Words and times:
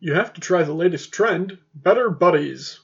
You 0.00 0.14
have 0.14 0.32
to 0.34 0.40
try 0.40 0.62
the 0.62 0.72
latest 0.72 1.12
trend, 1.12 1.58
Better 1.74 2.08
Buddies. 2.08 2.78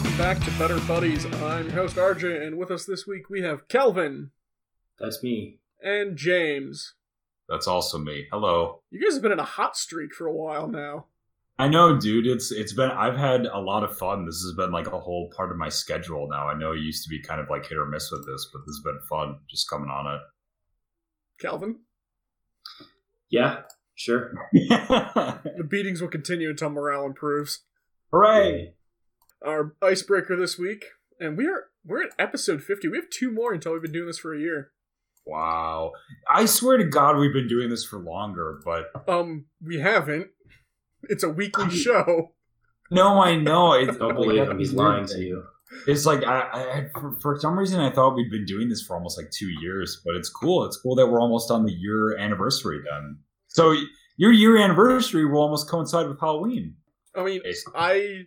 Welcome 0.00 0.16
back 0.16 0.40
to 0.40 0.50
Better 0.52 0.80
Buddies. 0.88 1.26
I'm 1.26 1.66
your 1.66 1.74
host 1.74 1.96
RJ, 1.96 2.46
and 2.46 2.56
with 2.56 2.70
us 2.70 2.86
this 2.86 3.06
week 3.06 3.28
we 3.28 3.42
have 3.42 3.68
Kelvin 3.68 4.30
That's 4.98 5.22
me. 5.22 5.58
and 5.82 6.16
James. 6.16 6.94
That's 7.50 7.66
also 7.66 7.98
me. 7.98 8.26
Hello. 8.32 8.80
You 8.90 8.98
guys 9.04 9.12
have 9.12 9.22
been 9.22 9.32
in 9.32 9.38
a 9.38 9.44
hot 9.44 9.76
streak 9.76 10.14
for 10.14 10.26
a 10.26 10.32
while 10.32 10.68
now. 10.68 11.04
I 11.58 11.68
know, 11.68 11.98
dude. 12.00 12.26
It's 12.26 12.50
it's 12.50 12.72
been 12.72 12.90
I've 12.90 13.18
had 13.18 13.44
a 13.44 13.58
lot 13.60 13.84
of 13.84 13.94
fun. 13.98 14.24
This 14.24 14.40
has 14.42 14.54
been 14.56 14.72
like 14.72 14.86
a 14.86 14.98
whole 14.98 15.30
part 15.36 15.50
of 15.50 15.58
my 15.58 15.68
schedule 15.68 16.26
now. 16.30 16.48
I 16.48 16.54
know 16.58 16.72
it 16.72 16.78
used 16.78 17.04
to 17.04 17.10
be 17.10 17.20
kind 17.20 17.38
of 17.38 17.50
like 17.50 17.66
hit 17.66 17.76
or 17.76 17.84
miss 17.84 18.10
with 18.10 18.24
this, 18.26 18.48
but 18.50 18.60
this 18.60 18.76
has 18.76 18.82
been 18.82 19.00
fun 19.06 19.40
just 19.50 19.68
coming 19.68 19.90
on 19.90 20.14
it. 20.14 20.20
Kelvin, 21.42 21.80
Yeah, 23.28 23.64
sure. 23.96 24.32
the 24.54 25.66
beatings 25.68 26.00
will 26.00 26.08
continue 26.08 26.48
until 26.48 26.70
morale 26.70 27.04
improves. 27.04 27.64
Hooray! 28.10 28.72
Our 29.44 29.74
icebreaker 29.82 30.36
this 30.36 30.58
week, 30.58 30.84
and 31.18 31.36
we 31.36 31.46
are 31.46 31.64
we're 31.84 32.02
at 32.02 32.10
episode 32.18 32.62
50. 32.62 32.88
We 32.88 32.96
have 32.98 33.08
two 33.10 33.30
more 33.32 33.52
until 33.54 33.72
we've 33.72 33.82
been 33.82 33.92
doing 33.92 34.06
this 34.06 34.18
for 34.18 34.34
a 34.34 34.38
year. 34.40 34.72
Wow. 35.26 35.92
I 36.30 36.44
swear 36.46 36.76
to 36.76 36.84
God 36.84 37.16
we've 37.16 37.32
been 37.32 37.48
doing 37.48 37.70
this 37.70 37.84
for 37.84 37.98
longer, 37.98 38.60
but 38.64 38.86
Um, 39.08 39.46
we 39.64 39.78
haven't. 39.80 40.28
It's 41.04 41.22
a 41.22 41.28
weekly 41.28 41.70
show. 41.70 42.32
no, 42.90 43.20
I 43.22 43.36
know. 43.36 43.72
It's, 43.80 43.96
Don't 43.96 44.08
like, 44.08 44.16
believe 44.16 44.48
him. 44.48 44.58
He's 44.58 44.72
lying 44.72 45.06
to 45.06 45.18
you. 45.20 45.44
It's 45.86 46.04
like 46.04 46.24
I, 46.24 46.40
I 46.40 46.86
for, 47.00 47.12
for 47.20 47.38
some 47.38 47.56
reason 47.58 47.80
I 47.80 47.90
thought 47.90 48.16
we'd 48.16 48.30
been 48.30 48.44
doing 48.44 48.68
this 48.68 48.82
for 48.82 48.96
almost 48.96 49.16
like 49.16 49.30
two 49.30 49.48
years, 49.62 50.02
but 50.04 50.16
it's 50.16 50.28
cool. 50.28 50.64
It's 50.64 50.76
cool 50.76 50.96
that 50.96 51.06
we're 51.06 51.20
almost 51.20 51.50
on 51.50 51.64
the 51.64 51.72
year 51.72 52.16
anniversary 52.18 52.80
then. 52.90 53.18
So 53.48 53.74
your 54.16 54.32
year 54.32 54.58
anniversary 54.58 55.24
will 55.24 55.40
almost 55.40 55.68
coincide 55.70 56.08
with 56.08 56.18
Halloween. 56.20 56.74
I 57.16 57.22
mean, 57.24 57.40
Basically. 57.44 57.72
I 57.76 58.22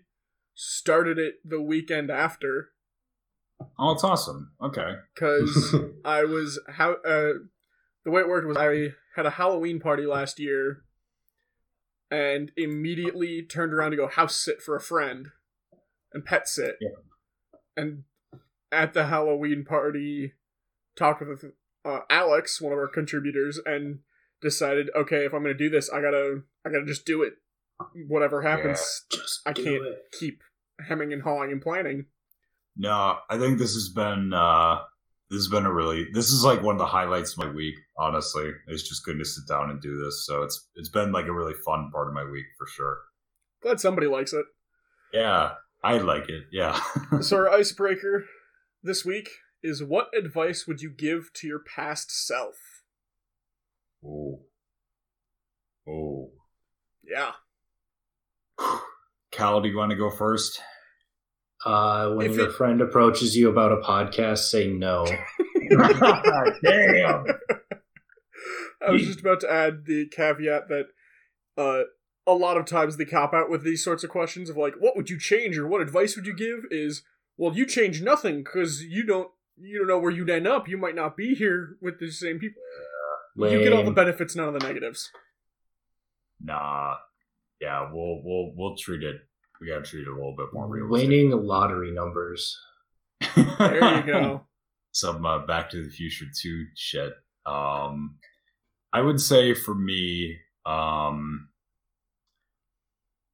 started 0.55 1.17
it 1.17 1.35
the 1.43 1.61
weekend 1.61 2.09
after 2.11 2.69
Oh, 3.79 3.91
it's 3.91 4.03
awesome. 4.03 4.51
Okay. 4.61 4.95
because 5.13 5.75
I 6.05 6.23
was 6.25 6.59
how 6.69 6.93
uh, 7.05 7.33
the 8.03 8.11
way 8.11 8.21
it 8.21 8.27
worked 8.27 8.47
was 8.47 8.57
I 8.57 8.89
had 9.15 9.25
a 9.25 9.31
Halloween 9.31 9.79
party 9.79 10.05
last 10.05 10.37
year, 10.39 10.83
and 12.11 12.51
immediately 12.57 13.41
turned 13.41 13.73
around 13.73 13.91
to 13.91 13.97
go 13.97 14.07
house 14.07 14.35
sit 14.35 14.61
for 14.61 14.75
a 14.75 14.81
friend, 14.81 15.27
and 16.13 16.25
pet 16.25 16.47
sit, 16.49 16.75
Yeah. 16.81 16.89
and 17.77 18.03
at 18.71 18.93
the 18.93 19.05
Halloween 19.05 19.63
party, 19.63 20.33
talked 20.97 21.21
with 21.25 21.45
uh, 21.85 21.99
Alex, 22.09 22.59
one 22.59 22.73
of 22.73 22.79
our 22.79 22.87
contributors, 22.87 23.59
and 23.65 23.99
decided, 24.41 24.89
okay, 24.95 25.25
if 25.25 25.33
I'm 25.33 25.43
gonna 25.43 25.53
do 25.53 25.69
this, 25.69 25.89
I 25.89 26.01
gotta 26.01 26.41
I 26.65 26.69
gotta 26.69 26.85
just 26.85 27.05
do 27.05 27.21
it. 27.23 27.33
Whatever 28.07 28.41
happens, 28.41 29.03
Just 29.11 29.41
I 29.45 29.53
can't 29.53 29.67
it. 29.85 29.97
keep 30.19 30.41
hemming 30.87 31.11
and 31.11 31.21
hawing 31.21 31.51
and 31.51 31.61
planning. 31.61 32.05
No, 32.77 33.17
I 33.29 33.37
think 33.37 33.59
this 33.59 33.73
has 33.73 33.89
been 33.89 34.33
uh 34.33 34.79
this 35.29 35.37
has 35.39 35.47
been 35.47 35.65
a 35.65 35.73
really 35.73 36.07
this 36.13 36.29
is 36.31 36.43
like 36.43 36.61
one 36.61 36.75
of 36.75 36.79
the 36.79 36.85
highlights 36.85 37.33
of 37.33 37.39
my 37.39 37.51
week, 37.51 37.75
honestly. 37.97 38.51
It's 38.67 38.87
just 38.87 39.03
good 39.05 39.17
to 39.19 39.25
sit 39.25 39.47
down 39.47 39.69
and 39.69 39.81
do 39.81 39.97
this. 40.03 40.25
So 40.25 40.43
it's 40.43 40.69
it's 40.75 40.89
been 40.89 41.11
like 41.11 41.25
a 41.25 41.33
really 41.33 41.53
fun 41.65 41.89
part 41.91 42.07
of 42.07 42.13
my 42.13 42.23
week 42.23 42.45
for 42.57 42.67
sure. 42.67 42.97
Glad 43.61 43.79
somebody 43.79 44.07
likes 44.07 44.33
it. 44.33 44.45
Yeah. 45.13 45.53
I 45.83 45.97
like 45.97 46.29
it. 46.29 46.43
Yeah. 46.51 46.79
so 47.21 47.37
our 47.37 47.49
icebreaker 47.59 48.25
this 48.81 49.03
week 49.03 49.29
is 49.61 49.83
what 49.83 50.09
advice 50.17 50.65
would 50.67 50.81
you 50.81 50.89
give 50.89 51.31
to 51.35 51.47
your 51.47 51.59
past 51.59 52.11
self? 52.11 52.55
Ooh. 54.03 54.39
Oh. 55.87 56.31
Yeah. 57.03 57.31
Cal, 59.31 59.61
do 59.61 59.69
you 59.69 59.77
want 59.77 59.91
to 59.91 59.97
go 59.97 60.09
first? 60.09 60.59
Uh, 61.65 62.11
when 62.13 62.29
If 62.29 62.35
your 62.37 62.49
it- 62.49 62.53
friend 62.55 62.81
approaches 62.81 63.35
you 63.35 63.49
about 63.49 63.71
a 63.71 63.77
podcast, 63.77 64.39
say 64.49 64.67
no. 64.67 65.05
Damn. 66.63 67.25
I 68.85 68.91
was 68.91 69.05
just 69.05 69.21
about 69.21 69.39
to 69.41 69.51
add 69.51 69.85
the 69.85 70.07
caveat 70.07 70.67
that 70.67 70.87
uh 71.57 71.83
a 72.27 72.33
lot 72.33 72.57
of 72.57 72.65
times 72.65 72.97
the 72.97 73.05
cop 73.05 73.33
out 73.33 73.49
with 73.49 73.63
these 73.63 73.83
sorts 73.83 74.03
of 74.03 74.09
questions 74.09 74.49
of 74.49 74.57
like 74.57 74.73
what 74.79 74.95
would 74.97 75.09
you 75.09 75.17
change 75.19 75.57
or 75.57 75.67
what 75.67 75.81
advice 75.81 76.15
would 76.15 76.25
you 76.25 76.35
give 76.35 76.65
is 76.69 77.03
well 77.37 77.55
you 77.55 77.65
change 77.65 78.01
nothing 78.01 78.43
cuz 78.43 78.83
you 78.83 79.05
don't 79.05 79.29
you 79.57 79.79
don't 79.79 79.87
know 79.87 79.99
where 79.99 80.11
you'd 80.11 80.29
end 80.29 80.47
up 80.47 80.67
you 80.67 80.77
might 80.77 80.95
not 80.95 81.15
be 81.15 81.33
here 81.33 81.77
with 81.81 81.99
the 81.99 82.11
same 82.11 82.39
people 82.39 82.61
you 83.37 83.59
get 83.63 83.71
all 83.73 83.83
the 83.83 83.91
benefits 83.91 84.35
none 84.35 84.47
of 84.47 84.53
the 84.53 84.65
negatives 84.67 85.11
Nah. 86.41 86.95
Yeah, 87.61 87.89
we'll 87.91 88.21
we'll 88.23 88.51
we'll 88.55 88.77
treat 88.77 89.03
it 89.03 89.21
we 89.61 89.67
gotta 89.67 89.83
treat 89.83 90.07
it 90.07 90.11
a 90.11 90.15
little 90.15 90.35
bit 90.35 90.47
more 90.53 90.67
realistic. 90.67 91.09
Winning 91.09 91.31
lottery 91.31 91.91
numbers. 91.91 92.59
there 93.35 93.97
you 93.97 94.03
go 94.03 94.45
some 94.93 95.25
uh, 95.25 95.39
Back 95.39 95.69
to 95.71 95.83
the 95.83 95.89
Future 95.89 96.25
2 96.33 96.65
shit. 96.75 97.13
Um, 97.45 98.17
I 98.93 99.01
would 99.01 99.19
say 99.19 99.53
for 99.53 99.75
me, 99.75 100.37
um, 100.65 101.49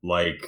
like, 0.01 0.45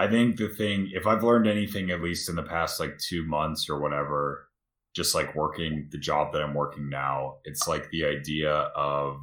I 0.00 0.08
think 0.08 0.36
the 0.36 0.48
thing, 0.48 0.90
if 0.92 1.06
I've 1.06 1.22
learned 1.22 1.46
anything, 1.46 1.90
at 1.90 2.02
least 2.02 2.28
in 2.28 2.36
the 2.36 2.42
past 2.42 2.80
like 2.80 2.98
two 2.98 3.26
months 3.26 3.68
or 3.68 3.78
whatever, 3.78 4.48
just 4.96 5.14
like 5.14 5.34
working 5.34 5.88
the 5.92 5.98
job 5.98 6.32
that 6.32 6.42
I'm 6.42 6.54
working 6.54 6.88
now, 6.88 7.36
it's 7.44 7.68
like 7.68 7.90
the 7.90 8.06
idea 8.06 8.50
of 8.50 9.18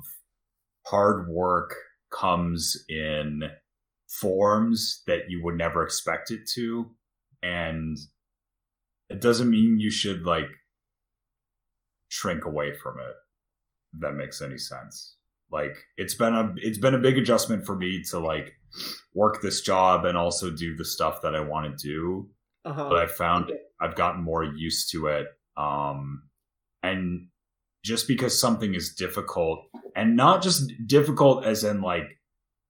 hard 0.86 1.28
work 1.28 1.76
comes 2.12 2.86
in 2.88 3.44
forms 4.20 5.02
that 5.08 5.30
you 5.30 5.44
would 5.44 5.58
never 5.58 5.84
expect 5.84 6.32
it 6.32 6.42
to. 6.56 6.92
And 7.44 7.98
it 9.10 9.22
doesn't 9.22 9.50
mean 9.50 9.80
you 9.80 9.92
should 9.92 10.26
like 10.26 10.50
shrink 12.08 12.46
away 12.46 12.74
from 12.74 13.00
it 13.00 13.16
if 13.94 14.02
that 14.02 14.14
makes 14.14 14.42
any 14.42 14.58
sense. 14.58 15.16
Like 15.52 15.78
it's 15.98 16.16
been 16.16 16.34
a 16.34 16.54
it's 16.58 16.78
been 16.78 16.96
a 16.96 17.00
big 17.00 17.18
adjustment 17.18 17.66
for 17.66 17.76
me 17.76 18.04
to 18.10 18.20
like 18.20 18.54
work 19.14 19.42
this 19.42 19.62
job 19.62 20.06
and 20.06 20.18
also 20.18 20.50
do 20.50 20.76
the 20.76 20.84
stuff 20.84 21.22
that 21.22 21.36
i 21.36 21.40
want 21.40 21.78
to 21.78 21.88
do. 21.88 22.30
Uh-huh. 22.66 22.90
But 22.90 22.98
i 22.98 23.08
found 23.08 23.52
i've 23.80 23.96
gotten 23.96 24.24
more 24.24 24.44
used 24.44 24.92
to 24.92 25.08
it 25.08 25.28
um 25.56 26.24
and 26.82 27.28
just 27.84 28.08
because 28.08 28.40
something 28.40 28.74
is 28.74 28.96
difficult 28.96 29.60
and 29.96 30.16
not 30.16 30.42
just 30.42 30.72
difficult 30.88 31.46
as 31.46 31.64
in 31.64 31.82
like 31.82 32.18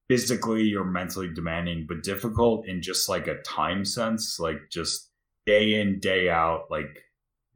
physically 0.07 0.73
or 0.75 0.83
mentally 0.83 1.29
demanding 1.33 1.85
but 1.87 2.03
difficult 2.03 2.67
in 2.67 2.81
just 2.81 3.09
like 3.09 3.27
a 3.27 3.41
time 3.41 3.83
sense 3.83 4.39
like 4.39 4.57
just 4.71 5.09
day 5.45 5.79
in 5.79 5.99
day 5.99 6.29
out 6.29 6.65
like 6.69 7.03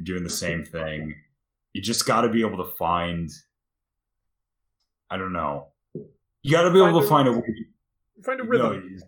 doing 0.04 0.24
the 0.24 0.30
same 0.30 0.64
thing 0.64 1.14
you 1.74 1.82
just 1.82 2.06
got 2.06 2.22
to 2.22 2.30
be 2.30 2.42
able 2.42 2.58
to 2.58 2.72
find 2.72 3.30
i 5.10 5.18
don't 5.18 5.34
know 5.34 5.68
you 6.42 6.52
got 6.52 6.64
to 6.64 6.72
be 6.72 6.80
able 6.84 7.02
to 7.02 7.08
Find 7.08 7.28
a- 7.28 7.34
way 7.34 7.66
find 8.24 8.40
a 8.40 8.44
rhythm 8.44 9.00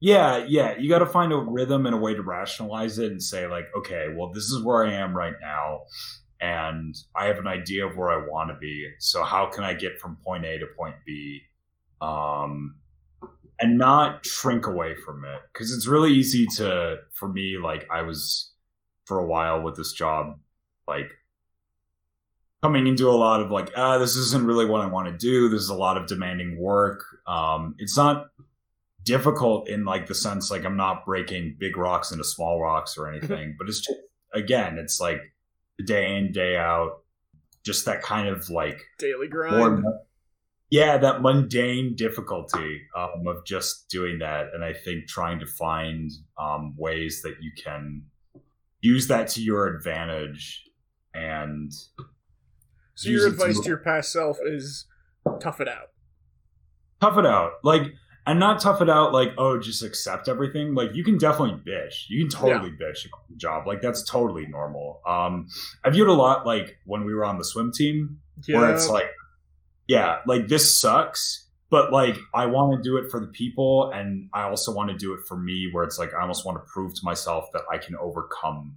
yeah, 0.00 0.44
yeah. 0.46 0.76
You 0.78 0.88
got 0.88 1.00
to 1.00 1.06
find 1.06 1.32
a 1.32 1.36
rhythm 1.36 1.86
and 1.86 1.94
a 1.94 1.98
way 1.98 2.14
to 2.14 2.22
rationalize 2.22 2.98
it 2.98 3.10
and 3.10 3.22
say, 3.22 3.46
like, 3.46 3.66
okay, 3.76 4.06
well, 4.14 4.30
this 4.32 4.44
is 4.44 4.62
where 4.62 4.86
I 4.86 4.92
am 4.92 5.16
right 5.16 5.34
now, 5.40 5.80
and 6.40 6.94
I 7.16 7.26
have 7.26 7.38
an 7.38 7.48
idea 7.48 7.86
of 7.86 7.96
where 7.96 8.10
I 8.10 8.24
want 8.28 8.50
to 8.50 8.56
be. 8.56 8.88
So, 9.00 9.24
how 9.24 9.46
can 9.46 9.64
I 9.64 9.74
get 9.74 9.98
from 9.98 10.16
point 10.24 10.44
A 10.44 10.58
to 10.58 10.66
point 10.76 10.94
B, 11.04 11.42
um, 12.00 12.76
and 13.60 13.78
not 13.78 14.24
shrink 14.24 14.66
away 14.66 14.94
from 14.94 15.24
it? 15.24 15.40
Because 15.52 15.72
it's 15.72 15.86
really 15.86 16.12
easy 16.12 16.46
to, 16.56 16.98
for 17.12 17.28
me, 17.28 17.58
like, 17.62 17.86
I 17.90 18.02
was 18.02 18.52
for 19.04 19.18
a 19.18 19.26
while 19.26 19.62
with 19.62 19.76
this 19.76 19.92
job, 19.92 20.38
like 20.86 21.10
coming 22.62 22.86
into 22.86 23.08
a 23.08 23.12
lot 23.12 23.40
of 23.40 23.50
like, 23.50 23.72
ah, 23.76 23.98
this 23.98 24.16
isn't 24.16 24.46
really 24.46 24.66
what 24.66 24.80
I 24.80 24.86
want 24.86 25.08
to 25.08 25.16
do. 25.16 25.48
This 25.48 25.62
is 25.62 25.70
a 25.70 25.74
lot 25.74 25.96
of 25.96 26.06
demanding 26.06 26.58
work. 26.58 27.04
Um, 27.26 27.74
it's 27.78 27.96
not 27.96 28.30
difficult 29.04 29.68
in 29.68 29.84
like 29.84 30.06
the 30.06 30.14
sense 30.14 30.50
like 30.50 30.64
I'm 30.64 30.76
not 30.76 31.06
breaking 31.06 31.56
big 31.58 31.78
rocks 31.78 32.10
into 32.10 32.24
small 32.24 32.60
rocks 32.60 32.98
or 32.98 33.08
anything, 33.12 33.56
but 33.58 33.68
it's 33.68 33.80
just 33.80 33.98
again, 34.34 34.78
it's 34.78 35.00
like 35.00 35.20
day 35.84 36.16
in 36.16 36.32
day 36.32 36.56
out, 36.56 37.02
just 37.64 37.86
that 37.86 38.02
kind 38.02 38.28
of 38.28 38.50
like 38.50 38.82
daily 38.98 39.28
grind 39.28 39.82
more, 39.82 40.00
yeah, 40.70 40.98
that 40.98 41.22
mundane 41.22 41.94
difficulty 41.96 42.82
um, 42.96 43.26
of 43.26 43.44
just 43.44 43.88
doing 43.88 44.18
that, 44.18 44.48
and 44.52 44.62
I 44.64 44.72
think 44.74 45.06
trying 45.06 45.40
to 45.40 45.46
find 45.46 46.10
um, 46.38 46.74
ways 46.76 47.22
that 47.22 47.36
you 47.40 47.52
can 47.62 48.04
use 48.80 49.08
that 49.08 49.28
to 49.28 49.42
your 49.42 49.66
advantage 49.66 50.64
and 51.14 51.72
So 52.94 53.08
your 53.08 53.28
advice 53.28 53.56
move- 53.56 53.64
to 53.64 53.68
your 53.68 53.78
past 53.78 54.12
self 54.12 54.38
is 54.44 54.86
tough 55.40 55.60
it 55.60 55.68
out. 55.68 55.88
tough 57.00 57.16
it 57.18 57.26
out. 57.26 57.52
Like, 57.62 57.82
and 58.26 58.38
not 58.38 58.60
tough 58.60 58.82
it 58.82 58.90
out 58.90 59.12
like, 59.12 59.30
oh, 59.38 59.58
just 59.58 59.82
accept 59.82 60.28
everything. 60.28 60.74
Like, 60.74 60.90
you 60.94 61.02
can 61.02 61.16
definitely 61.16 61.60
bitch. 61.66 62.04
You 62.08 62.26
can 62.26 62.30
totally 62.40 62.70
bitch 62.70 63.06
about 63.06 63.26
the 63.30 63.36
job. 63.36 63.66
Like, 63.66 63.80
that's 63.80 64.02
totally 64.02 64.46
normal. 64.46 65.00
Um, 65.06 65.48
I 65.84 65.90
viewed 65.90 66.08
a 66.08 66.12
lot 66.12 66.44
like 66.46 66.76
when 66.84 67.04
we 67.04 67.14
were 67.14 67.24
on 67.24 67.38
the 67.38 67.44
swim 67.44 67.72
team, 67.72 68.18
where 68.48 68.70
it's 68.74 68.88
like, 68.88 69.10
yeah, 69.88 70.18
like 70.26 70.46
this 70.48 70.78
sucks, 70.78 71.48
but 71.70 71.92
like 71.92 72.16
I 72.34 72.46
want 72.46 72.76
to 72.76 72.88
do 72.88 72.98
it 72.98 73.10
for 73.10 73.18
the 73.18 73.26
people, 73.26 73.90
and 73.92 74.28
I 74.32 74.42
also 74.42 74.72
want 74.72 74.90
to 74.90 74.96
do 74.96 75.14
it 75.14 75.20
for 75.26 75.36
me, 75.36 75.70
where 75.72 75.82
it's 75.82 75.98
like 75.98 76.14
I 76.14 76.20
almost 76.20 76.46
want 76.46 76.58
to 76.58 76.64
prove 76.72 76.94
to 76.94 77.00
myself 77.02 77.46
that 77.54 77.62
I 77.72 77.78
can 77.78 77.96
overcome 77.96 78.76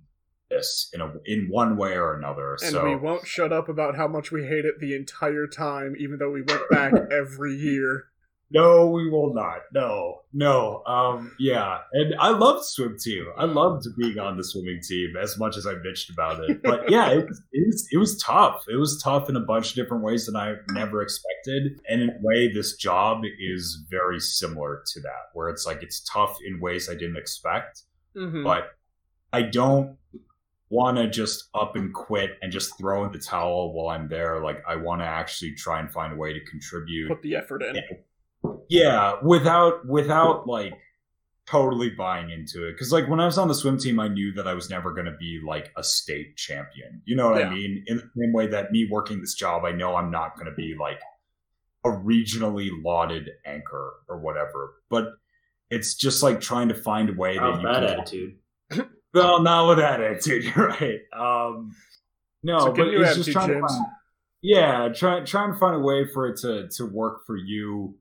this 0.49 0.89
in 0.93 1.01
a 1.01 1.13
in 1.25 1.47
one 1.49 1.77
way 1.77 1.93
or 1.93 2.13
another. 2.13 2.53
and 2.61 2.71
so 2.71 2.85
we 2.85 2.95
won't 2.95 3.27
shut 3.27 3.53
up 3.53 3.69
about 3.69 3.95
how 3.95 4.07
much 4.07 4.31
we 4.31 4.45
hate 4.45 4.65
it 4.65 4.79
the 4.79 4.95
entire 4.95 5.47
time, 5.47 5.95
even 5.99 6.17
though 6.17 6.31
we 6.31 6.41
went 6.41 6.69
back 6.69 6.93
every 7.11 7.55
year. 7.55 8.05
No, 8.53 8.87
we 8.87 9.09
will 9.09 9.33
not. 9.33 9.59
No, 9.73 10.21
no. 10.33 10.83
Um, 10.85 11.33
yeah, 11.39 11.79
and 11.93 12.13
I 12.19 12.29
loved 12.31 12.65
swim 12.65 12.97
team. 12.99 13.25
I 13.37 13.45
loved 13.45 13.85
being 13.97 14.19
on 14.19 14.35
the 14.35 14.43
swimming 14.43 14.81
team 14.85 15.13
as 15.21 15.37
much 15.39 15.55
as 15.55 15.65
I 15.65 15.75
bitched 15.75 16.11
about 16.11 16.43
it. 16.43 16.61
But 16.61 16.89
yeah, 16.91 17.11
it, 17.11 17.27
was- 17.27 17.41
it 17.53 17.65
was 17.67 17.87
it 17.93 17.97
was 17.97 18.21
tough. 18.21 18.65
It 18.67 18.75
was 18.75 19.01
tough 19.01 19.29
in 19.29 19.35
a 19.37 19.39
bunch 19.39 19.69
of 19.69 19.75
different 19.75 20.03
ways 20.03 20.25
that 20.25 20.35
I 20.35 20.55
never 20.73 21.01
expected. 21.01 21.79
And 21.89 22.01
in 22.01 22.09
a 22.09 22.17
way, 22.21 22.51
this 22.53 22.75
job 22.75 23.21
is 23.39 23.83
very 23.89 24.19
similar 24.19 24.83
to 24.93 24.99
that, 25.01 25.29
where 25.33 25.49
it's 25.49 25.65
like 25.65 25.81
it's 25.81 26.01
tough 26.01 26.37
in 26.45 26.59
ways 26.59 26.89
I 26.89 26.93
didn't 26.93 27.17
expect. 27.17 27.83
hmm 28.15 28.43
But 28.43 28.71
I 29.31 29.43
don't 29.43 29.97
want 30.69 30.97
to 30.97 31.09
just 31.09 31.49
up 31.53 31.75
and 31.75 31.93
quit 31.93 32.31
and 32.41 32.51
just 32.51 32.77
throw 32.77 33.05
in 33.05 33.11
the 33.11 33.19
towel 33.19 33.73
while 33.73 33.89
I'm 33.95 34.07
there. 34.09 34.41
Like 34.41 34.61
I 34.67 34.75
want 34.75 35.01
to 35.01 35.05
actually 35.05 35.53
try 35.55 35.79
and 35.79 35.91
find 35.91 36.13
a 36.13 36.15
way 36.17 36.33
to 36.33 36.39
contribute 36.45 37.07
Put 37.09 37.21
the 37.21 37.35
effort 37.35 37.63
in. 37.63 37.77
Yeah 38.69 39.13
without 39.23 39.85
without 39.87 40.47
like 40.47 40.73
totally 41.47 41.89
buying 41.89 42.29
into 42.29 42.67
it 42.67 42.73
because 42.73 42.91
like 42.91 43.09
when 43.09 43.19
i 43.19 43.25
was 43.25 43.37
on 43.37 43.47
the 43.47 43.55
swim 43.55 43.77
team 43.77 43.99
i 43.99 44.07
knew 44.07 44.31
that 44.31 44.47
i 44.47 44.53
was 44.53 44.69
never 44.69 44.93
going 44.93 45.05
to 45.05 45.15
be 45.19 45.41
like 45.45 45.71
a 45.77 45.83
state 45.83 46.35
champion 46.37 47.01
you 47.05 47.15
know 47.15 47.31
what 47.31 47.39
Yeah. 47.39 47.47
i 47.47 47.53
mean 47.53 47.83
in 47.87 47.97
the 47.97 48.09
same 48.17 48.31
way 48.33 48.47
that 48.47 48.71
me 48.71 48.87
working 48.89 49.19
this 49.19 49.33
job 49.33 49.65
i 49.65 49.71
know 49.71 49.95
i'm 49.95 50.11
not 50.11 50.35
going 50.35 50.45
to 50.45 50.55
be 50.55 50.75
like 50.79 50.99
a 51.83 51.89
regionally 51.89 52.69
lauded 52.83 53.29
anchor 53.45 53.93
or 54.07 54.19
whatever 54.19 54.75
but 54.89 55.13
it's 55.71 55.95
just 55.95 56.21
like 56.21 56.41
trying 56.41 56.67
to 56.67 56.75
find 56.75 57.09
a 57.09 57.13
way 57.13 57.37
that 57.37 57.45
you 57.57 57.63
that 57.63 57.73
can 57.73 57.83
attitude? 57.85 58.35
well, 59.13 59.41
not 59.41 59.69
with 59.69 59.77
that 59.77 60.01
attitude. 60.01 60.43
You're 60.55 60.67
right. 60.67 60.99
Um, 61.17 61.73
no, 62.43 62.59
So 62.59 62.65
but 62.67 62.75
get 62.75 62.87
a 62.87 62.91
new 62.91 63.01
it's 63.03 63.15
just 63.15 63.31
trying 63.31 63.47
to 63.47 63.61
find, 63.61 63.85
yeah, 64.41 64.89
trying 64.89 65.25
trying 65.25 65.53
to 65.53 65.57
find 65.57 65.77
a 65.77 65.79
way 65.79 66.05
for 66.13 66.27
it 66.27 66.39
to 66.41 66.67
to 66.75 66.85
work 66.85 67.25
for 67.25 67.37
you 67.37 67.95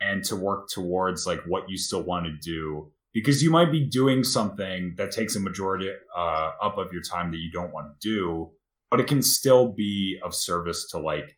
and 0.00 0.24
to 0.24 0.36
work 0.36 0.68
towards 0.68 1.26
like 1.26 1.40
what 1.46 1.68
you 1.68 1.76
still 1.76 2.02
want 2.02 2.26
to 2.26 2.32
do 2.38 2.90
because 3.12 3.42
you 3.42 3.50
might 3.50 3.72
be 3.72 3.84
doing 3.84 4.22
something 4.22 4.94
that 4.98 5.10
takes 5.10 5.36
a 5.36 5.40
majority 5.40 5.90
uh, 6.16 6.50
up 6.62 6.76
of 6.78 6.92
your 6.92 7.02
time 7.02 7.30
that 7.30 7.38
you 7.38 7.50
don't 7.50 7.72
want 7.72 7.86
to 7.88 8.08
do, 8.08 8.50
but 8.90 9.00
it 9.00 9.06
can 9.06 9.22
still 9.22 9.72
be 9.72 10.18
of 10.22 10.34
service 10.34 10.88
to 10.90 10.98
like 10.98 11.36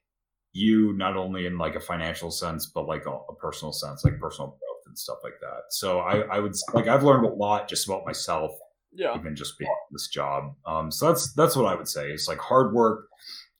you 0.52 0.92
not 0.96 1.16
only 1.16 1.46
in 1.46 1.56
like 1.58 1.74
a 1.76 1.80
financial 1.80 2.30
sense 2.30 2.66
but 2.66 2.86
like 2.86 3.06
a, 3.06 3.10
a 3.10 3.34
personal 3.36 3.72
sense, 3.72 4.04
like 4.04 4.18
personal 4.18 4.48
growth 4.48 4.82
and 4.86 4.98
stuff 4.98 5.18
like 5.22 5.38
that. 5.40 5.62
So 5.70 6.00
I, 6.00 6.20
I 6.36 6.38
would 6.40 6.54
like 6.74 6.88
I've 6.88 7.04
learned 7.04 7.26
a 7.26 7.32
lot 7.34 7.68
just 7.68 7.86
about 7.86 8.04
myself 8.04 8.52
Yeah. 8.92 9.14
even 9.16 9.36
just 9.36 9.58
being 9.58 9.70
this 9.92 10.08
job. 10.08 10.54
Um, 10.66 10.90
so 10.90 11.06
that's 11.08 11.32
that's 11.34 11.54
what 11.54 11.66
I 11.66 11.74
would 11.76 11.88
say. 11.88 12.10
It's 12.10 12.26
like 12.26 12.38
hard 12.38 12.72
work 12.72 13.06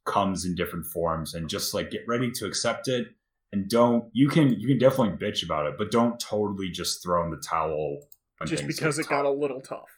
comes 0.07 0.45
in 0.47 0.55
different 0.55 0.87
forms, 0.87 1.35
and 1.35 1.49
just 1.51 1.75
like 1.75 1.91
get 1.91 2.01
ready 2.09 2.31
to 2.31 2.47
accept 2.47 2.89
it, 2.89 3.09
and 3.53 3.69
don't 3.69 4.05
you 4.13 4.29
can 4.29 4.59
you 4.61 4.67
can 4.69 4.79
definitely 4.79 5.17
bitch 5.17 5.45
about 5.45 5.67
it, 5.67 5.75
but 5.79 5.91
don't 5.91 6.19
totally 6.21 6.71
just 6.71 7.03
throw 7.03 7.25
in 7.25 7.31
the 7.31 7.37
towel. 7.39 8.01
Just 8.47 8.67
because 8.67 8.97
get 8.99 9.07
it 9.07 9.09
got 9.11 9.25
a 9.25 9.31
little 9.31 9.61
tough. 9.61 9.89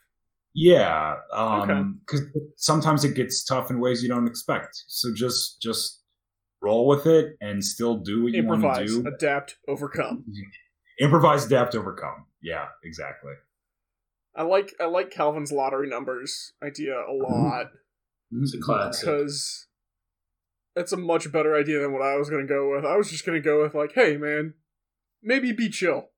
yeah, 0.55 1.17
um, 1.32 2.00
because 2.06 2.23
sometimes 2.56 3.05
it 3.05 3.14
gets 3.14 3.44
tough 3.44 3.70
in 3.70 3.81
ways 3.81 4.02
you 4.02 4.08
don't 4.08 4.26
expect. 4.26 4.82
So 4.87 5.12
just 5.14 5.61
just 5.61 6.02
roll 6.62 6.87
with 6.87 7.06
it 7.06 7.37
and 7.41 7.62
still 7.64 7.97
do 7.99 8.25
what 8.25 8.32
you 8.32 8.47
want 8.47 8.62
to 8.76 8.87
do. 8.87 9.06
adapt, 9.06 9.56
overcome. 9.69 10.25
Improvise, 11.00 11.47
adapt, 11.47 11.75
overcome. 11.75 12.26
Yeah, 12.43 12.67
exactly. 12.85 13.32
I 14.37 14.43
like 14.43 14.75
I 14.81 14.85
like 14.87 15.11
Calvin's 15.11 15.50
lottery 15.52 15.88
numbers 15.88 16.52
idea 16.62 16.94
a 16.94 17.12
Mm-hmm. 17.12 17.23
lot 17.23 17.67
It's 18.32 18.55
a 18.55 18.58
classic. 18.58 19.05
because 19.06 19.67
it's 20.81 20.93
a 20.93 20.97
much 20.97 21.31
better 21.31 21.55
idea 21.55 21.81
than 21.81 21.93
what 21.93 22.03
I 22.03 22.17
was 22.17 22.31
gonna 22.31 22.47
go 22.47 22.71
with. 22.75 22.85
I 22.85 22.97
was 22.97 23.11
just 23.11 23.25
gonna 23.25 23.41
go 23.41 23.62
with 23.62 23.75
like, 23.75 23.93
hey 23.94 24.17
man, 24.17 24.55
maybe 25.23 25.53
be 25.53 25.69
chill. 25.69 26.09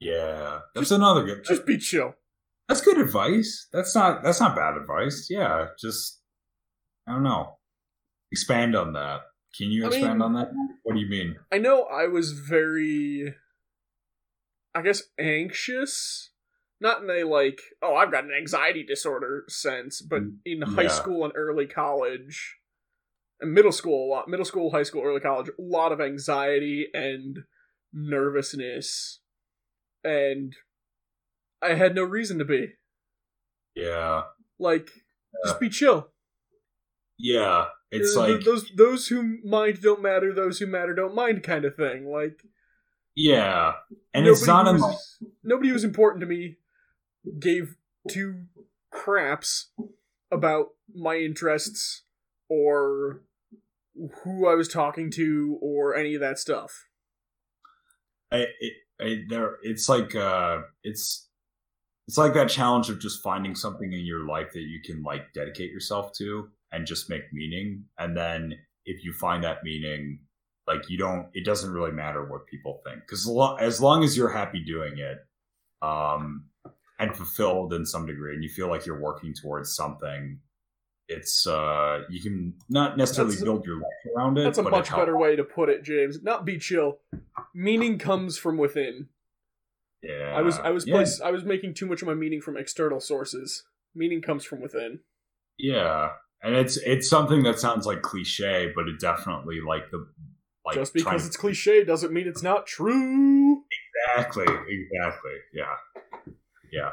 Yeah, 0.00 0.60
that's 0.74 0.90
another 0.90 1.24
good. 1.24 1.44
Just 1.44 1.64
be 1.64 1.78
chill. 1.78 2.14
That's 2.68 2.80
good 2.80 2.98
advice. 2.98 3.68
That's 3.72 3.94
not 3.94 4.22
that's 4.22 4.40
not 4.40 4.56
bad 4.56 4.76
advice. 4.76 5.28
Yeah, 5.30 5.68
just 5.78 6.20
I 7.08 7.12
don't 7.12 7.22
know. 7.22 7.58
Expand 8.32 8.74
on 8.74 8.92
that. 8.94 9.20
Can 9.56 9.70
you 9.70 9.84
I 9.84 9.88
expand 9.88 10.14
mean- 10.14 10.22
on 10.22 10.34
that? 10.34 10.50
What 10.82 10.94
do 10.94 11.00
you 11.00 11.08
mean? 11.08 11.36
I 11.52 11.58
know 11.58 11.84
I 11.84 12.06
was 12.06 12.32
very 12.32 13.34
I 14.74 14.82
guess 14.82 15.02
anxious. 15.18 16.30
Not 16.80 17.02
in 17.02 17.08
a 17.08 17.24
like, 17.24 17.60
oh, 17.80 17.94
I've 17.94 18.10
got 18.10 18.24
an 18.24 18.32
anxiety 18.36 18.82
disorder 18.82 19.44
sense, 19.48 20.02
but 20.02 20.22
mm, 20.22 20.36
in 20.44 20.60
high 20.62 20.88
school 20.88 21.24
and 21.24 21.32
early 21.36 21.66
college 21.66 22.56
middle 23.42 23.72
school 23.72 24.06
a 24.06 24.08
lot 24.14 24.28
middle 24.28 24.44
school, 24.44 24.70
high 24.70 24.82
school, 24.82 25.02
early 25.04 25.20
college, 25.20 25.48
a 25.48 25.52
lot 25.62 25.92
of 25.92 26.00
anxiety 26.00 26.86
and 26.94 27.40
nervousness. 27.92 29.20
And 30.02 30.54
I 31.62 31.74
had 31.74 31.94
no 31.94 32.02
reason 32.02 32.38
to 32.38 32.44
be. 32.44 32.74
Yeah, 33.74 34.22
Like, 34.58 34.90
just 35.44 35.58
be 35.58 35.68
chill. 35.68 36.08
yeah. 37.18 37.66
It's 37.90 38.16
like 38.16 38.42
those 38.42 38.70
those 38.76 39.06
who 39.06 39.38
mind 39.44 39.80
don't 39.80 40.02
matter, 40.02 40.32
those 40.32 40.58
who 40.58 40.66
matter 40.66 40.94
don't 40.94 41.14
mind 41.14 41.44
kind 41.44 41.64
of 41.64 41.76
thing. 41.76 42.06
Like 42.06 42.42
yeah, 43.14 43.74
and 44.12 44.26
it's 44.26 44.46
not 44.46 44.66
was, 44.66 45.18
nobody 45.44 45.68
who's 45.68 45.84
important 45.84 46.20
to 46.22 46.26
me 46.26 46.56
gave 47.38 47.76
two 48.08 48.46
craps 48.90 49.70
about 50.32 50.68
my 50.92 51.16
interests 51.16 52.02
or 52.48 53.22
who 54.22 54.48
I 54.48 54.54
was 54.54 54.68
talking 54.68 55.10
to 55.12 55.58
or 55.60 55.94
any 55.94 56.14
of 56.14 56.20
that 56.20 56.38
stuff. 56.38 56.86
I, 58.32 58.46
it, 58.60 58.72
I, 59.00 59.24
there. 59.28 59.58
It's 59.62 59.88
like 59.88 60.14
uh, 60.14 60.62
it's 60.82 61.28
it's 62.08 62.18
like 62.18 62.34
that 62.34 62.48
challenge 62.48 62.90
of 62.90 63.00
just 63.00 63.22
finding 63.22 63.54
something 63.54 63.92
in 63.92 64.04
your 64.04 64.26
life 64.26 64.52
that 64.52 64.62
you 64.62 64.80
can 64.84 65.02
like 65.02 65.32
dedicate 65.32 65.70
yourself 65.70 66.12
to 66.14 66.48
and 66.72 66.86
just 66.86 67.08
make 67.08 67.32
meaning, 67.32 67.84
and 67.98 68.16
then 68.16 68.54
if 68.84 69.04
you 69.04 69.12
find 69.12 69.44
that 69.44 69.62
meaning 69.62 70.18
like 70.66 70.88
you 70.88 70.98
don't 70.98 71.28
it 71.34 71.44
doesn't 71.44 71.72
really 71.72 71.92
matter 71.92 72.24
what 72.24 72.46
people 72.46 72.80
think 72.84 73.00
because 73.00 73.28
as 73.60 73.80
long 73.80 74.04
as 74.04 74.16
you're 74.16 74.30
happy 74.30 74.62
doing 74.64 74.98
it 74.98 75.18
um 75.82 76.44
and 76.98 77.14
fulfilled 77.16 77.72
in 77.72 77.84
some 77.84 78.06
degree 78.06 78.34
and 78.34 78.42
you 78.42 78.48
feel 78.48 78.68
like 78.68 78.86
you're 78.86 79.00
working 79.00 79.34
towards 79.34 79.74
something 79.74 80.38
it's 81.08 81.46
uh 81.46 82.00
you 82.08 82.20
can 82.22 82.54
not 82.68 82.96
necessarily 82.96 83.32
That's- 83.34 83.44
build 83.44 83.64
your 83.66 83.76
life 83.76 84.14
around 84.16 84.38
it 84.38 84.44
That's 84.44 84.58
a 84.58 84.62
much 84.62 84.90
better 84.90 85.16
way 85.18 85.36
to 85.36 85.44
put 85.44 85.68
it, 85.68 85.82
James. 85.84 86.22
Not 86.22 86.44
be 86.44 86.58
chill. 86.58 86.98
Meaning 87.54 87.98
comes 87.98 88.38
from 88.38 88.56
within. 88.56 89.08
yeah 90.02 90.32
I 90.34 90.40
was 90.42 90.58
I 90.58 90.70
was 90.70 90.86
yeah, 90.86 90.94
place, 90.96 91.20
I 91.20 91.30
was 91.30 91.44
making 91.44 91.74
too 91.74 91.86
much 91.86 92.00
of 92.02 92.08
my 92.08 92.14
meaning 92.14 92.40
from 92.40 92.56
external 92.56 93.00
sources. 93.00 93.64
Meaning 93.94 94.22
comes 94.22 94.44
from 94.44 94.60
within. 94.62 95.00
yeah 95.58 96.10
and 96.42 96.54
it's 96.56 96.76
it's 96.78 97.08
something 97.08 97.42
that 97.44 97.58
sounds 97.58 97.86
like 97.86 98.02
cliche 98.02 98.72
but 98.74 98.88
it 98.88 98.98
definitely 99.00 99.60
like 99.66 99.90
the 99.90 100.06
like 100.66 100.74
Just 100.76 100.94
because 100.94 101.26
it's 101.26 101.36
cliche 101.36 101.84
doesn't 101.84 102.12
mean 102.12 102.26
it's 102.26 102.42
not 102.42 102.66
true. 102.66 103.62
exactly 104.16 104.44
exactly 104.44 105.32
Yeah. 105.52 105.74
yeah 106.72 106.90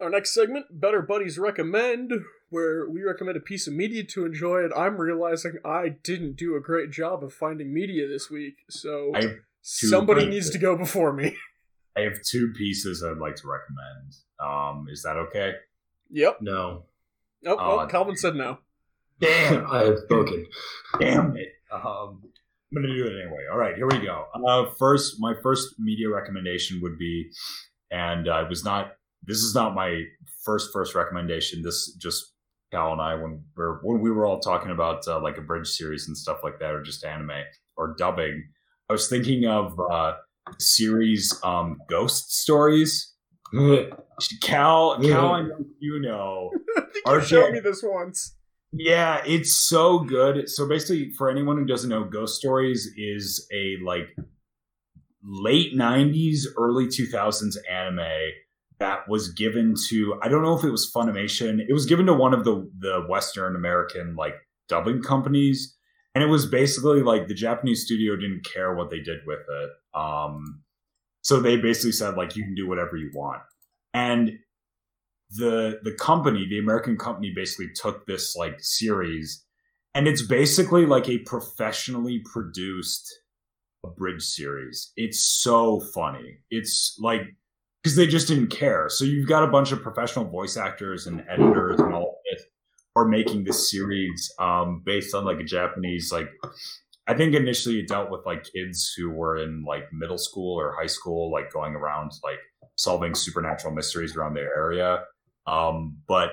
Our 0.00 0.10
next 0.10 0.32
segment, 0.34 0.66
Better 0.70 1.02
Buddies 1.02 1.38
Recommend, 1.38 2.12
where 2.50 2.88
we 2.88 3.02
recommend 3.02 3.36
a 3.36 3.40
piece 3.40 3.66
of 3.66 3.72
media 3.74 4.04
to 4.04 4.26
enjoy, 4.26 4.64
and 4.64 4.72
I'm 4.74 4.96
realizing 4.96 5.54
I 5.64 5.88
didn't 6.02 6.36
do 6.36 6.56
a 6.56 6.60
great 6.60 6.90
job 6.90 7.24
of 7.24 7.32
finding 7.32 7.72
media 7.72 8.06
this 8.08 8.28
week, 8.30 8.56
so 8.68 9.12
I 9.14 9.22
have 9.22 9.30
two 9.62 9.86
somebody 9.88 10.26
pieces. 10.26 10.34
needs 10.34 10.50
to 10.50 10.58
go 10.58 10.76
before 10.76 11.12
me. 11.12 11.36
I 11.96 12.00
have 12.02 12.20
two 12.28 12.52
pieces 12.56 13.02
I'd 13.02 13.18
like 13.18 13.36
to 13.36 13.48
recommend. 13.48 14.14
Um, 14.38 14.86
is 14.90 15.02
that 15.02 15.16
okay? 15.16 15.54
yep. 16.10 16.38
no. 16.40 16.84
Oh, 17.46 17.56
well, 17.56 17.80
Uh, 17.80 17.86
Calvin 17.86 18.16
said 18.16 18.34
no. 18.36 18.58
Damn, 19.20 19.66
I 19.70 19.84
have 19.84 19.98
spoken. 20.00 20.46
damn 20.98 21.36
it. 21.36 21.48
Um, 21.72 22.22
I'm 22.72 22.82
gonna 22.82 22.94
do 22.94 23.04
it 23.06 23.20
anyway. 23.22 23.44
All 23.50 23.58
right, 23.58 23.74
here 23.76 23.86
we 23.88 23.98
go. 23.98 24.26
Uh, 24.34 24.70
first, 24.78 25.16
my 25.18 25.34
first 25.42 25.74
media 25.78 26.08
recommendation 26.08 26.80
would 26.82 26.98
be, 26.98 27.30
and 27.90 28.28
I 28.28 28.42
was 28.48 28.64
not. 28.64 28.92
This 29.24 29.38
is 29.38 29.54
not 29.54 29.74
my 29.74 30.04
first 30.44 30.70
first 30.72 30.94
recommendation. 30.94 31.62
This 31.62 31.92
just 31.94 32.29
Cal 32.70 32.92
and 32.92 33.00
I 33.00 33.14
when 33.14 33.42
we're 33.56 33.80
when 33.82 34.00
we 34.00 34.10
were 34.10 34.26
all 34.26 34.40
talking 34.40 34.70
about 34.70 35.06
uh, 35.08 35.20
like 35.20 35.36
abridged 35.38 35.68
series 35.68 36.06
and 36.06 36.16
stuff 36.16 36.38
like 36.42 36.58
that, 36.60 36.72
or 36.72 36.82
just 36.82 37.04
anime 37.04 37.30
or 37.76 37.94
dubbing. 37.98 38.44
I 38.88 38.92
was 38.92 39.08
thinking 39.08 39.46
of 39.46 39.78
uh, 39.78 40.14
series 40.58 41.38
um, 41.42 41.78
Ghost 41.88 42.32
Stories. 42.32 43.14
Cal, 44.42 45.00
Cal, 45.00 45.32
I 45.32 45.42
know 45.42 45.58
you 45.80 46.00
know. 46.00 46.50
I 47.06 47.14
you 47.14 47.20
showed 47.22 47.52
me 47.52 47.60
this 47.60 47.82
once. 47.82 48.36
Yeah, 48.72 49.20
it's 49.26 49.56
so 49.56 49.98
good. 50.00 50.48
So 50.48 50.68
basically, 50.68 51.10
for 51.18 51.28
anyone 51.28 51.56
who 51.56 51.66
doesn't 51.66 51.90
know, 51.90 52.04
Ghost 52.04 52.36
Stories 52.36 52.88
is 52.96 53.48
a 53.52 53.76
like 53.84 54.14
late 55.24 55.74
'90s, 55.74 56.42
early 56.56 56.86
2000s 56.86 57.56
anime 57.68 58.06
that 58.80 59.08
was 59.08 59.28
given 59.28 59.74
to 59.88 60.18
I 60.22 60.28
don't 60.28 60.42
know 60.42 60.58
if 60.58 60.64
it 60.64 60.70
was 60.70 60.90
Funimation. 60.90 61.60
It 61.66 61.72
was 61.72 61.86
given 61.86 62.06
to 62.06 62.14
one 62.14 62.34
of 62.34 62.44
the 62.44 62.68
the 62.78 63.06
Western 63.08 63.54
American 63.54 64.16
like 64.16 64.34
dubbing 64.68 65.02
companies, 65.02 65.76
and 66.14 66.24
it 66.24 66.28
was 66.28 66.46
basically 66.46 67.02
like 67.02 67.28
the 67.28 67.34
Japanese 67.34 67.84
studio 67.84 68.16
didn't 68.16 68.44
care 68.44 68.74
what 68.74 68.90
they 68.90 69.00
did 69.00 69.20
with 69.26 69.40
it. 69.48 69.70
Um, 69.94 70.62
so 71.22 71.40
they 71.40 71.56
basically 71.56 71.92
said 71.92 72.16
like 72.16 72.34
you 72.34 72.42
can 72.42 72.54
do 72.54 72.66
whatever 72.66 72.96
you 72.96 73.10
want, 73.14 73.42
and 73.94 74.38
the 75.30 75.78
the 75.82 75.92
company, 75.92 76.46
the 76.48 76.58
American 76.58 76.96
company, 76.96 77.32
basically 77.34 77.68
took 77.74 78.06
this 78.06 78.34
like 78.34 78.56
series, 78.60 79.44
and 79.94 80.08
it's 80.08 80.22
basically 80.22 80.86
like 80.86 81.08
a 81.08 81.18
professionally 81.18 82.22
produced 82.32 83.12
bridge 83.96 84.22
series. 84.22 84.92
It's 84.96 85.22
so 85.22 85.80
funny. 85.94 86.38
It's 86.50 86.96
like 86.98 87.22
because 87.82 87.96
they 87.96 88.06
just 88.06 88.28
didn't 88.28 88.48
care. 88.48 88.88
So 88.88 89.04
you've 89.04 89.28
got 89.28 89.44
a 89.44 89.48
bunch 89.48 89.72
of 89.72 89.82
professional 89.82 90.26
voice 90.26 90.56
actors 90.56 91.06
and 91.06 91.24
editors 91.28 91.80
and 91.80 91.94
all 91.94 92.20
this 92.30 92.42
are 92.96 93.06
making 93.06 93.44
this 93.44 93.70
series 93.70 94.32
um, 94.38 94.82
based 94.84 95.14
on 95.14 95.24
like 95.24 95.38
a 95.38 95.44
Japanese 95.44 96.10
like. 96.12 96.28
I 97.06 97.14
think 97.14 97.34
initially 97.34 97.80
it 97.80 97.88
dealt 97.88 98.10
with 98.10 98.20
like 98.24 98.46
kids 98.54 98.92
who 98.96 99.10
were 99.10 99.36
in 99.36 99.64
like 99.66 99.92
middle 99.92 100.18
school 100.18 100.60
or 100.60 100.76
high 100.78 100.86
school, 100.86 101.32
like 101.32 101.52
going 101.52 101.74
around 101.74 102.12
like 102.22 102.38
solving 102.76 103.14
supernatural 103.14 103.74
mysteries 103.74 104.14
around 104.14 104.34
their 104.34 104.54
area. 104.54 105.04
Um, 105.46 105.98
but 106.06 106.30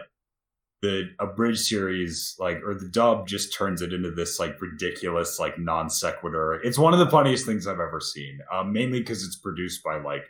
the 0.84 1.10
abridged 1.20 1.62
series, 1.62 2.36
like 2.38 2.58
or 2.64 2.76
the 2.76 2.90
dub, 2.90 3.28
just 3.28 3.56
turns 3.56 3.82
it 3.82 3.92
into 3.92 4.12
this 4.12 4.40
like 4.40 4.62
ridiculous, 4.62 5.40
like 5.40 5.58
non 5.58 5.90
sequitur. 5.90 6.56
It's 6.64 6.78
one 6.78 6.94
of 6.94 7.00
the 7.00 7.10
funniest 7.10 7.46
things 7.46 7.66
I've 7.66 7.80
ever 7.80 8.00
seen. 8.00 8.40
Um, 8.54 8.72
mainly 8.72 9.00
because 9.00 9.24
it's 9.24 9.38
produced 9.38 9.84
by 9.84 10.00
like 10.00 10.26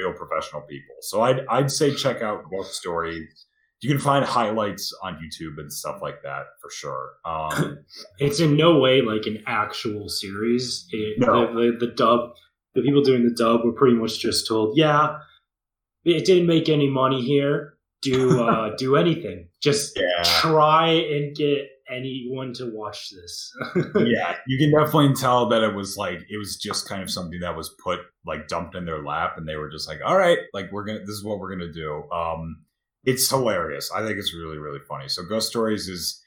real 0.00 0.12
professional 0.12 0.62
people. 0.62 0.96
So 1.00 1.22
I'd 1.22 1.40
I'd 1.48 1.70
say 1.70 1.94
check 1.94 2.22
out 2.22 2.50
Ghost 2.50 2.74
Stories. 2.74 3.46
You 3.82 3.88
can 3.88 3.98
find 3.98 4.24
highlights 4.24 4.92
on 5.02 5.14
YouTube 5.14 5.58
and 5.58 5.72
stuff 5.72 6.00
like 6.02 6.22
that 6.22 6.44
for 6.60 6.70
sure. 6.70 7.12
Um, 7.24 7.78
It's 8.18 8.38
in 8.40 8.56
no 8.56 8.78
way 8.78 9.00
like 9.00 9.24
an 9.26 9.42
actual 9.46 10.08
series. 10.08 10.86
It, 10.90 11.18
No. 11.18 11.46
the, 11.54 11.72
the, 11.78 11.86
the 11.86 11.92
dub, 11.94 12.32
the 12.74 12.82
people 12.82 13.02
doing 13.02 13.24
the 13.24 13.34
dub 13.34 13.64
were 13.64 13.72
pretty 13.72 13.96
much 13.96 14.18
just 14.18 14.46
told, 14.46 14.76
yeah, 14.76 15.16
it 16.04 16.26
didn't 16.26 16.46
make 16.46 16.68
any 16.68 16.90
money 16.90 17.22
here. 17.22 17.74
Do 18.02 18.42
uh, 18.48 18.76
do 18.76 18.96
anything. 18.96 19.48
Just 19.62 19.98
yeah. 19.98 20.22
try 20.24 20.88
and 20.88 21.34
get 21.34 21.68
anyone 21.90 22.52
to 22.54 22.70
watch 22.72 23.10
this. 23.10 23.52
yeah, 23.96 24.36
you 24.46 24.58
can 24.58 24.70
definitely 24.72 25.14
tell 25.14 25.48
that 25.48 25.62
it 25.62 25.74
was 25.74 25.96
like 25.96 26.20
it 26.30 26.38
was 26.38 26.56
just 26.56 26.88
kind 26.88 27.02
of 27.02 27.10
something 27.10 27.40
that 27.40 27.56
was 27.56 27.74
put 27.82 28.00
like 28.26 28.48
dumped 28.48 28.74
in 28.74 28.84
their 28.84 29.02
lap, 29.02 29.34
and 29.36 29.48
they 29.48 29.56
were 29.56 29.70
just 29.70 29.88
like, 29.88 29.98
"All 30.04 30.16
right, 30.16 30.38
like 30.52 30.70
we're 30.72 30.84
gonna, 30.84 31.00
this 31.00 31.10
is 31.10 31.24
what 31.24 31.38
we're 31.38 31.50
gonna 31.50 31.72
do." 31.72 32.08
Um, 32.10 32.64
it's 33.04 33.28
hilarious. 33.28 33.90
I 33.94 34.04
think 34.06 34.18
it's 34.18 34.34
really, 34.34 34.58
really 34.58 34.80
funny. 34.88 35.08
So, 35.08 35.22
Ghost 35.24 35.48
Stories 35.48 35.88
is 35.88 36.22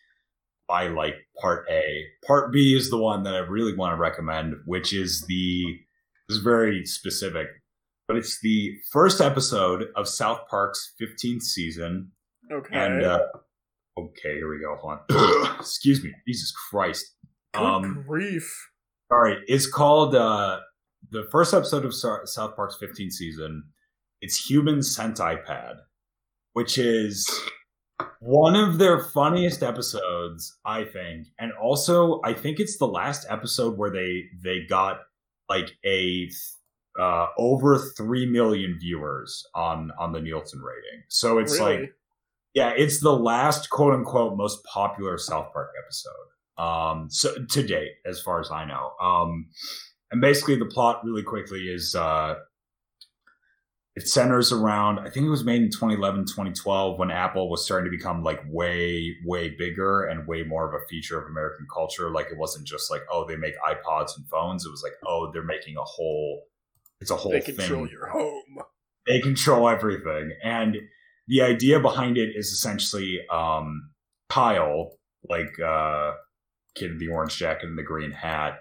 by 0.67 0.87
like 0.87 1.15
part 1.39 1.65
A. 1.69 2.03
Part 2.25 2.51
B 2.51 2.75
is 2.75 2.89
the 2.89 2.97
one 2.97 3.23
that 3.23 3.35
I 3.35 3.39
really 3.39 3.75
want 3.75 3.93
to 3.93 3.97
recommend, 3.99 4.55
which 4.65 4.93
is 4.93 5.25
the 5.27 5.63
this 6.29 6.37
is 6.37 6.43
very 6.43 6.85
specific, 6.85 7.47
but 8.07 8.17
it's 8.17 8.39
the 8.41 8.75
first 8.91 9.21
episode 9.21 9.87
of 9.95 10.07
South 10.07 10.41
Park's 10.49 10.93
15th 11.01 11.41
season, 11.43 12.11
Okay. 12.51 12.75
and 12.75 13.03
uh, 13.03 13.19
okay, 13.97 14.35
here 14.35 14.49
we 14.49 14.59
go. 14.59 14.75
Hold 14.75 14.99
on. 15.09 15.55
Excuse 15.59 16.03
me. 16.03 16.11
Jesus 16.27 16.51
Christ. 16.69 17.05
Good 17.53 17.61
Um, 17.63 18.03
grief. 18.07 18.51
all 19.11 19.19
right, 19.19 19.37
it's 19.47 19.67
called 19.67 20.15
uh, 20.15 20.59
the 21.11 21.23
first 21.31 21.53
episode 21.53 21.85
of 21.85 21.93
Sou- 21.93 22.25
South 22.25 22.55
Park's 22.55 22.77
15th 22.81 23.11
season. 23.13 23.63
It's 24.21 24.49
HumancentiPad, 24.49 25.75
which 26.53 26.77
is 26.77 27.29
one 28.19 28.55
of 28.55 28.77
their 28.79 29.03
funniest 29.03 29.61
episodes, 29.63 30.57
I 30.65 30.85
think, 30.85 31.27
and 31.39 31.51
also 31.61 32.21
I 32.23 32.33
think 32.33 32.59
it's 32.59 32.77
the 32.77 32.87
last 32.87 33.25
episode 33.29 33.77
where 33.77 33.91
they 33.91 34.23
they 34.43 34.61
got 34.67 35.01
like 35.49 35.71
a 35.85 36.29
uh, 36.99 37.27
over 37.37 37.77
three 37.97 38.25
million 38.25 38.77
viewers 38.79 39.45
on 39.53 39.91
on 39.99 40.11
the 40.13 40.21
Nielsen 40.21 40.61
rating. 40.61 41.03
So 41.09 41.37
it's 41.37 41.59
really? 41.59 41.79
like 41.81 41.93
yeah, 42.53 42.73
it's 42.75 42.99
the 42.99 43.13
last 43.13 43.69
quote 43.69 43.93
unquote 43.93 44.37
most 44.37 44.63
popular 44.63 45.17
South 45.17 45.51
Park 45.53 45.71
episode. 45.83 46.63
Um, 46.63 47.09
so 47.09 47.33
to 47.49 47.63
date, 47.63 47.93
as 48.05 48.21
far 48.21 48.39
as 48.39 48.51
I 48.51 48.65
know. 48.65 48.91
Um, 49.01 49.47
and 50.11 50.21
basically 50.21 50.55
the 50.55 50.65
plot 50.65 51.01
really 51.03 51.23
quickly 51.23 51.63
is 51.63 51.95
uh 51.95 52.35
it 53.95 54.07
centers 54.07 54.51
around 54.51 54.99
I 54.99 55.09
think 55.09 55.25
it 55.25 55.29
was 55.29 55.43
made 55.43 55.61
in 55.61 55.69
2011, 55.69 56.25
2012 56.25 56.97
when 56.97 57.11
Apple 57.11 57.49
was 57.49 57.65
starting 57.65 57.91
to 57.91 57.95
become 57.95 58.23
like 58.23 58.41
way, 58.47 59.15
way 59.25 59.49
bigger 59.49 60.03
and 60.03 60.27
way 60.27 60.43
more 60.43 60.67
of 60.67 60.73
a 60.73 60.85
feature 60.87 61.19
of 61.19 61.27
American 61.27 61.67
culture. 61.71 62.09
Like 62.09 62.27
it 62.31 62.37
wasn't 62.37 62.65
just 62.65 62.89
like, 62.89 63.01
oh, 63.11 63.27
they 63.27 63.35
make 63.35 63.53
iPods 63.67 64.17
and 64.17 64.27
phones. 64.27 64.65
It 64.65 64.71
was 64.71 64.81
like, 64.83 64.93
oh, 65.05 65.31
they're 65.31 65.43
making 65.43 65.77
a 65.77 65.83
whole 65.83 66.43
it's 67.01 67.11
a 67.11 67.15
whole 67.15 67.31
they 67.31 67.41
thing 67.41 67.55
control 67.55 67.87
your 67.87 68.07
home. 68.07 68.63
they 69.07 69.19
control 69.19 69.67
everything 69.67 70.31
and 70.43 70.77
the 71.27 71.41
idea 71.41 71.79
behind 71.79 72.17
it 72.17 72.35
is 72.35 72.47
essentially 72.47 73.19
um 73.31 73.89
kyle 74.29 74.91
like 75.29 75.59
uh 75.59 76.11
kid 76.75 76.91
in 76.91 76.97
the 76.97 77.07
orange 77.07 77.37
jacket 77.37 77.65
and 77.67 77.77
the 77.77 77.83
green 77.83 78.11
hat 78.11 78.59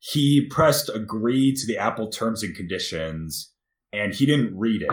he 0.00 0.46
pressed 0.50 0.88
agree 0.88 1.54
to 1.54 1.66
the 1.66 1.78
apple 1.78 2.08
terms 2.10 2.42
and 2.42 2.56
conditions 2.56 3.52
and 3.92 4.14
he 4.14 4.24
didn't 4.26 4.58
read 4.58 4.82
it. 4.82 4.90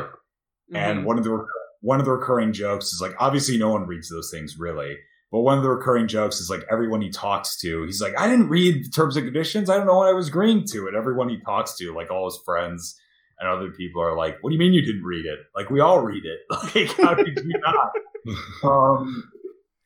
And 0.74 1.00
Mhm. 1.00 1.04
one 1.06 1.18
of 1.18 1.24
the 1.24 1.46
one 1.82 2.00
of 2.00 2.06
the 2.06 2.12
recurring 2.12 2.52
jokes 2.54 2.88
is 2.94 3.00
like 3.02 3.16
obviously 3.20 3.58
no 3.58 3.70
one 3.70 3.88
reads 3.88 4.10
those 4.10 4.30
things 4.30 4.58
really 4.60 4.98
but 5.32 5.40
one 5.42 5.58
of 5.58 5.64
the 5.64 5.70
recurring 5.70 6.08
jokes 6.08 6.40
is 6.42 6.50
like 6.50 6.66
everyone 6.70 7.02
he 7.02 7.10
talks 7.10 7.58
to 7.62 7.84
he's 7.86 8.02
like 8.02 8.14
i 8.20 8.28
didn't 8.28 8.50
read 8.50 8.84
the 8.86 8.90
terms 8.90 9.16
and 9.16 9.26
conditions. 9.26 9.70
I 9.70 9.78
don't 9.78 9.88
know 9.88 9.98
what 9.98 10.10
i 10.10 10.14
was 10.14 10.28
agreeing 10.28 10.66
to. 10.72 10.88
And 10.88 10.96
everyone 10.96 11.30
he 11.30 11.40
talks 11.40 11.76
to 11.78 11.96
like 11.96 12.12
all 12.12 12.26
his 12.26 12.40
friends 12.46 13.00
and 13.40 13.50
other 13.50 13.72
people 13.72 14.02
are 14.02 14.16
like 14.16 14.38
what 14.42 14.50
do 14.50 14.56
you 14.56 14.60
mean 14.60 14.74
you 14.74 14.86
didn't 14.86 15.04
read 15.04 15.26
it? 15.26 15.40
Like 15.56 15.70
we 15.70 15.80
all 15.80 16.02
read 16.02 16.24
it. 16.26 16.40
Like 16.76 16.96
how 16.98 17.14
did 17.14 17.38
you 17.38 17.60
not? 17.60 17.92
Um, 18.64 19.32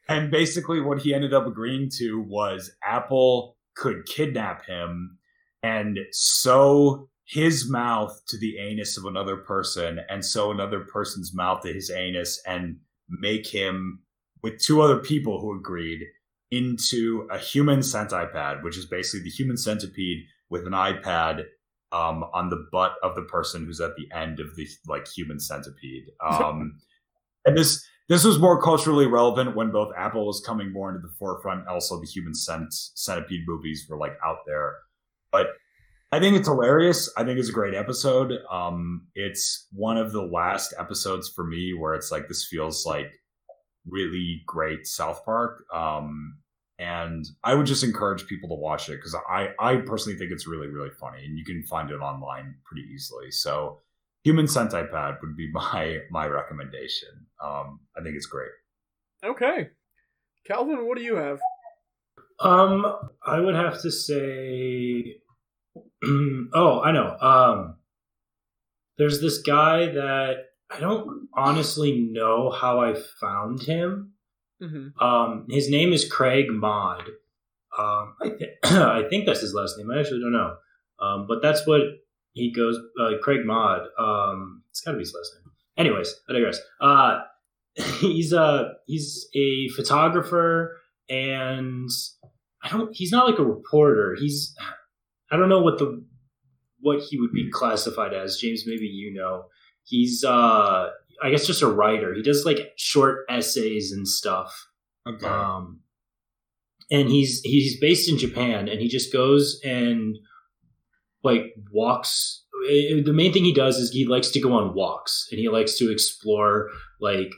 and 0.10 0.31
basically 0.31 0.81
what 0.81 1.00
he 1.01 1.13
ended 1.13 1.33
up 1.33 1.48
agreeing 1.48 1.89
to 1.98 2.19
was 2.19 2.72
apple 2.83 3.55
could 3.75 4.05
kidnap 4.05 4.65
him 4.65 5.17
and 5.62 6.00
sew 6.12 7.07
his 7.25 7.69
mouth 7.69 8.22
to 8.27 8.38
the 8.38 8.57
anus 8.57 8.98
of 8.98 9.05
another 9.05 9.38
person 9.38 10.01
and 10.10 10.25
sew 10.25 10.51
another 10.51 10.81
person's 10.81 11.33
mouth 11.33 11.62
to 11.62 11.72
his 11.72 11.89
anus 11.89 12.41
and 12.45 12.77
make 13.07 13.48
him 13.48 14.01
with 14.41 14.60
two 14.60 14.81
other 14.81 14.98
people 14.98 15.39
who 15.39 15.57
agreed 15.57 16.01
into 16.51 17.27
a 17.31 17.38
HumancentiPad 17.38 18.62
which 18.62 18.77
is 18.77 18.86
basically 18.86 19.24
the 19.24 19.29
human 19.29 19.57
centipede 19.57 20.25
with 20.50 20.67
an 20.67 20.74
ipad 20.74 21.45
um, 21.93 22.25
on 22.33 22.50
the 22.50 22.67
butt 22.71 22.95
of 23.03 23.15
the 23.15 23.21
person 23.23 23.65
who's 23.65 23.79
at 23.79 23.95
the 23.95 24.07
end 24.15 24.39
of 24.39 24.55
the 24.55 24.67
like 24.88 25.07
human 25.07 25.39
centipede 25.39 26.05
um, 26.27 26.79
and 27.45 27.57
this 27.57 27.85
this 28.09 28.23
was 28.23 28.38
more 28.38 28.62
culturally 28.62 29.07
relevant 29.07 29.55
when 29.55 29.71
both 29.71 29.93
Apple 29.97 30.27
was 30.27 30.41
coming 30.45 30.71
more 30.71 30.89
into 30.89 31.01
the 31.01 31.13
forefront. 31.17 31.67
Also, 31.67 32.00
the 32.00 32.05
human 32.05 32.35
cent- 32.35 32.73
centipede 32.73 33.43
movies 33.47 33.85
were 33.89 33.97
like 33.97 34.17
out 34.25 34.39
there. 34.45 34.75
But 35.31 35.47
I 36.12 36.19
think 36.19 36.35
it's 36.35 36.47
hilarious. 36.47 37.12
I 37.17 37.23
think 37.23 37.39
it's 37.39 37.50
a 37.50 37.53
great 37.53 37.73
episode. 37.73 38.33
Um, 38.51 39.07
it's 39.15 39.67
one 39.71 39.97
of 39.97 40.12
the 40.12 40.21
last 40.21 40.73
episodes 40.77 41.29
for 41.29 41.45
me 41.45 41.73
where 41.73 41.95
it's 41.95 42.12
like 42.12 42.27
this 42.27 42.45
feels 42.45 42.85
like 42.85 43.12
really 43.88 44.43
great 44.45 44.85
South 44.85 45.23
Park. 45.23 45.63
Um, 45.73 46.38
and 46.84 47.25
I 47.44 47.56
would 47.56 47.66
just 47.66 47.84
encourage 47.84 48.28
people 48.28 48.50
to 48.50 48.56
watch 48.56 48.90
it 48.90 48.98
because 48.98 49.16
I 49.30 49.50
I 49.60 49.78
personally 49.78 50.18
think 50.18 50.32
it's 50.32 50.48
really 50.48 50.68
really 50.68 50.92
funny, 51.00 51.25
and 51.25 51.38
you 51.38 51.46
can 51.46 51.63
find 51.63 51.90
it 51.90 51.96
online 51.96 52.56
pretty 52.66 52.88
easily. 52.94 53.32
So 53.32 53.80
HumancentiPad 54.25 55.22
would 55.22 55.36
be 55.36 55.50
my 55.54 56.00
my 56.12 56.28
recommendation. 56.28 57.10
Um, 57.44 57.80
I 57.98 58.02
think 58.04 58.16
it's 58.16 58.25
great. 58.25 58.52
Okay. 59.24 59.70
Calvin, 60.46 60.86
what 60.86 60.98
do 60.98 61.04
you 61.04 61.16
have? 61.16 61.40
Um, 62.40 62.86
I 63.25 63.40
would 63.40 63.56
have 63.56 63.82
to 63.84 63.92
say, 63.92 65.16
oh, 66.54 66.82
I 66.82 66.92
know. 66.92 67.18
Um, 67.22 67.75
there's 68.98 69.22
this 69.22 69.38
guy 69.42 69.86
that 69.86 70.36
I 70.70 70.80
don't 70.80 71.30
honestly 71.34 72.10
know 72.12 72.50
how 72.50 72.82
I 72.82 72.96
found 73.22 73.62
him, 73.62 74.12
Mm-hmm. 74.63 75.03
Um, 75.03 75.46
his 75.50 75.70
name 75.70 75.93
is 75.93 76.10
Craig 76.10 76.46
Mod. 76.50 77.03
Um, 77.77 78.15
I, 78.22 78.29
th- 78.29 78.51
I 78.63 79.03
think 79.10 79.25
that's 79.25 79.41
his 79.41 79.53
last 79.53 79.77
name. 79.77 79.91
I 79.91 80.00
actually 80.00 80.22
don't 80.22 80.32
know. 80.32 80.55
Um, 81.00 81.25
but 81.27 81.41
that's 81.41 81.65
what 81.67 81.82
he 82.34 82.51
goes. 82.51 82.77
Uh, 83.00 83.17
Craig 83.22 83.46
Mod. 83.46 83.82
Um, 83.98 84.63
it's 84.70 84.82
got 84.82 84.91
to 84.91 84.98
be 84.98 85.03
his 85.03 85.13
last 85.13 85.32
name. 85.36 85.51
Anyways, 85.77 86.15
I 86.29 86.34
digress. 86.34 86.60
Uh, 86.79 87.22
he's 88.00 88.34
a 88.34 88.74
he's 88.86 89.27
a 89.36 89.70
photographer, 89.70 90.77
and 91.10 91.89
I 92.62 92.70
don't. 92.70 92.96
He's 92.96 93.12
not 93.12 93.27
like 93.27 93.39
a 93.39 93.43
reporter. 93.43 94.15
He's 94.20 94.55
I 95.32 95.38
don't 95.38 95.50
know 95.50 95.62
what 95.62 95.79
the 95.79 96.05
what 96.79 97.00
he 97.00 97.20
would 97.20 97.32
be 97.32 97.50
classified 97.51 98.13
as. 98.13 98.38
James, 98.38 98.63
maybe 98.65 98.86
you 98.86 99.13
know. 99.13 99.46
He's 99.86 100.24
uh, 100.24 100.91
I 101.24 101.30
guess 101.32 101.48
just 101.48 101.62
a 101.62 101.68
writer. 101.68 102.13
He 102.13 102.22
does 102.22 102.46
like 102.46 102.74
short 102.77 103.25
essays 103.30 103.92
and 103.92 104.08
stuff. 104.08 104.53
Okay. 105.08 105.25
Um, 105.25 105.80
and 106.92 107.10
he's 107.10 107.42
he's 107.42 107.80
based 107.80 108.10
in 108.10 108.18
Japan, 108.18 108.68
and 108.68 108.80
he 108.82 108.88
just 108.89 109.12
goes 109.13 109.60
and 109.63 110.18
like 111.24 111.53
walks. 111.72 112.44
eh, 112.70 113.01
The 113.03 113.13
main 113.13 113.32
thing 113.34 113.46
he 113.46 113.53
does 113.53 113.77
is 113.77 113.92
he 113.92 114.06
likes 114.06 114.30
to 114.32 114.39
go 114.42 114.53
on 114.53 114.74
walks, 114.75 115.27
and 115.32 115.39
he 115.39 115.50
likes 115.50 115.77
to 115.77 115.92
explore 115.92 116.70
like 117.00 117.32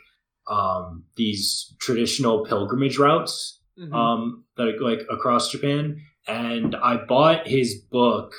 um, 0.47 1.03
these 1.15 1.73
traditional 1.79 2.45
pilgrimage 2.45 2.97
routes 2.97 3.61
Mm-hmm. 3.77 3.93
um, 3.93 4.45
that 4.55 4.67
are, 4.69 4.79
like 4.79 5.01
across 5.11 5.51
Japan. 5.51 5.99
And 6.29 6.77
I 6.77 6.95
bought 6.95 7.45
his 7.45 7.75
book 7.91 8.33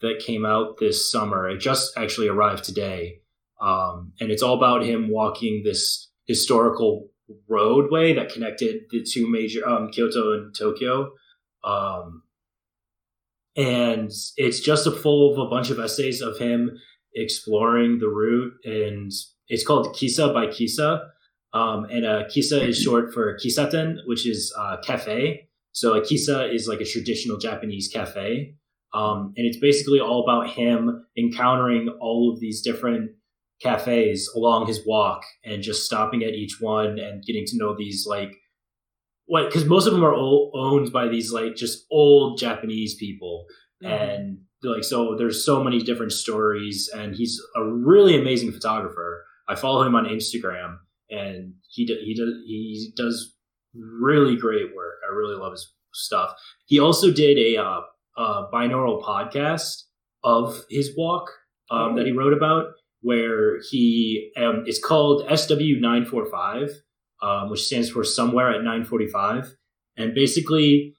that 0.00 0.18
came 0.18 0.46
out 0.46 0.78
this 0.78 1.10
summer. 1.12 1.46
It 1.50 1.58
just 1.58 1.92
actually 1.98 2.28
arrived 2.28 2.64
today, 2.64 3.20
um, 3.62 4.12
and 4.20 4.30
it's 4.30 4.42
all 4.42 4.56
about 4.56 4.84
him 4.84 5.08
walking 5.08 5.62
this 5.64 6.10
historical 6.26 7.08
roadway 7.48 8.12
that 8.14 8.32
connected 8.32 8.82
the 8.90 9.06
two 9.08 9.30
major 9.30 9.66
um, 9.66 9.90
Kyoto 9.90 10.32
and 10.32 10.54
Tokyo. 10.56 11.12
Um, 11.64 12.24
and 13.56 14.10
it's 14.36 14.60
just 14.60 14.86
a 14.86 14.90
full 14.90 15.32
of 15.32 15.38
a 15.38 15.48
bunch 15.48 15.70
of 15.70 15.78
essays 15.78 16.20
of 16.20 16.38
him 16.38 16.70
exploring 17.14 17.98
the 17.98 18.08
route, 18.08 18.54
and 18.64 19.12
it's 19.48 19.64
called 19.64 19.94
Kissa 19.94 20.32
by 20.32 20.46
Kissa. 20.46 21.04
Um, 21.54 21.84
and 21.84 22.06
uh, 22.06 22.22
kissa 22.34 22.66
is 22.66 22.80
short 22.80 23.12
for 23.12 23.36
kissaten, 23.38 23.98
which 24.06 24.26
is 24.26 24.52
uh, 24.58 24.78
cafe. 24.82 25.48
So 25.72 25.94
a 25.94 26.00
kissa 26.00 26.52
is 26.52 26.66
like 26.66 26.80
a 26.80 26.84
traditional 26.86 27.36
Japanese 27.36 27.90
cafe. 27.92 28.54
Um, 28.94 29.34
and 29.36 29.46
it's 29.46 29.58
basically 29.58 30.00
all 30.00 30.22
about 30.22 30.48
him 30.50 31.06
encountering 31.16 31.90
all 32.00 32.32
of 32.32 32.40
these 32.40 32.62
different 32.62 33.10
cafes 33.62 34.30
along 34.34 34.66
his 34.66 34.84
walk 34.86 35.24
and 35.44 35.62
just 35.62 35.84
stopping 35.84 36.22
at 36.22 36.34
each 36.34 36.60
one 36.60 36.98
and 36.98 37.24
getting 37.24 37.44
to 37.46 37.56
know 37.56 37.74
these 37.76 38.06
like 38.08 38.34
what 39.26 39.46
because 39.46 39.64
most 39.64 39.86
of 39.86 39.92
them 39.92 40.04
are 40.04 40.14
all 40.14 40.50
owned 40.54 40.92
by 40.92 41.08
these 41.08 41.32
like 41.32 41.54
just 41.54 41.86
old 41.90 42.38
Japanese 42.38 42.94
people. 42.96 43.46
Mm-hmm. 43.82 43.92
and 43.92 44.38
like 44.62 44.84
so 44.84 45.16
there's 45.16 45.44
so 45.44 45.62
many 45.62 45.82
different 45.82 46.12
stories 46.12 46.88
and 46.94 47.16
he's 47.16 47.40
a 47.56 47.64
really 47.64 48.20
amazing 48.20 48.52
photographer. 48.52 49.24
I 49.48 49.56
follow 49.56 49.82
him 49.82 49.96
on 49.96 50.04
instagram 50.04 50.76
and 51.10 51.54
he 51.68 51.84
do, 51.86 51.96
he 52.04 52.14
does 52.14 52.34
he 52.46 52.92
does 52.96 53.34
really 53.74 54.36
great 54.36 54.74
work. 54.74 54.98
I 55.08 55.14
really 55.14 55.34
love 55.34 55.52
his 55.52 55.72
stuff. 55.94 56.30
He 56.66 56.78
also 56.78 57.10
did 57.10 57.38
a 57.38 57.56
uh, 57.56 57.80
uh 58.16 58.50
binaural 58.52 59.02
podcast 59.02 59.82
of 60.22 60.64
his 60.70 60.94
walk 60.96 61.30
um, 61.70 61.96
that 61.96 62.06
he 62.06 62.12
wrote 62.12 62.32
about 62.32 62.66
where 63.02 63.60
he 63.70 64.32
um, 64.36 64.64
it's 64.66 64.82
called 64.82 65.26
sw945 65.28 66.70
um, 67.22 67.50
which 67.50 67.64
stands 67.64 67.90
for 67.90 68.02
somewhere 68.02 68.50
at 68.50 68.58
945 68.58 69.54
and 69.96 70.14
basically 70.14 70.94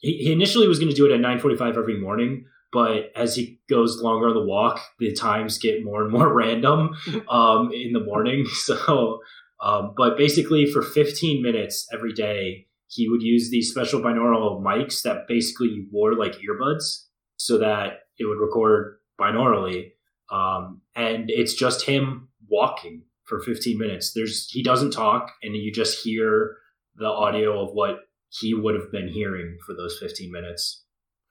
he, 0.00 0.18
he 0.18 0.32
initially 0.32 0.68
was 0.68 0.78
going 0.78 0.90
to 0.90 0.96
do 0.96 1.06
it 1.06 1.12
at 1.12 1.20
9.45 1.20 1.76
every 1.76 2.00
morning 2.00 2.44
but 2.72 3.10
as 3.16 3.34
he 3.34 3.60
goes 3.70 4.02
longer 4.02 4.28
on 4.28 4.34
the 4.34 4.44
walk 4.44 4.80
the 4.98 5.12
times 5.12 5.58
get 5.58 5.84
more 5.84 6.02
and 6.02 6.12
more 6.12 6.32
random 6.44 6.90
um, 7.28 7.70
in 7.72 7.92
the 7.92 8.04
morning. 8.04 8.46
So 8.54 9.20
um, 9.62 9.94
but 9.96 10.18
basically 10.18 10.66
for 10.66 10.82
15 10.82 11.42
minutes 11.42 11.86
every 11.92 12.12
day 12.12 12.66
he 12.88 13.08
would 13.08 13.22
use 13.22 13.50
these 13.50 13.70
special 13.70 14.00
binaural 14.00 14.62
mics 14.62 15.02
that 15.02 15.26
basically 15.26 15.86
wore 15.90 16.14
like 16.14 16.34
earbuds 16.34 17.04
so 17.38 17.58
that 17.58 18.00
it 18.18 18.26
would 18.26 18.38
record 18.38 18.98
binaurally 19.18 19.92
um, 20.30 20.80
and 20.94 21.30
it's 21.30 21.54
just 21.54 21.86
him 21.86 22.28
walking 22.48 23.02
for 23.24 23.40
15 23.40 23.76
minutes 23.76 24.12
there's 24.12 24.48
he 24.50 24.62
doesn't 24.62 24.92
talk 24.92 25.32
and 25.42 25.56
you 25.56 25.72
just 25.72 26.04
hear 26.04 26.56
the 26.96 27.06
audio 27.06 27.62
of 27.62 27.72
what 27.72 28.00
he 28.28 28.54
would 28.54 28.74
have 28.74 28.90
been 28.90 29.08
hearing 29.08 29.58
for 29.64 29.74
those 29.74 29.98
15 29.98 30.30
minutes. 30.30 30.84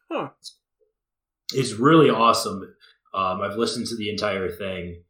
Huh. 0.10 0.30
It's 1.54 1.74
really 1.74 2.10
awesome. 2.10 2.76
Um, 3.14 3.42
I've 3.42 3.58
listened 3.58 3.88
to 3.88 3.96
the 3.96 4.10
entire 4.10 4.50
thing. 4.50 5.04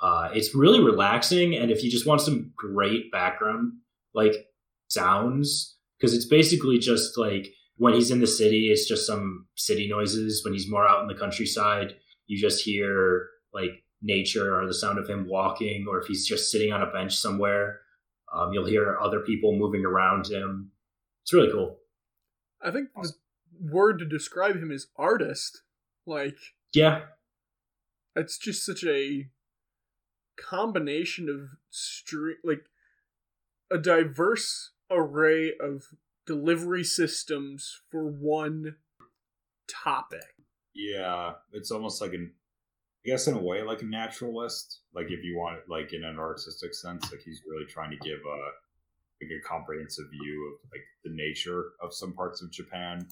Uh, 0.00 0.28
it's 0.32 0.54
really 0.54 0.82
relaxing, 0.82 1.54
and 1.54 1.70
if 1.70 1.82
you 1.82 1.90
just 1.90 2.06
want 2.06 2.20
some 2.20 2.52
great 2.56 3.10
background 3.12 3.72
like 4.12 4.34
sounds, 4.88 5.76
because 5.98 6.14
it's 6.14 6.26
basically 6.26 6.78
just 6.78 7.16
like 7.16 7.48
when 7.76 7.94
he's 7.94 8.10
in 8.10 8.20
the 8.20 8.26
city, 8.26 8.68
it's 8.70 8.86
just 8.86 9.06
some 9.06 9.46
city 9.54 9.88
noises. 9.88 10.44
When 10.44 10.52
he's 10.52 10.70
more 10.70 10.86
out 10.86 11.00
in 11.02 11.08
the 11.08 11.14
countryside, 11.14 11.94
you 12.26 12.38
just 12.38 12.64
hear 12.64 13.28
like 13.52 13.84
nature 14.02 14.58
or 14.58 14.66
the 14.66 14.74
sound 14.74 14.98
of 14.98 15.08
him 15.08 15.26
walking, 15.28 15.86
or 15.88 16.00
if 16.00 16.06
he's 16.06 16.26
just 16.26 16.50
sitting 16.50 16.72
on 16.72 16.82
a 16.82 16.90
bench 16.90 17.16
somewhere, 17.16 17.80
um, 18.32 18.52
you'll 18.52 18.66
hear 18.66 18.98
other 19.00 19.20
people 19.20 19.56
moving 19.56 19.84
around 19.84 20.26
him. 20.26 20.70
It's 21.22 21.32
really 21.32 21.50
cool. 21.50 21.78
I 22.62 22.70
think 22.70 22.88
the 22.94 23.12
word 23.60 23.98
to 23.98 24.04
describe 24.04 24.56
him 24.56 24.70
is 24.70 24.88
artist. 24.96 25.62
Like 26.06 26.36
Yeah, 26.74 27.02
it's 28.14 28.38
just 28.38 28.64
such 28.64 28.84
a 28.84 29.28
combination 30.36 31.28
of 31.28 31.56
stre- 31.72 32.38
like 32.42 32.66
a 33.70 33.78
diverse 33.78 34.72
array 34.90 35.52
of 35.60 35.84
delivery 36.26 36.84
systems 36.84 37.80
for 37.90 38.06
one 38.06 38.76
topic. 39.68 40.33
Yeah, 40.74 41.32
it's 41.52 41.70
almost 41.70 42.00
like 42.00 42.12
an, 42.12 42.32
I 43.06 43.10
guess 43.10 43.26
in 43.26 43.34
a 43.34 43.42
way 43.42 43.62
like 43.62 43.82
a 43.82 43.86
naturalist. 43.86 44.80
Like 44.94 45.06
if 45.10 45.22
you 45.22 45.36
want 45.36 45.60
like 45.68 45.92
in 45.92 46.04
an 46.04 46.18
artistic 46.18 46.74
sense, 46.74 47.10
like 47.10 47.20
he's 47.24 47.42
really 47.48 47.66
trying 47.66 47.90
to 47.90 47.96
give 47.98 48.18
a 48.18 48.38
like 49.22 49.30
a 49.30 49.48
comprehensive 49.48 50.06
view 50.10 50.52
of 50.52 50.70
like 50.70 50.82
the 51.04 51.10
nature 51.10 51.72
of 51.82 51.94
some 51.94 52.12
parts 52.12 52.42
of 52.42 52.50
Japan, 52.50 53.06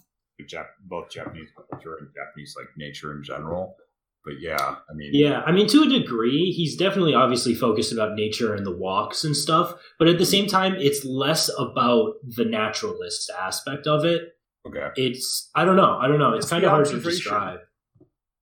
Jap- 0.50 0.74
both 0.88 1.08
Japanese 1.10 1.48
culture 1.70 1.96
and 1.98 2.08
Japanese 2.14 2.54
like 2.58 2.68
nature 2.76 3.12
in 3.14 3.22
general. 3.22 3.76
But 4.24 4.34
yeah, 4.40 4.76
I 4.88 4.94
mean, 4.94 5.10
yeah. 5.12 5.40
I 5.40 5.52
mean, 5.52 5.66
to 5.68 5.82
a 5.82 5.88
degree, 5.88 6.52
he's 6.52 6.76
definitely 6.76 7.14
obviously 7.14 7.54
focused 7.54 7.92
about 7.92 8.14
nature 8.14 8.54
and 8.54 8.64
the 8.64 8.76
walks 8.76 9.24
and 9.24 9.36
stuff. 9.36 9.74
But 9.98 10.08
at 10.08 10.18
the 10.18 10.26
same 10.26 10.46
time, 10.46 10.74
it's 10.78 11.04
less 11.04 11.50
about 11.58 12.14
the 12.24 12.44
naturalist 12.44 13.30
aspect 13.30 13.86
of 13.86 14.04
it. 14.04 14.36
Okay, 14.66 14.88
It's 14.96 15.50
I 15.54 15.64
don't 15.64 15.76
know. 15.76 15.98
I 15.98 16.08
don't 16.08 16.18
know. 16.18 16.32
It's, 16.34 16.44
It's 16.46 16.50
kind 16.50 16.64
of 16.64 16.70
hard 16.70 16.86
to 16.86 17.00
describe. 17.00 17.60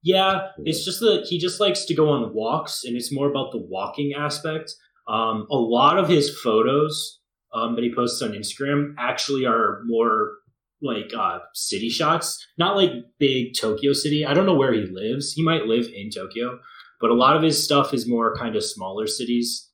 Yeah, 0.03 0.49
it's 0.65 0.85
just 0.85 1.01
that 1.01 1.27
he 1.29 1.39
just 1.39 1.61
likes 1.61 1.85
to 1.85 1.95
go 1.95 2.09
on 2.09 2.33
walks, 2.35 2.85
and 2.85 2.97
it's 2.97 3.13
more 3.13 3.29
about 3.31 3.53
the 3.53 3.59
walking 3.59 4.15
aspect. 4.17 4.75
Um, 5.07 5.47
a 5.51 5.57
lot 5.57 5.99
of 5.99 6.09
his 6.09 6.39
photos 6.41 7.21
um, 7.53 7.75
that 7.75 7.85
he 7.85 7.95
posts 7.95 8.23
on 8.23 8.31
Instagram 8.33 8.95
actually 8.99 9.45
are 9.45 9.81
more 9.85 10.33
like 10.81 11.13
uh, 11.15 11.41
city 11.53 11.91
shots, 11.91 12.43
not 12.59 12.77
like 12.77 12.93
big 13.19 13.53
Tokyo 13.61 13.93
city. 13.93 14.25
I 14.25 14.33
don't 14.33 14.47
know 14.47 14.55
where 14.55 14.73
he 14.73 14.87
lives. 14.91 15.33
He 15.33 15.43
might 15.43 15.67
live 15.67 15.87
in 15.95 16.09
Tokyo, 16.11 16.59
but 17.01 17.11
a 17.11 17.15
lot 17.15 17.37
of 17.37 17.43
his 17.43 17.63
stuff 17.63 17.93
is 17.93 18.09
more 18.09 18.35
kind 18.35 18.57
of 18.57 18.65
smaller 18.65 19.07
cities, 19.07 19.69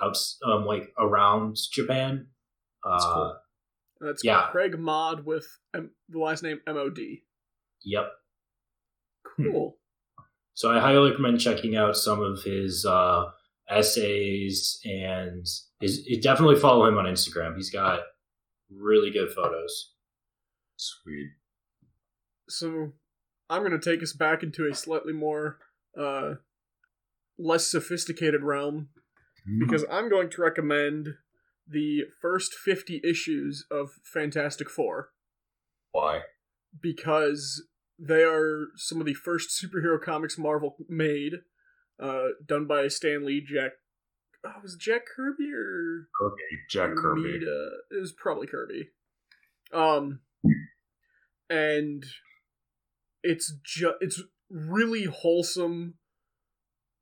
out 0.00 0.16
um, 0.46 0.64
like 0.64 0.92
around 0.96 1.56
Japan. 1.72 2.28
That's 2.84 3.04
Uh, 3.04 3.14
cool. 3.14 3.36
And 4.02 4.10
that's 4.10 4.24
Yeah. 4.24 4.48
Craig 4.50 4.76
Mod 4.78 5.24
with 5.24 5.46
M- 5.72 5.92
the 6.08 6.18
last 6.18 6.42
name 6.42 6.60
M 6.66 6.76
O 6.76 6.90
D. 6.90 7.22
Yep. 7.84 8.10
Cool. 9.36 9.78
So 10.54 10.70
I 10.70 10.80
highly 10.80 11.10
recommend 11.10 11.40
checking 11.40 11.76
out 11.76 11.96
some 11.96 12.20
of 12.20 12.42
his 12.42 12.84
uh, 12.84 13.30
essays 13.70 14.80
and 14.84 15.46
his. 15.80 16.04
You 16.06 16.20
definitely 16.20 16.56
follow 16.56 16.84
him 16.86 16.98
on 16.98 17.04
Instagram. 17.06 17.54
He's 17.56 17.70
got 17.70 18.00
really 18.70 19.10
good 19.10 19.30
photos. 19.32 19.92
sweet. 20.76 21.30
So 22.48 22.92
I'm 23.48 23.62
going 23.64 23.78
to 23.78 23.90
take 23.90 24.02
us 24.02 24.12
back 24.12 24.42
into 24.42 24.68
a 24.68 24.74
slightly 24.74 25.12
more 25.12 25.58
uh 25.98 26.34
less 27.38 27.66
sophisticated 27.68 28.42
realm 28.42 28.88
because 29.58 29.84
I'm 29.90 30.08
going 30.10 30.28
to 30.30 30.42
recommend 30.42 31.08
the 31.66 32.02
first 32.20 32.54
50 32.54 33.00
issues 33.04 33.66
of 33.70 33.90
Fantastic 34.02 34.68
4 34.68 35.10
Why? 35.92 36.20
because 36.80 37.64
they 37.98 38.22
are 38.22 38.66
some 38.76 39.00
of 39.00 39.06
the 39.06 39.14
first 39.14 39.50
superhero 39.50 40.00
comics 40.00 40.38
Marvel 40.38 40.76
made, 40.88 41.34
uh, 42.00 42.28
done 42.44 42.66
by 42.66 42.88
Stan 42.88 43.24
Lee, 43.24 43.40
Jack 43.40 43.72
oh, 44.44 44.52
was 44.62 44.74
it 44.74 44.80
Jack 44.80 45.02
Kirby 45.14 45.52
or 45.52 46.08
Kirby, 46.18 46.62
Jack 46.68 46.96
Kirby. 46.96 47.20
Romita? 47.20 47.68
It 47.90 48.00
was 48.00 48.12
probably 48.12 48.46
Kirby. 48.46 48.88
Um, 49.72 50.20
and 51.48 52.04
it's 53.22 53.54
just 53.64 53.94
it's 54.00 54.22
really 54.50 55.04
wholesome, 55.04 55.94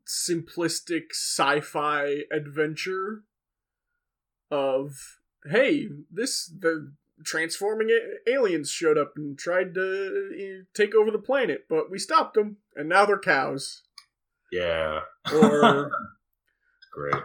simplistic 0.06 1.12
sci-fi 1.12 2.22
adventure 2.32 3.24
of 4.50 4.92
hey, 5.50 5.88
this 6.10 6.46
the 6.46 6.92
transforming 7.24 7.88
a- 7.90 8.30
aliens 8.30 8.70
showed 8.70 8.96
up 8.98 9.12
and 9.16 9.38
tried 9.38 9.74
to 9.74 10.64
take 10.74 10.94
over 10.94 11.10
the 11.10 11.18
planet, 11.18 11.66
but 11.68 11.90
we 11.90 11.98
stopped 11.98 12.34
them, 12.34 12.56
and 12.74 12.88
now 12.88 13.04
they're 13.06 13.18
cows. 13.18 13.82
Yeah. 14.52 15.00
Or 15.32 15.90
Great. 16.92 17.22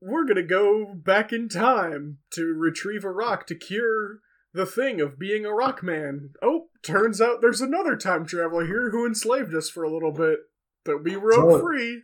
we're 0.00 0.24
gonna 0.26 0.42
go 0.42 0.94
back 0.94 1.32
in 1.32 1.48
time 1.48 2.18
to 2.34 2.54
retrieve 2.54 3.04
a 3.04 3.10
rock 3.10 3.46
to 3.48 3.54
cure 3.54 4.20
the 4.52 4.66
thing 4.66 5.00
of 5.00 5.18
being 5.18 5.44
a 5.44 5.52
rock 5.54 5.82
man. 5.82 6.30
Oh, 6.42 6.68
turns 6.82 7.20
out 7.20 7.40
there's 7.40 7.60
another 7.60 7.96
time 7.96 8.26
traveler 8.26 8.66
here 8.66 8.90
who 8.90 9.06
enslaved 9.06 9.54
us 9.54 9.68
for 9.70 9.82
a 9.84 9.92
little 9.92 10.12
bit, 10.12 10.40
but 10.84 11.02
we 11.04 11.16
broke 11.16 11.50
So- 11.50 11.60
free. 11.60 12.02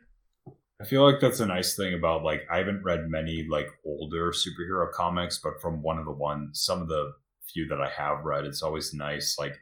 I 0.81 0.85
feel 0.85 1.03
like 1.03 1.21
that's 1.21 1.41
a 1.41 1.47
nice 1.47 1.75
thing 1.75 1.95
about 1.95 2.23
like 2.23 2.47
I 2.51 2.59
haven't 2.59 2.85
read 2.85 3.09
many 3.09 3.47
like 3.49 3.69
older 3.85 4.33
superhero 4.33 4.91
comics, 4.93 5.39
but 5.43 5.61
from 5.61 5.83
one 5.83 5.99
of 5.99 6.05
the 6.05 6.12
ones, 6.12 6.62
some 6.62 6.83
of 6.83 6.89
the 6.89 7.12
few 7.53 7.67
that 7.69 7.81
I 7.81 7.89
have 7.89 8.25
read, 8.25 8.45
it's 8.45 8.62
always 8.62 8.93
nice. 8.93 9.37
Like 9.39 9.57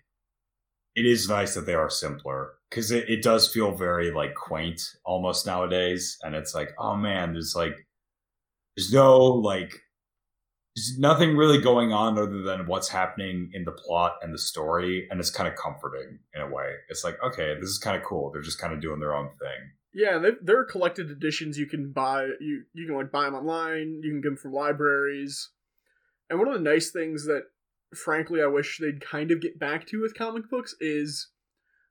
it 0.96 1.06
is 1.06 1.28
nice 1.28 1.54
that 1.54 1.66
they 1.66 1.74
are 1.74 1.90
simpler 1.90 2.54
because 2.70 2.90
it, 2.90 3.08
it 3.08 3.22
does 3.22 3.52
feel 3.52 3.72
very 3.72 4.10
like 4.10 4.34
quaint 4.34 4.82
almost 5.04 5.46
nowadays, 5.46 6.18
and 6.22 6.34
it's 6.34 6.54
like 6.54 6.74
oh 6.78 6.96
man, 6.96 7.32
there's 7.32 7.54
like 7.56 7.76
there's 8.76 8.92
no 8.92 9.18
like 9.20 9.72
there's 10.76 10.98
nothing 10.98 11.36
really 11.36 11.60
going 11.60 11.92
on 11.92 12.18
other 12.18 12.42
than 12.42 12.66
what's 12.66 12.88
happening 12.88 13.50
in 13.54 13.64
the 13.64 13.72
plot 13.72 14.16
and 14.22 14.34
the 14.34 14.38
story, 14.38 15.06
and 15.10 15.20
it's 15.20 15.30
kind 15.30 15.48
of 15.48 15.54
comforting 15.56 16.18
in 16.34 16.42
a 16.42 16.48
way. 16.48 16.74
It's 16.88 17.04
like 17.04 17.16
okay, 17.24 17.54
this 17.60 17.70
is 17.70 17.78
kind 17.78 17.96
of 17.96 18.02
cool. 18.02 18.32
They're 18.32 18.42
just 18.42 18.60
kind 18.60 18.72
of 18.74 18.80
doing 18.80 19.00
their 19.00 19.14
own 19.14 19.30
thing. 19.40 19.70
Yeah, 19.94 20.18
there 20.42 20.58
are 20.58 20.64
collected 20.64 21.08
editions 21.08 21.56
you 21.56 21.66
can 21.66 21.92
buy. 21.92 22.24
You 22.40 22.64
you 22.72 22.86
can 22.86 22.96
like 22.96 23.12
buy 23.12 23.24
them 23.24 23.34
online. 23.34 24.00
You 24.02 24.10
can 24.10 24.20
get 24.20 24.30
them 24.30 24.36
from 24.36 24.52
libraries. 24.52 25.50
And 26.28 26.38
one 26.38 26.48
of 26.48 26.54
the 26.54 26.60
nice 26.60 26.90
things 26.90 27.26
that, 27.26 27.44
frankly, 27.94 28.42
I 28.42 28.46
wish 28.46 28.78
they'd 28.78 29.00
kind 29.00 29.30
of 29.30 29.40
get 29.40 29.58
back 29.58 29.86
to 29.88 30.00
with 30.00 30.18
comic 30.18 30.50
books 30.50 30.74
is 30.80 31.28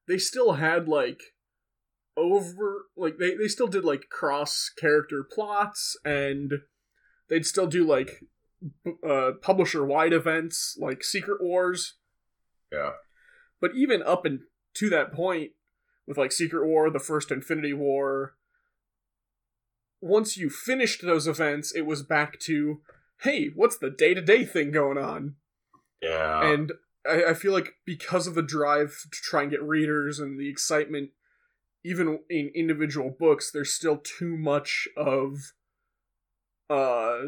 they 0.07 0.17
still 0.17 0.53
had 0.53 0.87
like 0.87 1.21
over 2.17 2.87
like 2.97 3.17
they 3.17 3.35
they 3.35 3.47
still 3.47 3.67
did 3.67 3.85
like 3.85 4.09
cross 4.09 4.69
character 4.77 5.23
plots 5.23 5.97
and 6.03 6.53
they'd 7.29 7.45
still 7.45 7.67
do 7.67 7.83
like 7.83 8.21
uh 9.07 9.31
publisher 9.41 9.85
wide 9.85 10.13
events 10.13 10.77
like 10.79 11.03
Secret 11.03 11.41
Wars. 11.41 11.95
Yeah. 12.71 12.91
But 13.61 13.71
even 13.75 14.03
up 14.03 14.25
and 14.25 14.41
to 14.75 14.89
that 14.89 15.13
point, 15.13 15.51
with 16.07 16.17
like 16.17 16.31
Secret 16.31 16.65
War, 16.67 16.89
the 16.89 16.99
first 16.99 17.31
Infinity 17.31 17.73
War, 17.73 18.35
once 20.01 20.35
you 20.35 20.49
finished 20.49 21.01
those 21.01 21.27
events, 21.27 21.73
it 21.73 21.85
was 21.85 22.03
back 22.03 22.37
to, 22.41 22.81
hey, 23.21 23.51
what's 23.55 23.77
the 23.77 23.89
day 23.89 24.13
to 24.13 24.21
day 24.21 24.43
thing 24.43 24.71
going 24.71 24.97
on? 24.97 25.35
Yeah. 26.01 26.51
and 26.51 26.73
I, 27.09 27.29
I 27.29 27.33
feel 27.33 27.53
like 27.53 27.75
because 27.85 28.27
of 28.27 28.35
the 28.35 28.41
drive 28.41 28.93
to 29.11 29.19
try 29.21 29.43
and 29.43 29.51
get 29.51 29.63
readers 29.63 30.19
and 30.19 30.37
the 30.37 30.49
excitement, 30.49 31.11
even 31.85 32.19
in 32.29 32.51
individual 32.53 33.15
books, 33.17 33.49
there's 33.51 33.73
still 33.73 33.97
too 33.97 34.37
much 34.37 34.87
of 34.97 35.53
uh 36.69 37.19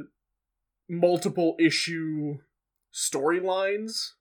multiple 0.89 1.55
issue 1.59 2.38
storylines 2.93 4.11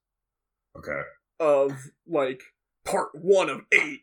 okay. 0.77 1.03
of 1.39 1.73
like 2.07 2.43
part 2.85 3.11
one 3.15 3.49
of 3.49 3.63
eight. 3.73 4.03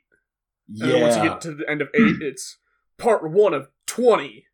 And 0.80 0.90
Yeah. 0.90 0.94
then 0.94 1.02
once 1.02 1.16
you 1.18 1.24
get 1.30 1.42
to 1.42 1.54
the 1.56 1.70
end 1.70 1.82
of 1.82 1.90
eight, 1.94 2.18
it's 2.22 2.58
part 2.98 3.30
one 3.30 3.54
of 3.54 3.68
twenty. 3.88 4.46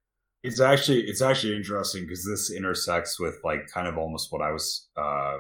It's 0.44 0.60
actually 0.62 1.02
it's 1.02 1.22
actually 1.22 1.56
interesting 1.56 2.04
because 2.04 2.26
this 2.26 2.52
intersects 2.52 3.20
with 3.20 3.36
like 3.44 3.68
kind 3.74 3.88
of 3.88 3.98
almost 3.98 4.32
what 4.32 4.42
I 4.42 4.52
was 4.52 4.88
uh 4.98 5.38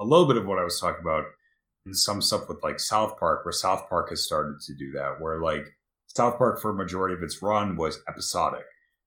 a 0.00 0.04
little 0.04 0.26
bit 0.26 0.36
of 0.36 0.46
what 0.46 0.58
I 0.58 0.64
was 0.64 0.78
talking 0.80 1.00
about 1.00 1.24
in 1.86 1.92
some 1.94 2.20
stuff 2.22 2.48
with 2.48 2.62
like 2.62 2.78
South 2.78 3.18
Park, 3.18 3.44
where 3.44 3.52
South 3.52 3.88
Park 3.88 4.10
has 4.10 4.24
started 4.24 4.60
to 4.66 4.74
do 4.74 4.92
that, 4.92 5.20
where 5.20 5.40
like 5.40 5.64
South 6.06 6.38
Park 6.38 6.60
for 6.60 6.70
a 6.70 6.74
majority 6.74 7.14
of 7.16 7.22
its 7.22 7.42
run 7.42 7.76
was 7.76 8.00
episodic. 8.08 8.64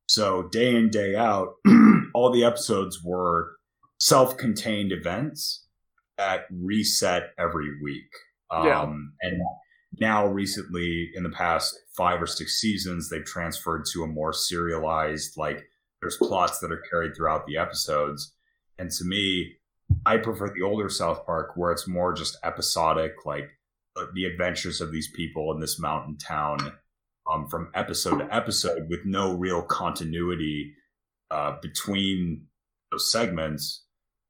So 0.08 0.50
day 0.52 0.76
in, 0.76 0.90
day 0.90 1.16
out, 1.16 1.54
all 2.14 2.32
the 2.32 2.44
episodes 2.44 3.02
were 3.04 3.52
self-contained 4.00 4.92
events 4.92 5.66
that 6.18 6.42
reset 6.52 7.30
every 7.40 7.70
week. 7.82 8.10
Um 8.50 8.66
Yeah. 8.68 8.84
and 9.22 9.42
now 10.00 10.26
recently 10.26 11.12
in 11.16 11.24
the 11.24 11.30
past 11.30 11.78
five 11.96 12.22
or 12.22 12.28
six 12.28 12.60
seasons 12.60 13.10
they've 13.10 13.26
transferred 13.26 13.84
to 13.94 14.04
a 14.04 14.08
more 14.08 14.34
serialized 14.34 15.38
like 15.38 15.64
there's 16.02 16.18
plots 16.18 16.60
that 16.60 16.72
are 16.72 16.84
carried 16.90 17.16
throughout 17.16 17.46
the 17.46 17.58
episodes. 17.58 18.34
And 18.78 18.90
to 18.92 19.06
me 19.06 19.54
i 20.06 20.16
prefer 20.16 20.50
the 20.50 20.62
older 20.62 20.90
south 20.90 21.26
park 21.26 21.52
where 21.56 21.72
it's 21.72 21.88
more 21.88 22.14
just 22.14 22.38
episodic 22.46 23.26
like 23.26 23.50
uh, 23.98 24.06
the 24.14 24.24
adventures 24.24 24.80
of 24.80 24.92
these 24.92 25.12
people 25.14 25.52
in 25.52 25.60
this 25.60 25.78
mountain 25.78 26.18
town 26.18 26.72
um, 27.30 27.48
from 27.48 27.70
episode 27.76 28.20
to 28.20 28.36
episode 28.36 28.88
with 28.90 29.02
no 29.06 29.34
real 29.34 29.62
continuity 29.62 30.74
uh, 31.30 31.56
between 31.62 32.46
those 32.92 33.12
segments. 33.12 33.86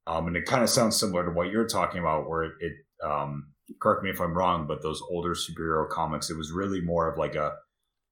Um, 0.07 0.27
and 0.27 0.35
it 0.35 0.45
kind 0.45 0.63
of 0.63 0.69
sounds 0.69 0.99
similar 0.99 1.25
to 1.25 1.31
what 1.31 1.51
you're 1.51 1.67
talking 1.67 1.99
about 1.99 2.29
where 2.29 2.43
it, 2.43 2.53
it 2.59 2.73
um, 3.03 3.50
correct 3.79 4.03
me 4.03 4.09
if 4.09 4.19
I'm 4.19 4.37
wrong, 4.37 4.67
but 4.67 4.81
those 4.81 5.01
older 5.09 5.33
superhero 5.33 5.87
comics, 5.89 6.29
it 6.29 6.37
was 6.37 6.51
really 6.51 6.81
more 6.81 7.11
of 7.11 7.17
like 7.17 7.35
a 7.35 7.53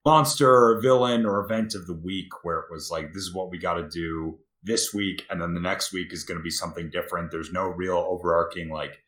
monster 0.04 0.50
or 0.50 0.80
villain 0.80 1.26
or 1.26 1.44
event 1.44 1.74
of 1.74 1.86
the 1.86 1.94
week 1.94 2.28
where 2.42 2.58
it 2.58 2.70
was 2.70 2.90
like, 2.90 3.12
this 3.12 3.22
is 3.22 3.34
what 3.34 3.50
we 3.50 3.58
got 3.58 3.74
to 3.74 3.88
do 3.88 4.38
this 4.62 4.94
week. 4.94 5.26
And 5.30 5.40
then 5.40 5.54
the 5.54 5.60
next 5.60 5.92
week 5.92 6.12
is 6.12 6.24
going 6.24 6.38
to 6.38 6.44
be 6.44 6.50
something 6.50 6.90
different. 6.90 7.30
There's 7.30 7.52
no 7.52 7.64
real 7.64 7.96
overarching 7.96 8.70
like 8.70 8.98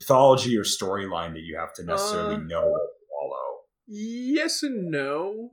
mythology 0.00 0.56
or 0.56 0.64
storyline 0.64 1.32
that 1.34 1.42
you 1.42 1.56
have 1.58 1.72
to 1.74 1.84
necessarily 1.84 2.36
Uh, 2.36 2.38
know 2.38 2.62
follow. 2.62 3.60
Yes 3.86 4.62
and 4.62 4.90
no. 4.90 5.52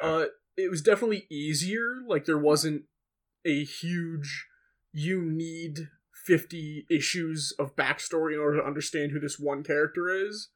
Uh, 0.00 0.26
it 0.56 0.70
was 0.70 0.82
definitely 0.82 1.26
easier. 1.30 1.96
Like 2.06 2.24
there 2.24 2.38
wasn't 2.38 2.84
a 3.44 3.64
huge. 3.64 4.46
You 4.92 5.22
need 5.22 5.88
fifty 6.24 6.86
issues 6.90 7.52
of 7.58 7.76
backstory 7.76 8.34
in 8.34 8.40
order 8.40 8.58
to 8.58 8.66
understand 8.66 9.12
who 9.12 9.20
this 9.20 9.38
one 9.38 9.62
character 9.62 10.08
is. 10.08 10.48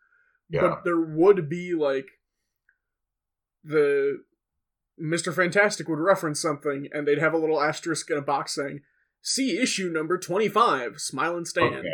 Yeah. 0.49 0.63
But 0.63 0.85
there 0.85 1.01
would 1.01 1.49
be 1.49 1.75
like 1.75 2.07
the 3.63 4.23
Mister 4.97 5.33
Fantastic 5.33 5.89
would 5.89 5.99
reference 5.99 6.41
something, 6.41 6.89
and 6.93 7.07
they'd 7.07 7.19
have 7.19 7.35
a 7.35 7.39
little 7.39 7.61
asterisk 7.61 8.11
in 8.11 8.17
a 8.17 8.23
box 8.23 8.55
saying, 8.55 8.81
"See 9.23 9.59
issue 9.59 9.91
number 9.91 10.19
twenty-five, 10.19 10.99
Smile 10.99 11.37
and 11.37 11.47
Stand." 11.47 11.75
Okay. 11.75 11.89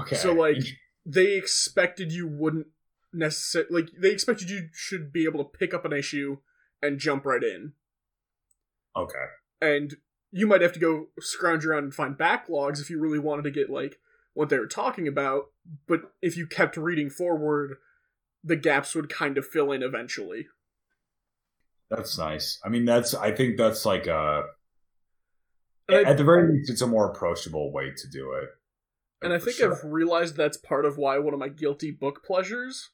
Okay. 0.00 0.16
So 0.16 0.32
like 0.32 0.62
they 1.06 1.36
expected 1.36 2.12
you 2.12 2.26
wouldn't 2.26 2.66
necessarily 3.12 3.82
like 3.82 3.90
they 4.00 4.10
expected 4.10 4.50
you 4.50 4.68
should 4.72 5.12
be 5.12 5.24
able 5.24 5.42
to 5.44 5.58
pick 5.58 5.74
up 5.74 5.84
an 5.84 5.92
issue 5.92 6.38
and 6.82 6.98
jump 6.98 7.24
right 7.26 7.42
in. 7.42 7.72
okay. 8.96 9.26
And 9.60 9.96
you 10.32 10.46
might 10.46 10.60
have 10.62 10.72
to 10.72 10.78
go 10.80 11.08
scrounge 11.18 11.64
around 11.66 11.84
and 11.84 11.94
find 11.94 12.16
backlogs 12.16 12.80
if 12.80 12.88
you 12.90 13.00
really 13.00 13.18
wanted 13.18 13.42
to 13.42 13.50
get 13.50 13.68
like 13.70 13.98
what 14.34 14.48
they 14.48 14.58
were 14.58 14.66
talking 14.66 15.08
about, 15.08 15.46
but 15.88 16.12
if 16.22 16.36
you 16.36 16.46
kept 16.46 16.76
reading 16.76 17.10
forward, 17.10 17.76
the 18.44 18.56
gaps 18.56 18.94
would 18.94 19.08
kind 19.08 19.36
of 19.36 19.46
fill 19.46 19.72
in 19.72 19.82
eventually. 19.82 20.46
That's 21.90 22.16
nice. 22.16 22.60
I 22.64 22.68
mean, 22.68 22.84
that's, 22.84 23.12
I 23.14 23.32
think 23.32 23.56
that's 23.58 23.84
like 23.84 24.06
a, 24.06 24.44
I, 25.88 26.02
at 26.04 26.16
the 26.16 26.24
very 26.24 26.52
least, 26.52 26.70
it's 26.70 26.80
a 26.82 26.86
more 26.86 27.10
approachable 27.10 27.72
way 27.72 27.90
to 27.90 28.08
do 28.08 28.32
it. 28.34 28.48
and 29.22 29.32
I 29.32 29.38
think 29.40 29.56
sure. 29.56 29.74
I've 29.74 29.82
realized 29.84 30.36
that's 30.36 30.56
part 30.56 30.84
of 30.84 30.96
why 30.96 31.18
one 31.18 31.34
of 31.34 31.40
my 31.40 31.48
guilty 31.48 31.90
book 31.90 32.22
pleasures 32.24 32.90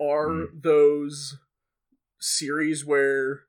are 0.00 0.28
Mm. 0.28 0.62
those 0.62 1.38
series 2.20 2.86
where 2.86 3.40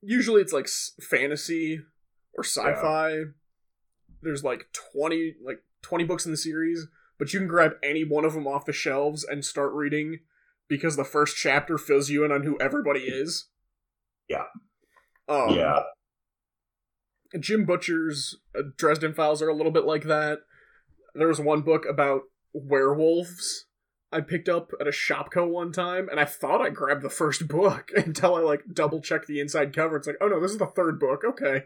usually 0.00 0.42
it's 0.42 0.52
like 0.52 0.68
fantasy 1.00 1.80
or 2.36 2.44
sci-fi. 2.44 3.24
There's 4.22 4.44
like 4.44 4.68
20 4.94 5.34
like 5.44 5.62
20 5.82 6.04
books 6.04 6.24
in 6.24 6.30
the 6.30 6.36
series, 6.36 6.86
but 7.18 7.32
you 7.32 7.40
can 7.40 7.48
grab 7.48 7.72
any 7.82 8.04
one 8.04 8.24
of 8.24 8.34
them 8.34 8.46
off 8.46 8.66
the 8.66 8.72
shelves 8.72 9.24
and 9.24 9.44
start 9.44 9.72
reading 9.72 10.20
because 10.68 10.96
the 10.96 11.04
first 11.04 11.36
chapter 11.36 11.76
fills 11.76 12.08
you 12.08 12.24
in 12.24 12.32
on 12.32 12.44
who 12.44 12.58
everybody 12.60 13.00
is. 13.00 13.48
Yeah. 14.28 14.44
Um, 15.28 15.50
yeah. 15.50 15.80
Jim 17.38 17.64
Butcher's 17.64 18.38
uh, 18.56 18.62
Dresden 18.76 19.14
Files 19.14 19.42
are 19.42 19.48
a 19.48 19.54
little 19.54 19.72
bit 19.72 19.84
like 19.84 20.04
that. 20.04 20.40
There 21.14 21.28
was 21.28 21.40
one 21.40 21.62
book 21.62 21.84
about 21.88 22.22
werewolves, 22.52 23.66
I 24.12 24.20
picked 24.20 24.48
up 24.48 24.72
at 24.78 24.86
a 24.86 24.90
Shopko 24.90 25.48
one 25.48 25.72
time, 25.72 26.08
and 26.10 26.20
I 26.20 26.26
thought 26.26 26.60
I 26.60 26.68
grabbed 26.68 27.02
the 27.02 27.10
first 27.10 27.48
book 27.48 27.90
until 27.96 28.34
I 28.36 28.40
like 28.40 28.62
double 28.72 29.00
checked 29.00 29.26
the 29.26 29.40
inside 29.40 29.74
cover. 29.74 29.96
It's 29.96 30.06
like, 30.06 30.18
oh 30.20 30.28
no, 30.28 30.40
this 30.40 30.52
is 30.52 30.58
the 30.58 30.66
third 30.66 31.00
book. 31.00 31.22
Okay. 31.24 31.64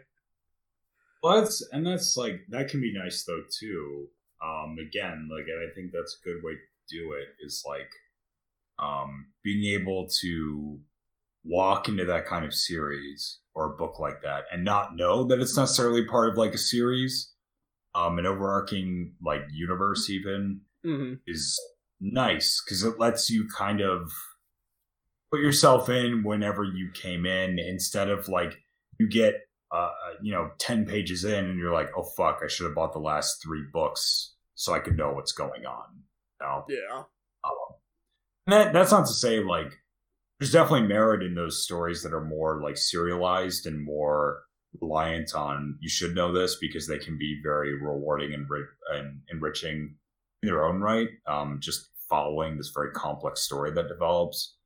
Well, 1.23 1.41
that's 1.41 1.61
and 1.71 1.85
that's 1.85 2.15
like 2.15 2.41
that 2.49 2.69
can 2.69 2.81
be 2.81 2.93
nice 2.93 3.23
though 3.23 3.43
too. 3.59 4.09
Um, 4.43 4.77
again, 4.79 5.29
like 5.31 5.45
and 5.47 5.69
I 5.69 5.73
think 5.73 5.91
that's 5.91 6.17
a 6.21 6.23
good 6.23 6.43
way 6.43 6.53
to 6.53 6.59
do 6.97 7.13
it 7.13 7.29
is 7.39 7.63
like 7.67 7.89
um 8.79 9.27
being 9.43 9.73
able 9.73 10.07
to 10.21 10.79
walk 11.43 11.87
into 11.89 12.05
that 12.05 12.25
kind 12.25 12.45
of 12.45 12.53
series 12.53 13.39
or 13.55 13.73
a 13.73 13.77
book 13.77 13.99
like 13.99 14.21
that 14.23 14.45
and 14.51 14.63
not 14.65 14.95
know 14.95 15.23
that 15.25 15.39
it's 15.39 15.57
necessarily 15.57 16.05
part 16.05 16.29
of 16.29 16.37
like 16.37 16.53
a 16.53 16.57
series, 16.57 17.33
um, 17.95 18.19
an 18.19 18.25
overarching 18.25 19.15
like 19.23 19.41
universe 19.51 20.09
even 20.09 20.61
hmm 20.83 21.19
is 21.27 21.59
nice 22.01 22.61
because 22.65 22.83
it 22.83 22.99
lets 22.99 23.29
you 23.29 23.47
kind 23.57 23.81
of 23.81 24.11
put 25.31 25.41
yourself 25.41 25.89
in 25.89 26.23
whenever 26.23 26.63
you 26.63 26.89
came 26.93 27.25
in 27.25 27.59
instead 27.59 28.09
of 28.09 28.27
like 28.29 28.57
you 28.99 29.07
get 29.07 29.46
uh 29.71 29.89
you 30.21 30.31
know 30.31 30.51
10 30.59 30.85
pages 30.85 31.23
in 31.23 31.45
and 31.45 31.59
you're 31.59 31.73
like 31.73 31.89
oh 31.97 32.03
fuck 32.03 32.39
i 32.43 32.47
should 32.47 32.65
have 32.65 32.75
bought 32.75 32.93
the 32.93 32.99
last 32.99 33.41
three 33.43 33.63
books 33.73 34.35
so 34.55 34.73
i 34.73 34.79
could 34.79 34.97
know 34.97 35.11
what's 35.11 35.33
going 35.33 35.65
on 35.65 35.85
you 36.39 36.47
know? 36.47 36.65
Yeah. 36.69 37.03
and 38.45 38.53
that, 38.53 38.73
that's 38.73 38.91
not 38.91 39.07
to 39.07 39.13
say 39.13 39.43
like 39.43 39.73
there's 40.39 40.51
definitely 40.51 40.87
merit 40.87 41.23
in 41.23 41.35
those 41.35 41.63
stories 41.63 42.03
that 42.03 42.13
are 42.13 42.23
more 42.23 42.61
like 42.61 42.77
serialized 42.77 43.65
and 43.65 43.83
more 43.83 44.43
reliant 44.81 45.33
on 45.33 45.77
you 45.79 45.89
should 45.89 46.15
know 46.15 46.31
this 46.31 46.57
because 46.59 46.87
they 46.87 46.99
can 46.99 47.17
be 47.17 47.39
very 47.43 47.73
rewarding 47.81 48.33
and, 48.33 48.49
ri- 48.49 48.63
and 48.93 49.21
enriching 49.31 49.95
in 50.43 50.47
their 50.47 50.65
own 50.65 50.79
right 50.79 51.09
um, 51.27 51.59
just 51.61 51.89
following 52.09 52.57
this 52.57 52.71
very 52.73 52.91
complex 52.91 53.41
story 53.41 53.71
that 53.71 53.87
develops 53.87 54.56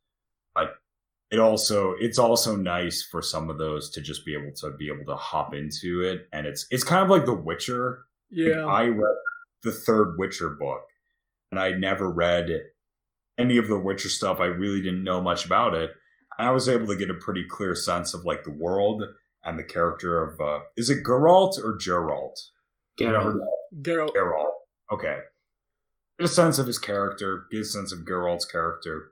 it 1.31 1.39
also 1.39 1.95
it's 1.99 2.19
also 2.19 2.55
nice 2.55 3.01
for 3.03 3.21
some 3.21 3.49
of 3.49 3.57
those 3.57 3.89
to 3.91 4.01
just 4.01 4.25
be 4.25 4.35
able 4.35 4.51
to 4.53 4.71
be 4.71 4.87
able 4.87 5.05
to 5.05 5.15
hop 5.15 5.53
into 5.53 6.01
it 6.01 6.27
and 6.33 6.45
it's 6.45 6.65
it's 6.71 6.83
kind 6.83 7.03
of 7.03 7.09
like 7.09 7.25
the 7.25 7.33
witcher 7.33 8.05
like, 8.31 8.47
Yeah. 8.47 8.65
I 8.65 8.85
read 8.85 9.15
the 9.63 9.71
third 9.71 10.17
Witcher 10.17 10.49
book, 10.49 10.83
and 11.51 11.59
I 11.59 11.71
never 11.71 12.09
read 12.09 12.49
any 13.37 13.57
of 13.57 13.67
the 13.67 13.79
Witcher 13.79 14.09
stuff. 14.09 14.39
I 14.39 14.45
really 14.45 14.81
didn't 14.81 15.03
know 15.03 15.21
much 15.21 15.45
about 15.45 15.73
it. 15.73 15.91
And 16.37 16.47
I 16.47 16.51
was 16.51 16.69
able 16.69 16.87
to 16.87 16.95
get 16.95 17.09
a 17.09 17.15
pretty 17.15 17.43
clear 17.47 17.75
sense 17.75 18.13
of 18.13 18.25
like 18.25 18.43
the 18.43 18.51
world 18.51 19.03
and 19.43 19.57
the 19.57 19.63
character 19.63 20.23
of 20.23 20.39
uh, 20.39 20.59
is 20.77 20.89
it 20.89 21.03
Geralt 21.03 21.57
or 21.57 21.77
Geralt? 21.77 22.39
Geralt. 22.99 23.39
Geralt. 23.81 24.15
Geralt. 24.15 24.51
Okay. 24.91 25.19
Get 26.19 26.25
a 26.25 26.27
sense 26.27 26.59
of 26.59 26.67
his 26.67 26.77
character, 26.77 27.45
get 27.51 27.61
a 27.61 27.65
sense 27.65 27.91
of 27.91 27.99
Geralt's 27.99 28.45
character, 28.45 29.11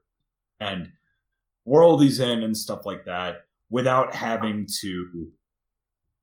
and 0.60 0.92
world 1.70 2.02
he's 2.02 2.20
in 2.20 2.44
and 2.44 2.58
stuff 2.58 2.86
like 2.86 3.06
that 3.06 3.46
without 3.70 4.16
having 4.16 4.68
to 4.82 5.32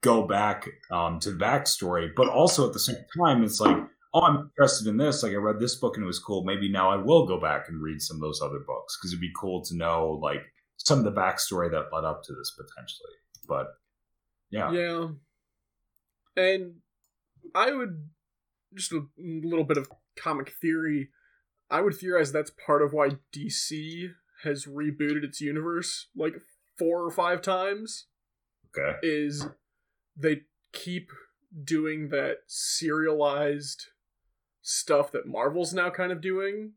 go 0.02 0.26
back 0.26 0.68
um, 0.90 1.20
to 1.20 1.30
the 1.30 1.42
backstory. 1.42 2.08
But 2.14 2.28
also 2.28 2.66
at 2.66 2.72
the 2.72 2.80
same 2.80 2.96
time, 3.16 3.44
it's 3.44 3.60
like, 3.60 3.76
oh, 4.12 4.20
I'm 4.22 4.50
interested 4.50 4.88
in 4.88 4.96
this. 4.96 5.22
Like 5.22 5.32
I 5.32 5.36
read 5.36 5.60
this 5.60 5.76
book 5.76 5.96
and 5.96 6.04
it 6.04 6.06
was 6.06 6.18
cool. 6.18 6.44
Maybe 6.44 6.68
now 6.68 6.90
I 6.90 6.96
will 6.96 7.26
go 7.26 7.40
back 7.40 7.68
and 7.68 7.80
read 7.80 8.02
some 8.02 8.16
of 8.16 8.20
those 8.20 8.42
other 8.42 8.60
books 8.66 8.98
because 8.98 9.12
it'd 9.12 9.20
be 9.20 9.32
cool 9.36 9.62
to 9.64 9.76
know 9.76 10.18
like 10.22 10.42
some 10.76 10.98
of 10.98 11.04
the 11.04 11.12
backstory 11.12 11.70
that 11.70 11.94
led 11.94 12.04
up 12.04 12.22
to 12.24 12.32
this 12.32 12.52
potentially. 12.56 13.14
But 13.48 13.68
yeah, 14.50 14.72
Yeah. 14.72 15.08
And 16.36 16.74
I 17.54 17.72
would 17.72 18.08
just 18.74 18.92
a 18.92 19.06
little 19.18 19.64
bit 19.64 19.78
of 19.78 19.88
comic 20.16 20.52
theory. 20.60 21.08
I 21.70 21.80
would 21.80 21.94
theorize 21.94 22.30
that's 22.30 22.52
part 22.64 22.82
of 22.82 22.92
why 22.92 23.10
DC 23.34 24.10
has 24.46 24.64
rebooted 24.64 25.22
its 25.22 25.40
universe 25.40 26.06
like 26.16 26.34
four 26.78 27.02
or 27.02 27.10
five 27.10 27.42
times 27.42 28.06
okay, 28.76 28.96
is 29.02 29.46
they 30.16 30.42
keep 30.72 31.10
doing 31.64 32.08
that 32.08 32.38
serialized 32.46 33.86
stuff 34.62 35.12
that 35.12 35.26
Marvel's 35.26 35.72
now 35.72 35.90
kind 35.90 36.10
of 36.12 36.20
doing, 36.20 36.72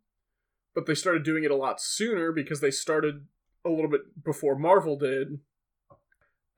but 0.76 0.86
they 0.86 0.94
started 0.96 1.24
doing 1.24 1.44
it 1.44 1.52
a 1.52 1.56
lot 1.56 1.82
sooner 1.82 2.32
because 2.32 2.62
they 2.62 2.72
started 2.72 3.26
a 3.66 3.70
little 3.70 3.90
bit 3.90 4.24
before 4.24 4.56
Marvel 4.58 4.98
did, 4.98 5.40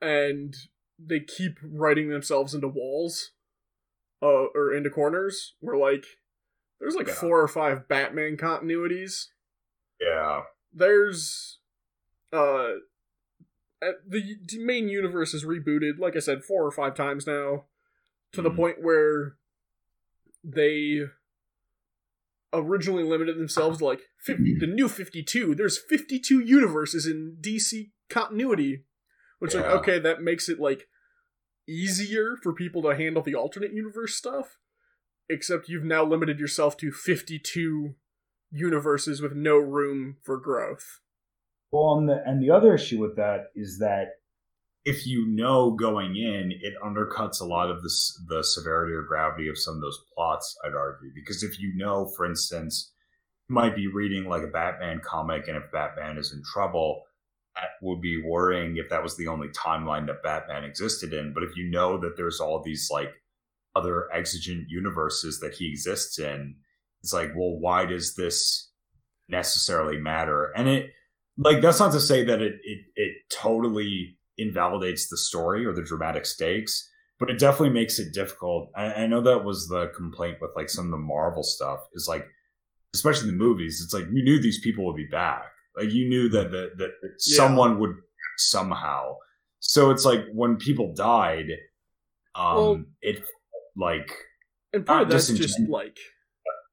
and 0.00 0.54
they 0.98 1.20
keep 1.20 1.58
writing 1.62 2.08
themselves 2.10 2.54
into 2.54 2.68
walls, 2.68 3.32
uh, 4.22 4.46
or 4.54 4.72
into 4.72 4.90
corners 4.90 5.54
where 5.60 5.76
like 5.76 6.04
there's 6.78 6.94
like 6.94 7.08
Yeah. 7.08 7.14
four 7.14 7.40
or 7.40 7.48
five 7.48 7.88
Batman 7.88 8.36
continuities. 8.36 9.28
Yeah, 10.00 10.42
there's 10.72 11.58
uh 12.32 12.72
the 14.06 14.36
main 14.58 14.88
universe 14.88 15.34
is 15.34 15.44
rebooted 15.44 15.98
like 15.98 16.16
i 16.16 16.20
said 16.20 16.44
four 16.44 16.64
or 16.64 16.70
five 16.70 16.94
times 16.94 17.26
now 17.26 17.64
to 18.32 18.40
the 18.40 18.50
Mhm. 18.50 18.56
point 18.56 18.76
where 18.82 19.36
they 20.44 21.02
originally 22.54 23.02
limited 23.04 23.38
themselves 23.38 23.78
to 23.78 23.84
like 23.84 24.02
50, 24.18 24.58
the 24.58 24.66
new 24.66 24.88
52 24.88 25.54
there's 25.54 25.78
52 25.78 26.40
universes 26.40 27.06
in 27.06 27.38
dc 27.40 27.90
continuity 28.10 28.84
which 29.38 29.54
like 29.54 29.64
okay 29.64 29.98
that 29.98 30.20
makes 30.22 30.48
it 30.48 30.60
like 30.60 30.86
easier 31.66 32.36
for 32.42 32.52
people 32.52 32.82
to 32.82 32.94
handle 32.94 33.22
the 33.22 33.34
alternate 33.34 33.72
universe 33.72 34.14
stuff 34.14 34.58
except 35.28 35.68
you've 35.68 35.84
now 35.84 36.04
limited 36.04 36.38
yourself 36.38 36.76
to 36.76 36.92
52 36.92 37.94
universes 38.52 39.20
with 39.20 39.32
no 39.34 39.56
room 39.56 40.16
for 40.22 40.38
growth 40.38 41.00
Well, 41.72 41.98
and 41.98 42.08
the 42.08 42.22
and 42.24 42.42
the 42.42 42.50
other 42.50 42.74
issue 42.74 43.00
with 43.00 43.16
that 43.16 43.46
is 43.54 43.78
that 43.78 44.08
if 44.84 45.06
you 45.06 45.26
know 45.26 45.70
going 45.70 46.16
in, 46.16 46.52
it 46.60 46.74
undercuts 46.84 47.40
a 47.40 47.44
lot 47.44 47.70
of 47.70 47.82
this 47.82 48.20
the 48.28 48.42
severity 48.42 48.92
or 48.92 49.02
gravity 49.02 49.48
of 49.48 49.58
some 49.58 49.76
of 49.76 49.80
those 49.80 50.02
plots. 50.14 50.56
I'd 50.64 50.74
argue 50.74 51.10
because 51.14 51.42
if 51.42 51.58
you 51.60 51.72
know, 51.76 52.10
for 52.16 52.26
instance, 52.26 52.92
you 53.48 53.54
might 53.54 53.76
be 53.76 53.86
reading 53.86 54.28
like 54.28 54.42
a 54.42 54.48
Batman 54.48 55.00
comic, 55.04 55.46
and 55.48 55.56
if 55.56 55.70
Batman 55.72 56.18
is 56.18 56.32
in 56.32 56.42
trouble, 56.52 57.02
that 57.54 57.70
would 57.80 58.00
be 58.00 58.22
worrying 58.22 58.76
if 58.76 58.88
that 58.90 59.02
was 59.02 59.16
the 59.16 59.28
only 59.28 59.48
timeline 59.48 60.06
that 60.06 60.22
Batman 60.22 60.64
existed 60.64 61.12
in. 61.12 61.32
But 61.32 61.44
if 61.44 61.56
you 61.56 61.70
know 61.70 61.98
that 61.98 62.16
there's 62.16 62.40
all 62.40 62.60
these 62.62 62.88
like 62.90 63.12
other 63.76 64.08
exigent 64.12 64.66
universes 64.68 65.38
that 65.40 65.54
he 65.54 65.68
exists 65.68 66.18
in, 66.18 66.56
it's 67.02 67.12
like, 67.12 67.30
well, 67.36 67.58
why 67.58 67.84
does 67.86 68.14
this 68.14 68.70
necessarily 69.28 69.98
matter? 69.98 70.52
And 70.56 70.68
it 70.68 70.90
like 71.38 71.60
that's 71.62 71.80
not 71.80 71.92
to 71.92 72.00
say 72.00 72.24
that 72.24 72.40
it 72.42 72.54
it, 72.62 72.78
it 72.96 73.12
totally 73.30 74.18
invalidates 74.38 75.08
the 75.08 75.16
story 75.16 75.64
or 75.64 75.72
the 75.72 75.82
dramatic 75.82 76.26
stakes 76.26 76.88
but 77.20 77.30
it 77.30 77.38
definitely 77.38 77.70
makes 77.70 77.98
it 77.98 78.12
difficult 78.12 78.70
I, 78.74 78.92
I 78.92 79.06
know 79.06 79.20
that 79.22 79.44
was 79.44 79.68
the 79.68 79.92
complaint 79.96 80.38
with 80.40 80.50
like 80.56 80.68
some 80.68 80.86
of 80.86 80.90
the 80.90 80.96
marvel 80.98 81.42
stuff 81.42 81.80
is 81.94 82.06
like 82.08 82.26
especially 82.94 83.26
the 83.30 83.36
movies 83.36 83.80
it's 83.84 83.92
like 83.94 84.04
you 84.12 84.22
knew 84.24 84.40
these 84.40 84.60
people 84.60 84.84
would 84.86 84.96
be 84.96 85.06
back 85.10 85.44
like 85.76 85.90
you 85.92 86.08
knew 86.08 86.28
that 86.30 86.50
that, 86.50 86.70
that 86.78 86.90
Yeah. 87.02 87.36
someone 87.36 87.78
would 87.78 87.94
somehow 88.38 89.16
so 89.60 89.90
it's 89.90 90.04
like 90.04 90.24
when 90.32 90.56
people 90.56 90.92
died 90.94 91.46
um 92.34 92.56
Well- 92.56 92.84
it 93.02 93.22
like 93.76 94.10
and 94.72 94.84
part 94.84 95.02
of 95.04 95.10
that's 95.10 95.28
just 95.28 95.30
in 95.30 95.36
just 95.36 95.58
general. 95.58 95.72
like 95.78 95.98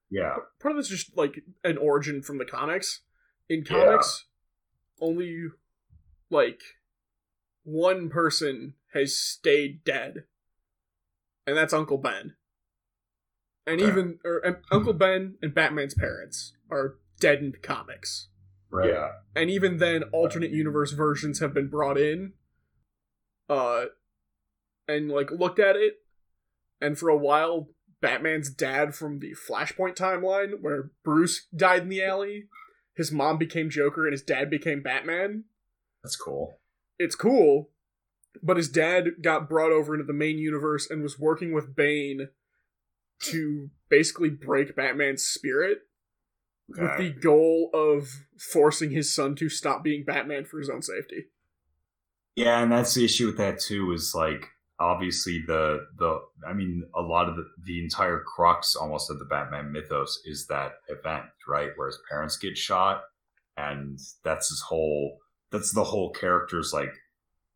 yeah. 0.10 0.36
Part 0.60 0.72
of 0.72 0.78
that's 0.78 0.90
just 0.90 1.16
like 1.18 1.44
an 1.64 1.78
origin 1.78 2.22
from 2.22 2.38
the 2.38 2.46
comics. 2.46 3.02
In 3.48 3.60
Yeah. 3.70 3.86
comics 3.86 4.26
only 5.02 5.46
like 6.30 6.62
one 7.64 8.10
person 8.10 8.76
has 8.94 9.16
stayed 9.18 9.84
dead. 9.84 10.26
And 11.48 11.56
that's 11.58 11.74
uncle 11.74 11.98
ben. 11.98 12.36
And 13.66 13.82
Okay. 13.82 13.90
even 13.92 14.20
or 14.26 14.40
and 14.40 14.58
uncle 14.72 14.94
ben 15.06 15.36
and 15.42 15.54
batman's 15.54 15.94
parents 15.94 16.54
are 16.70 16.96
dead 17.20 17.40
in 17.40 17.54
comics. 17.62 18.30
Right. 18.72 18.90
yeah. 18.90 19.12
And 19.36 19.50
even 19.50 19.78
then 19.78 20.04
alternate 20.12 20.52
universe 20.52 20.92
versions 20.92 21.40
have 21.40 21.54
been 21.54 21.70
brought 21.70 21.98
in 21.98 22.34
uh 23.48 23.86
and 24.88 25.10
like 25.10 25.32
looked 25.32 25.60
at 25.60 25.76
it. 25.76 25.96
And 26.82 26.98
for 26.98 27.10
a 27.10 27.18
while 27.18 27.70
batman's 28.02 28.50
dad 28.50 28.96
from 28.96 29.20
the 29.20 29.34
flashpoint 29.34 29.96
timeline 29.96 30.62
where 30.62 30.92
bruce 31.04 31.48
died 31.56 31.84
in 31.84 31.90
the 31.90 32.04
alley 32.04 32.46
his 32.96 33.12
mom 33.12 33.38
became 33.38 33.70
joker 33.70 34.06
and 34.06 34.14
his 34.14 34.24
dad 34.24 34.50
became 34.50 34.82
batman 34.82 35.44
that's 36.04 36.16
cool 36.16 36.60
it's 36.98 37.16
cool 37.16 37.70
but 38.42 38.58
his 38.58 38.70
dad 38.70 39.08
got 39.22 39.50
brought 39.50 39.72
over 39.72 39.94
into 39.94 40.06
the 40.06 40.14
main 40.14 40.38
universe 40.38 40.90
and 40.90 41.02
was 41.02 41.20
working 41.20 41.54
with 41.54 41.76
bane 41.76 42.30
to 43.22 43.70
basically 43.90 44.30
break 44.30 44.76
batman's 44.76 45.24
spirit 45.24 45.80
with 46.78 46.98
the 46.98 47.10
goal 47.10 47.70
of 47.74 48.26
forcing 48.38 48.92
his 48.92 49.14
son 49.14 49.36
to 49.36 49.50
stop 49.50 49.84
being 49.84 50.04
Batman 50.04 50.46
for 50.46 50.60
his 50.60 50.70
own 50.70 50.82
safety. 50.82 51.26
Yeah, 52.36 52.62
and 52.62 52.72
that's 52.72 52.94
the 52.94 53.06
issue 53.06 53.28
with 53.28 53.38
that 53.38 53.60
too. 53.60 53.92
Is 53.92 54.14
like 54.16 54.48
obviously 54.80 55.44
the 55.46 55.86
the 55.98 56.20
I 56.48 56.54
mean 56.54 56.84
a 56.96 57.02
lot 57.02 57.30
of 57.30 57.36
the 57.36 57.46
the 57.66 57.84
entire 57.84 58.22
crux 58.22 58.76
almost 58.76 59.10
of 59.12 59.20
the 59.20 59.26
Batman 59.26 59.72
mythos 59.72 60.22
is 60.26 60.48
that 60.48 60.74
event, 60.88 61.26
right? 61.48 61.72
Where 61.76 61.88
his 61.88 62.00
parents 62.10 62.38
get 62.38 62.58
shot 62.58 63.04
and 63.58 64.00
that's 64.24 64.50
his 64.50 64.62
whole 64.62 65.20
that's 65.52 65.74
the 65.74 65.84
whole 65.84 66.12
character's 66.12 66.74
like 66.74 66.94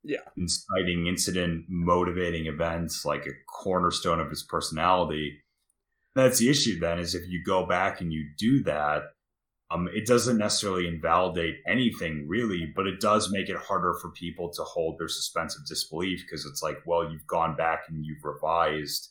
Yeah. 0.03 0.19
inciting 0.38 1.07
incident, 1.07 1.65
motivating 1.69 2.47
events, 2.47 3.05
like 3.05 3.25
a 3.25 3.31
cornerstone 3.63 4.19
of 4.19 4.29
his 4.29 4.43
personality. 4.43 5.39
That's 6.15 6.39
the 6.39 6.49
issue 6.49 6.79
then 6.79 6.99
is 6.99 7.15
if 7.15 7.27
you 7.29 7.43
go 7.45 7.65
back 7.65 8.01
and 8.01 8.13
you 8.13 8.25
do 8.38 8.63
that, 8.65 9.03
um, 9.71 9.88
it 9.93 10.06
doesn't 10.06 10.38
necessarily 10.38 10.88
invalidate 10.88 11.56
anything 11.67 12.28
really, 12.28 12.71
but 12.76 12.86
it 12.88 12.99
does 12.99 13.32
make 13.32 13.49
it 13.49 13.58
harder 13.58 13.95
for 14.02 14.12
people 14.12 14.52
to 14.54 14.63
hold 14.63 14.99
their 14.99 15.08
suspense 15.08 15.56
of 15.58 15.65
disbelief 15.65 16.21
because 16.23 16.45
it's 16.45 16.62
like, 16.62 16.78
well, 16.86 17.10
you've 17.12 17.26
gone 17.28 17.56
back 17.56 17.84
and 17.89 18.06
you've 18.06 18.23
revised 18.23 19.10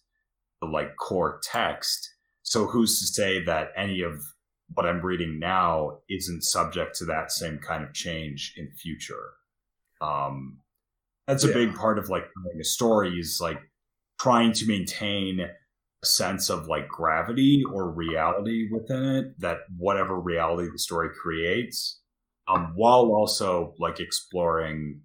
the 0.61 0.67
like 0.67 0.97
core 0.97 1.41
text. 1.43 2.09
So 2.43 2.67
who's 2.67 3.01
to 3.01 3.07
say 3.07 3.43
that 3.45 3.69
any 3.77 4.03
of 4.03 4.23
what 4.75 4.87
I'm 4.87 5.05
reading 5.05 5.39
now 5.39 5.99
isn't 6.09 6.45
subject 6.45 6.97
to 6.97 7.05
that 7.07 7.33
same 7.33 7.59
kind 7.59 7.85
of 7.85 7.93
change 7.93 8.55
in 8.57 8.67
the 8.67 8.77
future? 8.77 9.33
Um, 10.01 10.61
that's 11.27 11.45
a 11.45 11.49
Yeah. 11.49 11.55
big 11.55 11.75
part 11.75 11.99
of 11.99 12.09
like 12.09 12.25
telling 12.35 12.61
a 12.61 12.65
story 12.65 13.19
is 13.19 13.39
like 13.41 13.61
trying 14.21 14.53
to 14.53 14.67
maintain 14.67 15.49
sense 16.05 16.51
of 16.51 16.67
like 16.67 16.89
gravity 16.89 17.63
or 17.73 17.91
reality 17.91 18.69
within 18.73 19.05
it 19.05 19.41
that 19.41 19.59
whatever 19.77 20.19
reality 20.19 20.69
the 20.71 20.79
story 20.79 21.09
creates 21.21 22.01
um, 22.49 22.73
while 22.75 23.13
also 23.13 23.75
like 23.79 24.01
exploring 24.01 25.01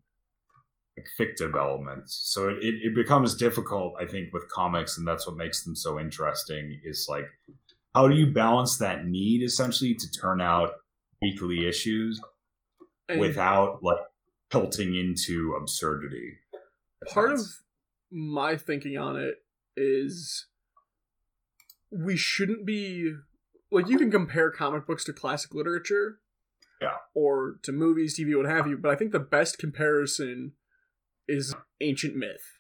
like 0.97 1.05
fictive 1.15 1.53
elements. 1.55 2.19
So 2.31 2.49
it, 2.49 2.57
it 2.61 2.95
becomes 2.95 3.35
difficult 3.35 3.93
i 3.99 4.05
think 4.05 4.33
with 4.33 4.49
comics 4.49 4.97
and 4.97 5.07
that's 5.07 5.27
what 5.27 5.37
makes 5.37 5.63
them 5.63 5.75
so 5.75 5.99
interesting 5.99 6.79
is 6.83 7.05
like 7.07 7.25
how 7.93 8.07
do 8.07 8.15
you 8.15 8.27
balance 8.27 8.77
that 8.77 9.05
need 9.05 9.43
essentially 9.43 9.93
to 9.93 10.11
turn 10.11 10.41
out 10.41 10.71
weekly 11.21 11.67
issues 11.67 12.21
without 13.17 13.81
like 13.81 13.97
tilting 14.51 14.95
into 14.95 15.55
absurdity? 15.59 16.33
Part 17.07 17.31
of 17.31 17.41
my 18.11 18.55
thinking 18.57 18.97
on 18.97 19.17
it 19.17 19.35
is 19.75 20.47
we 21.91 22.17
shouldn't 22.17 22.65
be 22.65 23.13
like 23.71 23.87
you 23.87 23.97
can 23.97 24.11
compare 24.11 24.49
comic 24.51 24.85
books 24.87 25.03
to 25.05 25.13
classic 25.13 25.53
literature 25.53 26.19
Yeah. 26.81 26.97
or 27.13 27.59
to 27.63 27.71
movies 27.71 28.17
tv 28.19 28.35
what 28.35 28.45
have 28.45 28.67
you 28.67 28.77
but 28.77 28.91
i 28.91 28.95
think 28.95 29.11
the 29.11 29.19
best 29.19 29.57
comparison 29.57 30.53
is 31.27 31.55
ancient 31.81 32.15
myth 32.15 32.57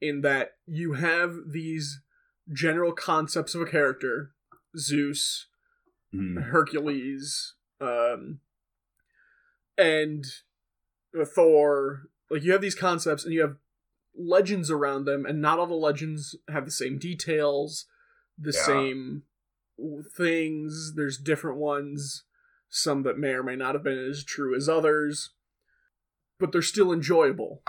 in 0.00 0.20
that 0.22 0.56
you 0.66 0.94
have 0.94 1.36
these 1.50 2.00
general 2.52 2.92
concepts 2.92 3.54
of 3.54 3.60
a 3.62 3.66
character 3.66 4.32
zeus 4.76 5.46
Mhm. 6.14 6.44
Hercules, 6.44 7.54
um, 7.80 8.38
and 9.76 10.24
Thor. 11.34 12.08
Like 12.30 12.42
you 12.44 12.52
have 12.52 12.60
these 12.60 12.74
concepts, 12.76 13.24
and 13.24 13.32
you 13.34 13.40
have 13.40 13.56
legends 14.16 14.70
around 14.70 15.04
them, 15.06 15.26
and 15.26 15.40
not 15.40 15.58
all 15.58 15.66
the 15.66 15.74
legends 15.74 16.36
have 16.48 16.64
the 16.64 16.70
same 16.70 16.98
details, 16.98 17.86
the 18.38 18.52
Yeah. 18.54 18.64
same 18.66 19.22
things. 20.16 20.94
There's 20.94 21.18
different 21.18 21.58
ones, 21.58 22.24
some 22.68 23.02
that 23.02 23.18
may 23.18 23.30
or 23.30 23.42
may 23.42 23.56
not 23.56 23.74
have 23.74 23.84
been 23.84 23.98
as 23.98 24.24
true 24.24 24.54
as 24.54 24.68
others, 24.68 25.30
but 26.38 26.52
they're 26.52 26.62
still 26.62 26.92
enjoyable. 26.92 27.62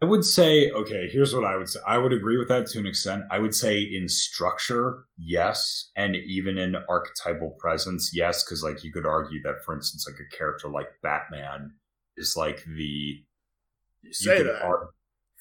I 0.00 0.04
would 0.04 0.24
say, 0.24 0.68
okay, 0.70 1.08
here's 1.08 1.32
what 1.32 1.44
I 1.44 1.56
would 1.56 1.68
say. 1.68 1.78
I 1.86 1.96
would 1.98 2.12
agree 2.12 2.36
with 2.36 2.48
that 2.48 2.66
to 2.68 2.80
an 2.80 2.86
extent. 2.86 3.22
I 3.30 3.38
would 3.38 3.54
say 3.54 3.80
in 3.80 4.08
structure, 4.08 5.04
yes. 5.16 5.90
And 5.94 6.16
even 6.16 6.58
in 6.58 6.74
archetypal 6.88 7.56
presence, 7.60 8.10
yes. 8.12 8.42
Because, 8.42 8.64
like, 8.64 8.82
you 8.82 8.92
could 8.92 9.06
argue 9.06 9.40
that, 9.44 9.64
for 9.64 9.74
instance, 9.76 10.04
like 10.10 10.18
a 10.18 10.36
character 10.36 10.68
like 10.68 10.88
Batman 11.04 11.74
is 12.16 12.34
like 12.36 12.64
the. 12.64 12.82
You 12.82 14.08
you 14.08 14.12
say 14.12 14.38
could 14.38 14.46
that 14.48 14.62
ar- 14.62 14.88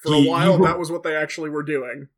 for 0.03 0.13
a 0.13 0.21
while. 0.21 0.57
he- 0.59 0.63
that 0.63 0.77
was 0.77 0.91
what 0.91 1.01
they 1.01 1.15
actually 1.15 1.49
were 1.49 1.63
doing. 1.63 2.09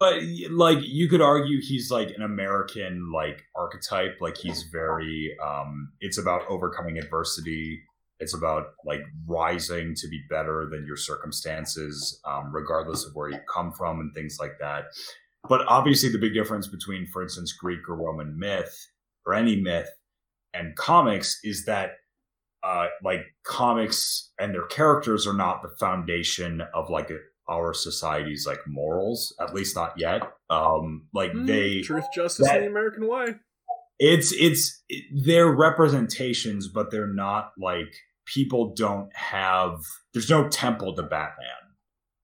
But 0.00 0.22
like 0.50 0.78
you 0.82 1.08
could 1.08 1.20
argue 1.20 1.60
he's 1.60 1.90
like 1.90 2.10
an 2.16 2.22
american 2.22 3.10
like 3.12 3.42
archetype. 3.56 4.18
Like 4.20 4.36
he's 4.36 4.64
very 4.64 5.36
um 5.44 5.92
it's 6.00 6.18
about 6.18 6.42
overcoming 6.48 6.98
adversity. 6.98 7.82
It's 8.20 8.34
about 8.34 8.66
like 8.84 9.02
rising 9.26 9.94
to 9.96 10.08
be 10.08 10.20
better 10.28 10.68
than 10.70 10.84
your 10.86 10.96
circumstances 10.96 12.20
um, 12.24 12.52
regardless 12.52 13.04
of 13.04 13.14
where 13.14 13.30
you 13.30 13.38
come 13.52 13.72
from 13.72 14.00
and 14.00 14.12
things 14.12 14.38
like 14.40 14.58
that. 14.60 14.86
But 15.48 15.64
obviously 15.68 16.10
the 16.10 16.18
big 16.18 16.34
difference 16.34 16.66
between 16.66 17.06
for 17.06 17.22
instance 17.22 17.52
greek 17.52 17.88
or 17.88 17.96
roman 17.96 18.38
myth 18.38 18.88
or 19.24 19.34
any 19.34 19.60
myth 19.60 19.88
and 20.54 20.76
comics 20.76 21.38
is 21.44 21.64
that 21.66 21.92
uh, 22.62 22.86
like 23.02 23.20
comics 23.44 24.32
and 24.40 24.52
their 24.52 24.66
characters 24.66 25.26
are 25.26 25.34
not 25.34 25.62
the 25.62 25.70
foundation 25.78 26.62
of 26.74 26.90
like 26.90 27.10
a, 27.10 27.18
our 27.48 27.72
society's 27.74 28.46
like 28.46 28.60
morals 28.66 29.34
at 29.40 29.54
least 29.54 29.74
not 29.76 29.94
yet. 29.96 30.22
Um 30.50 31.06
like 31.14 31.32
Hmm, 31.32 31.46
they 31.46 31.80
truth, 31.82 32.04
justice, 32.14 32.46
that- 32.46 32.56
and 32.56 32.64
the 32.66 32.70
American 32.70 33.08
way. 33.08 33.36
it's 33.98 34.32
it's 34.32 34.82
it, 34.88 35.04
they're 35.24 35.50
representations 35.50 36.68
but 36.68 36.90
they're 36.90 37.12
not 37.12 37.52
like 37.58 37.92
people 38.26 38.74
don't 38.74 39.08
have 39.16 39.80
there's 40.12 40.30
no 40.30 40.48
temple 40.48 40.94
to 40.94 41.02
batman. 41.02 41.46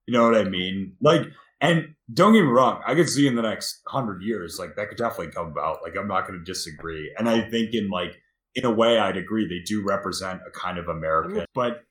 You 0.07 0.13
know 0.13 0.29
what 0.29 0.37
i 0.37 0.43
mean? 0.43 0.95
Like 1.01 1.21
and 1.61 1.95
don't 2.13 2.33
get 2.33 2.41
me 2.43 2.47
wrong 2.49 2.81
i 2.85 2.93
could 2.93 3.09
see 3.09 3.25
in 3.27 3.35
the 3.35 3.41
next 3.41 3.81
hundred 3.87 4.21
years 4.21 4.59
like 4.59 4.75
that 4.75 4.89
could 4.89 4.97
definitely 4.97 5.33
come 5.33 5.47
about. 5.47 5.81
Like 5.83 5.95
i'm 5.97 6.07
not 6.07 6.27
going 6.27 6.37
to 6.39 6.45
disagree. 6.45 7.13
And 7.17 7.27
i 7.29 7.41
think 7.49 7.73
in 7.73 7.89
like 7.89 8.21
in 8.53 8.63
a 8.65 8.71
way 8.71 8.99
i'd 8.99 9.17
agree 9.17 9.47
they 9.47 9.59
do 9.65 9.83
represent 9.85 10.39
a 10.47 10.51
kind 10.51 10.77
of 10.77 10.87
american 10.87 11.45
but 11.53 11.81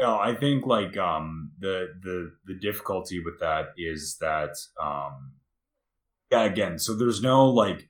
you 0.00 0.06
I 0.18 0.34
think 0.34 0.66
like 0.66 0.96
um 0.96 1.52
the 1.58 1.88
the 2.02 2.32
the 2.46 2.54
difficulty 2.54 3.22
with 3.22 3.38
that 3.40 3.68
is 3.76 4.16
that 4.20 4.56
um 4.80 5.32
yeah 6.30 6.44
again 6.44 6.78
so 6.78 6.94
there's 6.94 7.22
no 7.22 7.48
like 7.48 7.88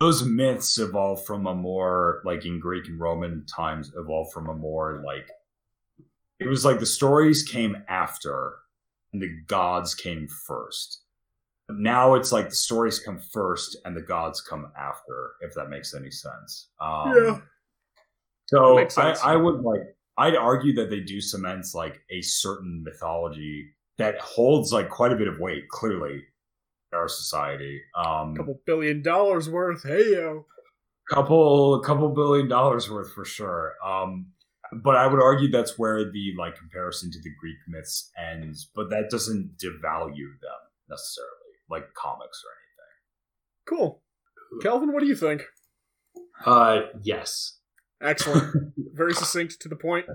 those 0.00 0.24
myths 0.24 0.78
evolve 0.78 1.24
from 1.24 1.46
a 1.46 1.54
more 1.54 2.22
like 2.24 2.46
in 2.46 2.58
Greek 2.58 2.88
and 2.88 2.98
Roman 2.98 3.44
times 3.46 3.92
evolved 3.96 4.32
from 4.32 4.48
a 4.48 4.54
more 4.54 5.02
like 5.04 5.28
it 6.38 6.48
was 6.48 6.64
like 6.64 6.80
the 6.80 6.86
stories 6.86 7.42
came 7.42 7.76
after 7.86 8.54
and 9.12 9.20
the 9.20 9.30
gods 9.46 9.94
came 9.94 10.26
first. 10.26 11.02
But 11.68 11.78
now 11.78 12.14
it's 12.14 12.32
like 12.32 12.48
the 12.48 12.54
stories 12.54 12.98
come 12.98 13.20
first 13.20 13.76
and 13.84 13.94
the 13.94 14.00
gods 14.00 14.40
come 14.40 14.72
after, 14.76 15.32
if 15.42 15.54
that 15.54 15.68
makes 15.68 15.94
any 15.94 16.10
sense. 16.10 16.68
Um, 16.80 17.12
Yeah. 17.14 17.38
So 18.46 18.78
I. 18.96 19.16
I 19.22 19.36
would 19.36 19.60
like 19.60 19.82
I'd 20.20 20.36
argue 20.36 20.74
that 20.74 20.90
they 20.90 21.00
do 21.00 21.20
cement 21.20 21.66
like 21.74 22.00
a 22.10 22.20
certain 22.20 22.82
mythology 22.84 23.70
that 23.98 24.18
holds 24.20 24.72
like 24.72 24.88
quite 24.90 25.12
a 25.12 25.16
bit 25.16 25.28
of 25.28 25.38
weight, 25.38 25.68
clearly, 25.68 26.22
in 26.92 26.98
our 26.98 27.08
society. 27.08 27.80
Um, 27.96 28.34
couple 28.36 28.60
billion 28.66 29.02
dollars 29.02 29.48
worth. 29.48 29.82
Hey 29.82 30.12
yo. 30.12 30.46
couple 31.10 31.74
a 31.74 31.84
couple 31.84 32.08
billion 32.10 32.48
dollars 32.48 32.88
worth 32.88 33.12
for 33.12 33.24
sure 33.24 33.74
um 33.84 34.26
but 34.84 34.94
i 34.94 35.08
would 35.08 35.20
argue 35.20 35.50
that's 35.50 35.76
where 35.76 36.08
the 36.08 36.32
like 36.38 36.56
comparison 36.56 37.10
to 37.10 37.18
the 37.18 37.30
greek 37.40 37.56
myths 37.66 38.12
ends 38.16 38.70
but 38.76 38.90
that 38.90 39.10
doesn't 39.10 39.58
devalue 39.58 40.30
them 40.40 40.60
necessarily 40.88 41.40
like 41.70 41.94
comics 41.94 42.42
or 42.44 42.50
anything. 42.58 43.78
Cool. 43.78 44.02
Kelvin, 44.60 44.92
what 44.92 45.00
do 45.00 45.06
you 45.06 45.14
think? 45.14 45.44
Uh, 46.44 46.80
yes. 47.02 47.58
Excellent. 48.02 48.72
Very 48.94 49.14
succinct 49.14 49.60
to 49.60 49.68
the 49.68 49.76
point. 49.76 50.06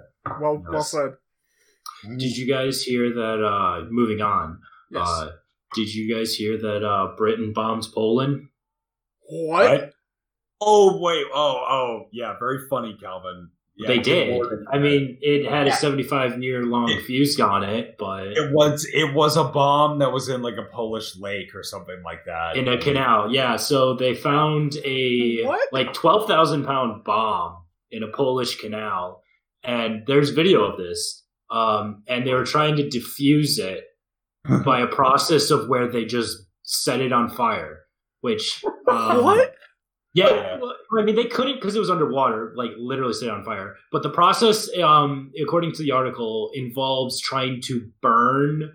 Well, 0.41 0.63
well 0.69 0.84
said. 0.84 1.13
Did 2.04 2.38
you 2.38 2.48
guys 2.52 2.84
hear 2.84 3.13
that? 3.13 3.43
Uh, 3.45 3.86
moving 3.89 4.21
on. 4.21 4.60
Yes. 4.91 5.08
Uh, 5.08 5.32
did 5.76 5.93
you 5.93 6.13
guys 6.15 6.34
hear 6.36 6.58
that 6.58 6.86
uh, 6.86 7.15
Britain 7.17 7.54
bombs 7.54 7.88
Poland? 7.88 8.48
what? 9.28 9.65
Right? 9.65 9.91
oh 10.62 10.98
wait 11.02 11.26
oh 11.34 11.65
oh 11.67 12.08
yeah 12.13 12.34
very 12.39 12.60
funny 12.69 12.95
calvin 13.02 13.50
yeah, 13.78 13.88
they 13.89 14.00
did. 14.00 14.41
I 14.71 14.78
mean, 14.78 15.17
it 15.19 15.52
had 15.52 15.67
a 15.67 15.71
75 15.74 16.41
year 16.41 16.63
long 16.63 16.89
It- 16.89 17.04
fuse 17.06 17.38
on 17.41 17.62
it, 17.63 17.98
but 18.00 18.28
it 18.28 18.54
was 18.54 18.88
it 18.94 19.13
was 19.13 19.36
a 19.36 19.44
bomb 19.44 20.00
that 20.00 20.13
was 20.13 20.29
in 20.29 20.42
like 20.42 20.56
a 20.56 20.63
polish 20.73 21.17
lake 21.17 21.54
or 21.54 21.62
something 21.62 22.02
like 22.02 22.23
that 22.25 22.56
in 22.56 22.69
a 22.69 22.77
canal. 22.77 23.33
Yeah, 23.33 23.58
so 23.58 23.94
they 23.96 24.13
found 24.15 24.77
a 24.86 25.44
What? 25.44 25.67
like 25.73 25.92
12,000 25.92 26.63
pound 26.63 27.04
bomb 27.04 27.65
in 27.96 28.04
a 28.04 28.08
Polish 28.08 28.60
canal, 28.60 29.23
and 29.63 30.04
there's 30.08 30.31
video 30.31 30.63
of 30.63 30.77
this. 30.77 31.23
Um, 31.50 32.04
and 32.08 32.25
they 32.25 32.33
were 32.33 32.43
trying 32.43 32.75
to 32.77 32.83
defuse 32.89 33.60
it 33.60 33.85
by 34.65 34.81
a 34.81 34.87
process 34.87 35.52
of 35.52 35.69
where 35.69 35.87
they 35.87 36.06
just 36.06 36.37
set 36.63 37.00
it 37.02 37.13
on 37.13 37.29
fire, 37.29 37.81
which 38.21 38.63
um, 38.87 39.23
what? 39.23 39.56
Yeah, 40.13 40.58
well, 40.62 40.75
I 40.98 41.04
mean 41.04 41.15
they 41.15 41.25
couldn't 41.25 41.56
because 41.56 41.75
it 41.75 41.79
was 41.79 41.89
underwater, 41.89 42.54
like 42.56 42.71
literally 42.77 43.13
set 43.13 43.27
it 43.27 43.31
on 43.31 43.43
fire. 43.43 43.75
But 43.91 44.04
the 44.04 44.10
process, 44.10 44.69
um, 44.79 45.31
according 45.41 45.73
to 45.73 45.83
the 45.83 45.91
article, 45.91 46.50
involves 46.54 47.21
trying 47.21 47.62
to 47.65 47.87
burn 48.02 48.71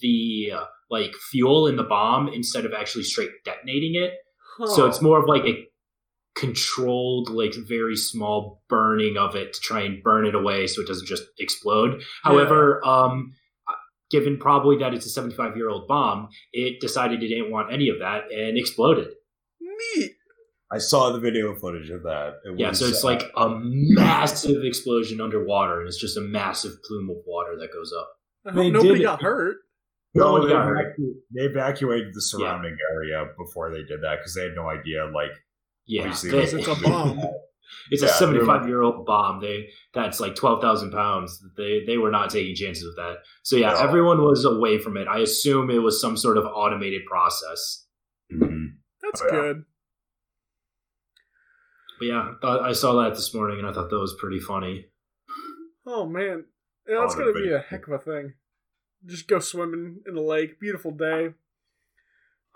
the 0.00 0.52
uh, 0.54 0.64
like 0.90 1.14
fuel 1.30 1.66
in 1.66 1.76
the 1.76 1.82
bomb 1.82 2.28
instead 2.28 2.64
of 2.64 2.72
actually 2.72 3.04
straight 3.04 3.30
detonating 3.44 3.94
it. 3.94 4.12
So 4.66 4.86
it's 4.86 5.02
more 5.02 5.18
of 5.20 5.28
like 5.28 5.44
a 5.46 5.66
controlled, 6.34 7.28
like 7.30 7.54
very 7.68 7.96
small 7.96 8.62
burning 8.68 9.16
of 9.16 9.34
it 9.36 9.52
to 9.54 9.60
try 9.60 9.82
and 9.82 10.02
burn 10.02 10.26
it 10.26 10.34
away 10.34 10.66
so 10.66 10.82
it 10.82 10.86
doesn't 10.88 11.06
just 11.06 11.22
explode. 11.38 12.02
However, 12.22 12.84
um, 12.86 13.32
given 14.10 14.38
probably 14.38 14.76
that 14.78 14.94
it's 14.94 15.06
a 15.06 15.10
75 15.10 15.56
year 15.56 15.68
old 15.68 15.88
bomb, 15.88 16.28
it 16.52 16.80
decided 16.80 17.22
it 17.22 17.28
didn't 17.28 17.50
want 17.50 17.72
any 17.72 17.88
of 17.88 17.98
that 18.00 18.30
and 18.32 18.58
exploded. 18.58 19.08
neat. 19.60 20.12
I 20.72 20.78
saw 20.78 21.12
the 21.12 21.20
video 21.20 21.54
footage 21.54 21.90
of 21.90 22.02
that. 22.02 22.34
It 22.44 22.58
Yeah, 22.58 22.70
was, 22.70 22.80
so 22.80 22.86
it's 22.86 23.04
uh, 23.04 23.06
like 23.08 23.30
a 23.36 23.48
massive 23.60 24.64
explosion 24.64 25.20
underwater, 25.20 25.78
and 25.80 25.86
it's 25.88 26.00
just 26.00 26.16
a 26.16 26.20
massive 26.20 26.72
plume 26.84 27.10
of 27.10 27.16
water 27.26 27.56
that 27.60 27.72
goes 27.72 27.92
up. 27.96 28.08
I 28.46 28.50
They 28.54 28.64
hope 28.64 28.72
nobody 28.72 28.94
did- 28.98 29.04
got 29.04 29.22
hurt. 29.22 29.58
no, 30.14 30.24
Nobody 30.36 30.46
they, 30.48 30.52
got 30.54 30.66
hurt. 30.66 30.98
evacu- 30.98 31.14
they 31.34 31.42
evacuated 31.42 32.12
the 32.14 32.22
surrounding 32.22 32.76
area 32.92 33.24
before 33.38 33.70
they 33.70 33.82
did 33.84 34.00
that 34.02 34.18
because 34.18 34.34
they 34.34 34.42
had 34.44 34.54
no 34.56 34.68
idea. 34.68 35.04
Like, 35.14 35.30
Yeah, 35.86 36.04
Because 36.04 36.54
it's 36.54 36.66
a 36.68 36.74
bomb. 36.82 37.20
it's 37.90 38.02
Yeah, 38.02 38.08
a 38.08 38.12
75 38.12 38.66
year 38.68 38.82
old 38.82 39.04
bomb. 39.06 39.40
They 39.40 39.68
that's 39.92 40.18
like 40.20 40.34
12,000 40.34 40.90
pounds. 40.92 41.42
They 41.56 41.84
they 41.86 41.98
were 41.98 42.10
not 42.10 42.30
taking 42.30 42.54
chances 42.54 42.84
with 42.84 42.96
that. 42.96 43.18
So 43.42 43.56
yeah, 43.56 43.72
No. 43.74 43.80
everyone 43.80 44.22
was 44.22 44.44
away 44.44 44.78
from 44.78 44.96
it. 44.96 45.06
I 45.08 45.18
assume 45.18 45.70
it 45.70 45.78
was 45.78 46.00
some 46.00 46.16
sort 46.16 46.38
of 46.38 46.44
automated 46.46 47.02
process. 47.06 47.86
mhm. 48.32 48.76
That's 49.02 49.20
Oh, 49.20 49.26
yeah. 49.26 49.30
good. 49.32 49.64
But 51.98 52.06
yeah, 52.06 52.20
I 52.20 52.34
thought- 52.40 52.62
I 52.62 52.72
saw 52.72 53.02
that 53.02 53.14
this 53.14 53.32
morning, 53.34 53.58
and 53.58 53.68
I 53.68 53.72
thought 53.72 53.90
that 53.90 53.98
was 53.98 54.16
pretty 54.18 54.40
funny. 54.40 54.90
Oh 55.86 56.06
man, 56.06 56.46
yeah, 56.88 57.00
that's 57.00 57.14
Oh, 57.14 57.18
gonna 57.18 57.32
be 57.34 57.52
a 57.52 57.58
heck 57.58 57.86
of 57.86 57.92
a 57.92 57.98
thing. 57.98 58.34
Just 59.06 59.28
go 59.28 59.38
swimming 59.38 60.02
in 60.06 60.14
the 60.14 60.22
lake. 60.22 60.58
Beautiful 60.58 60.90
day. 60.92 61.34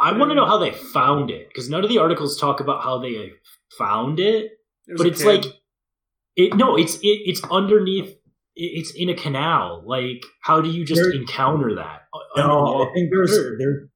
I 0.01 0.13
want 0.17 0.31
to 0.31 0.35
know 0.35 0.47
how 0.47 0.59
they 0.59 0.71
found 0.73 1.31
it 1.31 1.49
because 1.49 1.69
none 1.69 1.83
of 1.83 1.89
the 1.91 1.99
articles 1.99 2.39
talk 2.39 2.61
about 2.61 2.83
how 2.83 2.99
they 2.99 3.33
found 3.77 4.21
it. 4.21 4.53
But 4.97 5.07
it's 5.07 5.23
kid. 5.23 5.45
like 5.45 5.55
it 6.37 6.55
no 6.57 6.77
it's 6.77 6.95
it, 6.97 7.21
it's 7.27 7.43
underneath 7.51 8.11
it- 8.11 8.17
it's 8.57 8.93
in 8.95 9.09
a 9.09 9.15
canal 9.15 9.83
like 9.87 10.23
how 10.41 10.61
do 10.61 10.69
you 10.71 10.85
just 10.85 11.03
There- 11.03 11.13
encounter 11.13 11.75
that 11.77 12.03
uh, 12.15 12.19
No, 12.47 12.83
I 12.89 12.93
think 12.95 13.11
there's 13.11 13.33
there 13.59 13.89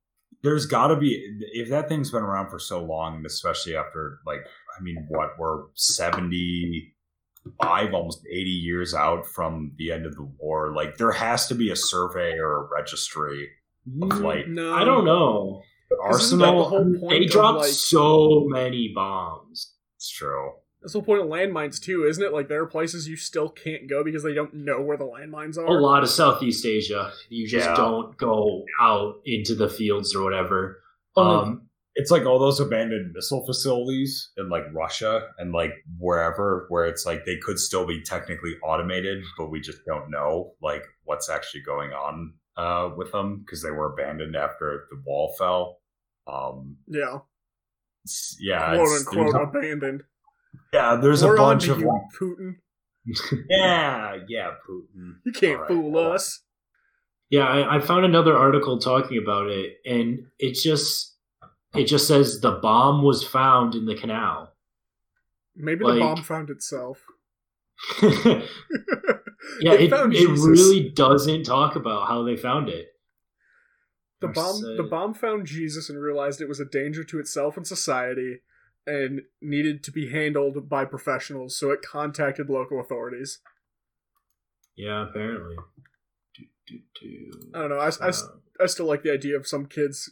there's 0.42 0.66
got 0.66 0.88
to 0.88 0.96
be 0.96 1.10
if 1.52 1.68
that 1.70 1.88
thing's 1.88 2.10
been 2.10 2.22
around 2.22 2.50
for 2.50 2.58
so 2.58 2.82
long, 2.84 3.16
and 3.16 3.26
especially 3.26 3.76
after 3.76 4.18
like 4.26 4.40
I 4.78 4.82
mean, 4.82 5.06
what 5.08 5.30
we're 5.38 5.64
seventy 5.74 6.94
five, 7.62 7.94
almost 7.94 8.24
eighty 8.30 8.50
years 8.50 8.92
out 8.94 9.26
from 9.26 9.72
the 9.76 9.92
end 9.92 10.04
of 10.06 10.14
the 10.16 10.28
war. 10.38 10.74
Like 10.74 10.96
there 10.96 11.12
has 11.12 11.46
to 11.48 11.54
be 11.54 11.70
a 11.70 11.76
survey 11.76 12.38
or 12.38 12.64
a 12.64 12.68
registry 12.74 13.50
of 14.02 14.08
mm, 14.08 14.22
like 14.22 14.46
no, 14.48 14.72
i 14.74 14.84
don't 14.84 15.04
know 15.04 15.62
the 15.96 16.02
'Cause 16.02 16.24
isn't 16.24 16.38
the 16.38 16.44
arsenal. 16.46 16.68
whole 16.68 16.94
point 16.98 17.10
they 17.10 17.24
of, 17.26 17.30
dropped 17.30 17.58
like- 17.60 17.68
so 17.68 18.44
many 18.48 18.92
bombs 18.94 19.74
It's 19.96 20.10
true. 20.10 20.52
That's 20.80 20.94
the 20.94 20.98
whole 20.98 21.06
point 21.06 21.20
of 21.22 21.28
landmines 21.28 21.80
too, 21.80 22.06
isn't 22.06 22.24
it? 22.24 22.32
Like 22.32 22.48
there 22.48 22.60
are 22.62 22.66
places 22.66 23.06
you 23.08 23.14
still 23.16 23.48
can't 23.48 23.88
go 23.88 24.02
because 24.02 24.24
they 24.24 24.34
don't 24.34 24.52
know 24.52 24.80
where 24.82 24.96
the 24.96 25.04
landmines 25.04 25.56
are. 25.56 25.64
a 25.66 25.80
lot 25.80 26.02
of 26.02 26.08
southeast 26.10 26.66
asia 26.66 27.12
you 27.28 27.46
just 27.46 27.68
Yeah. 27.68 27.76
don't 27.76 28.16
go 28.16 28.64
out 28.80 29.20
into 29.24 29.54
the 29.54 29.68
fields 29.68 30.14
or 30.14 30.24
whatever 30.24 30.80
Well, 31.16 31.26
um 31.30 31.68
It's 31.94 32.10
like 32.10 32.24
all 32.24 32.38
those 32.38 32.58
abandoned 32.58 33.12
missile 33.12 33.44
facilities 33.44 34.30
in 34.38 34.48
like 34.48 34.64
Russia 34.72 35.28
and 35.38 35.52
like 35.52 35.74
wherever 35.98 36.64
where 36.70 36.86
it's 36.86 37.04
like 37.04 37.26
they 37.26 37.36
could 37.36 37.58
still 37.58 37.86
be 37.86 38.00
technically 38.02 38.54
automated, 38.62 39.22
but 39.36 39.50
we 39.50 39.60
just 39.60 39.84
don't 39.84 40.10
know 40.10 40.54
like 40.62 40.84
what's 41.04 41.28
actually 41.28 41.60
going 41.60 41.92
on 41.92 42.32
uh, 42.56 42.88
with 42.96 43.12
them 43.12 43.40
because 43.40 43.60
they 43.62 43.70
were 43.70 43.92
abandoned 43.92 44.34
after 44.36 44.86
the 44.90 45.02
wall 45.06 45.34
fell. 45.38 45.80
Um, 46.26 46.76
Yeah, 46.86 47.18
yeah, 48.38 48.74
quote 48.74 48.86
it's- 48.88 49.06
unquote 49.06 49.32
there's, 49.32 49.48
abandoned. 49.48 50.02
yeah, 50.72 50.96
there's 50.96 51.22
a 51.22 51.26
We're 51.28 51.32
on 51.38 51.38
bunch 51.38 51.68
of 51.68 51.80
you, 51.80 51.88
like, 51.88 52.02
Putin. 52.20 52.56
yeah, 53.50 54.16
yeah, 54.28 54.50
Putin. 54.68 55.14
You 55.24 55.32
can't 55.32 55.54
All 55.56 55.58
right, 55.62 55.68
fool 55.68 55.90
well, 55.90 56.12
us. 56.12 56.40
Yeah, 57.30 57.44
I, 57.46 57.76
I 57.76 57.80
found 57.80 58.04
another 58.04 58.36
article 58.36 58.78
talking 58.78 59.18
about 59.18 59.48
it, 59.48 59.78
and 59.86 60.26
it 60.38 60.52
just 60.54 61.16
it 61.74 61.84
just 61.86 62.06
says 62.06 62.40
the 62.40 62.52
bomb 62.52 63.02
was 63.02 63.24
found 63.26 63.74
in 63.74 63.86
the 63.86 63.94
canal. 63.96 64.52
Maybe 65.56 65.84
like- 65.84 65.94
the 65.94 66.00
bomb 66.00 66.22
found 66.22 66.50
itself. 66.50 67.02
yeah, 68.02 68.42
They 69.60 69.86
it, 69.86 69.92
it 69.92 70.28
really 70.38 70.90
doesn't 70.90 71.44
talk 71.44 71.74
about 71.74 72.06
how 72.06 72.22
they 72.22 72.36
found 72.36 72.68
it. 72.68 72.88
The 74.22 74.28
Or 74.28 74.32
bomb 74.32 74.56
say- 74.56 74.76
the 74.76 74.82
bomb 74.84 75.14
found 75.14 75.46
Jesus 75.46 75.90
and 75.90 76.00
realized 76.00 76.40
it 76.40 76.48
was 76.48 76.60
a 76.60 76.64
danger 76.64 77.04
to 77.04 77.18
itself 77.18 77.56
and 77.56 77.66
society 77.66 78.40
and 78.86 79.22
needed 79.40 79.84
to 79.84 79.92
be 79.92 80.08
handled 80.10 80.68
by 80.68 80.84
professionals, 80.84 81.56
so 81.56 81.70
it 81.70 81.82
contacted 81.82 82.48
local 82.48 82.80
authorities. 82.80 83.40
Yeah, 84.76 85.08
apparently. 85.08 85.56
Do, 86.34 86.44
do, 86.66 86.78
do. 87.00 87.30
I 87.54 87.58
don't 87.60 87.70
know. 87.70 87.78
I, 87.78 87.90
I, 88.00 88.08
Uh, 88.08 88.12
I 88.60 88.66
still 88.66 88.86
like 88.86 89.02
the 89.02 89.12
idea 89.12 89.36
of 89.36 89.46
some 89.46 89.66
kids 89.66 90.10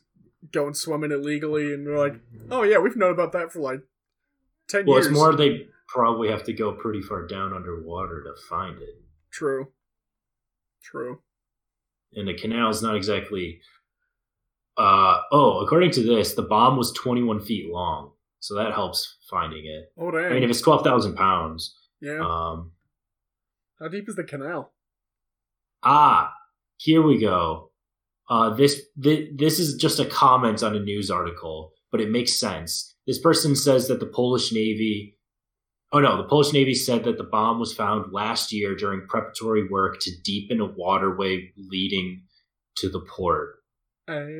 going 0.52 0.74
swimming 0.74 1.10
illegally 1.12 1.72
and 1.74 1.86
they're 1.86 1.98
like, 1.98 2.20
oh 2.50 2.62
yeah, 2.62 2.78
we've 2.78 2.96
known 2.96 3.12
about 3.12 3.32
that 3.32 3.52
for 3.52 3.60
like 3.60 3.80
10 4.68 4.86
well, 4.86 4.96
years. 4.96 5.06
it's 5.06 5.14
more 5.14 5.34
they 5.36 5.66
probably 5.88 6.28
have 6.30 6.44
to 6.44 6.52
go 6.52 6.72
pretty 6.72 7.02
far 7.02 7.26
down 7.26 7.52
underwater 7.52 8.22
to 8.22 8.32
find 8.48 8.80
it, 8.80 9.02
True. 9.30 9.72
True. 10.82 11.22
and 12.14 12.28
the 12.28 12.34
canal's 12.34 12.82
not 12.82 12.96
exactly. 12.96 13.60
Uh 14.76 15.20
oh, 15.32 15.60
according 15.60 15.90
to 15.92 16.02
this, 16.02 16.34
the 16.34 16.42
bomb 16.42 16.76
was 16.76 16.92
21 16.92 17.40
feet 17.40 17.70
long, 17.70 18.12
so 18.38 18.54
that 18.54 18.72
helps 18.72 19.18
finding 19.28 19.66
it. 19.66 19.92
Oh, 19.98 20.10
dang. 20.10 20.24
I 20.26 20.34
mean, 20.34 20.42
if 20.42 20.50
it's 20.50 20.60
12,000 20.60 21.14
pounds, 21.16 21.76
yeah. 22.00 22.20
um, 22.20 22.72
How 23.78 23.88
deep 23.88 24.08
is 24.08 24.16
the 24.16 24.24
canal? 24.24 24.72
Ah, 25.82 26.32
here 26.78 27.02
we 27.02 27.18
go. 27.20 27.70
Uh, 28.28 28.50
this, 28.50 28.80
this 28.96 29.28
this 29.34 29.58
is 29.58 29.74
just 29.74 29.98
a 29.98 30.04
comment 30.04 30.62
on 30.62 30.76
a 30.76 30.80
news 30.80 31.10
article, 31.10 31.72
but 31.90 32.00
it 32.00 32.10
makes 32.10 32.38
sense. 32.38 32.94
This 33.06 33.18
person 33.18 33.56
says 33.56 33.88
that 33.88 33.98
the 33.98 34.06
Polish 34.06 34.52
Navy, 34.52 35.18
oh 35.92 35.98
no, 36.00 36.16
the 36.16 36.28
Polish 36.28 36.52
Navy 36.52 36.74
said 36.74 37.02
that 37.04 37.18
the 37.18 37.24
bomb 37.24 37.58
was 37.58 37.74
found 37.74 38.12
last 38.12 38.52
year 38.52 38.76
during 38.76 39.06
preparatory 39.08 39.66
work 39.68 39.98
to 40.02 40.12
deepen 40.22 40.60
a 40.60 40.66
waterway 40.66 41.50
leading 41.56 42.22
to 42.76 42.88
the 42.88 43.00
port. 43.00 43.56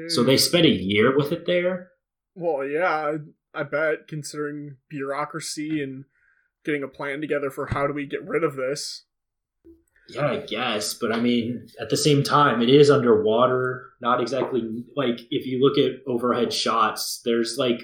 So 0.09 0.23
they 0.23 0.37
spent 0.37 0.67
a 0.67 0.71
year 0.71 1.17
with 1.17 1.33
it 1.33 1.47
there. 1.47 1.91
Well, 2.35 2.67
yeah, 2.67 3.19
I, 3.55 3.61
I 3.61 3.63
bet, 3.65 4.09
considering 4.09 4.77
bureaucracy 4.89 5.83
and 5.83 6.05
getting 6.65 6.83
a 6.83 6.89
plan 6.89 7.21
together 7.21 7.51
for 7.51 7.67
how 7.67 7.87
do 7.87 7.93
we 7.93 8.07
get 8.07 8.27
rid 8.27 8.45
of 8.45 8.57
this. 8.57 9.05
Yeah, 10.09 10.27
I 10.27 10.37
guess, 10.39 10.95
but 10.95 11.13
I 11.13 11.21
mean, 11.21 11.69
at 11.81 11.89
the 11.89 11.97
same 11.97 12.25
time, 12.25 12.63
it 12.63 12.69
is 12.69 12.91
underwater. 12.91 13.91
Not 14.01 14.21
exactly 14.21 14.85
like 14.97 15.21
if 15.31 15.47
you 15.47 15.61
look 15.61 15.79
at 15.79 16.01
overhead 16.07 16.53
shots, 16.53 17.21
there's 17.25 17.57
like 17.59 17.81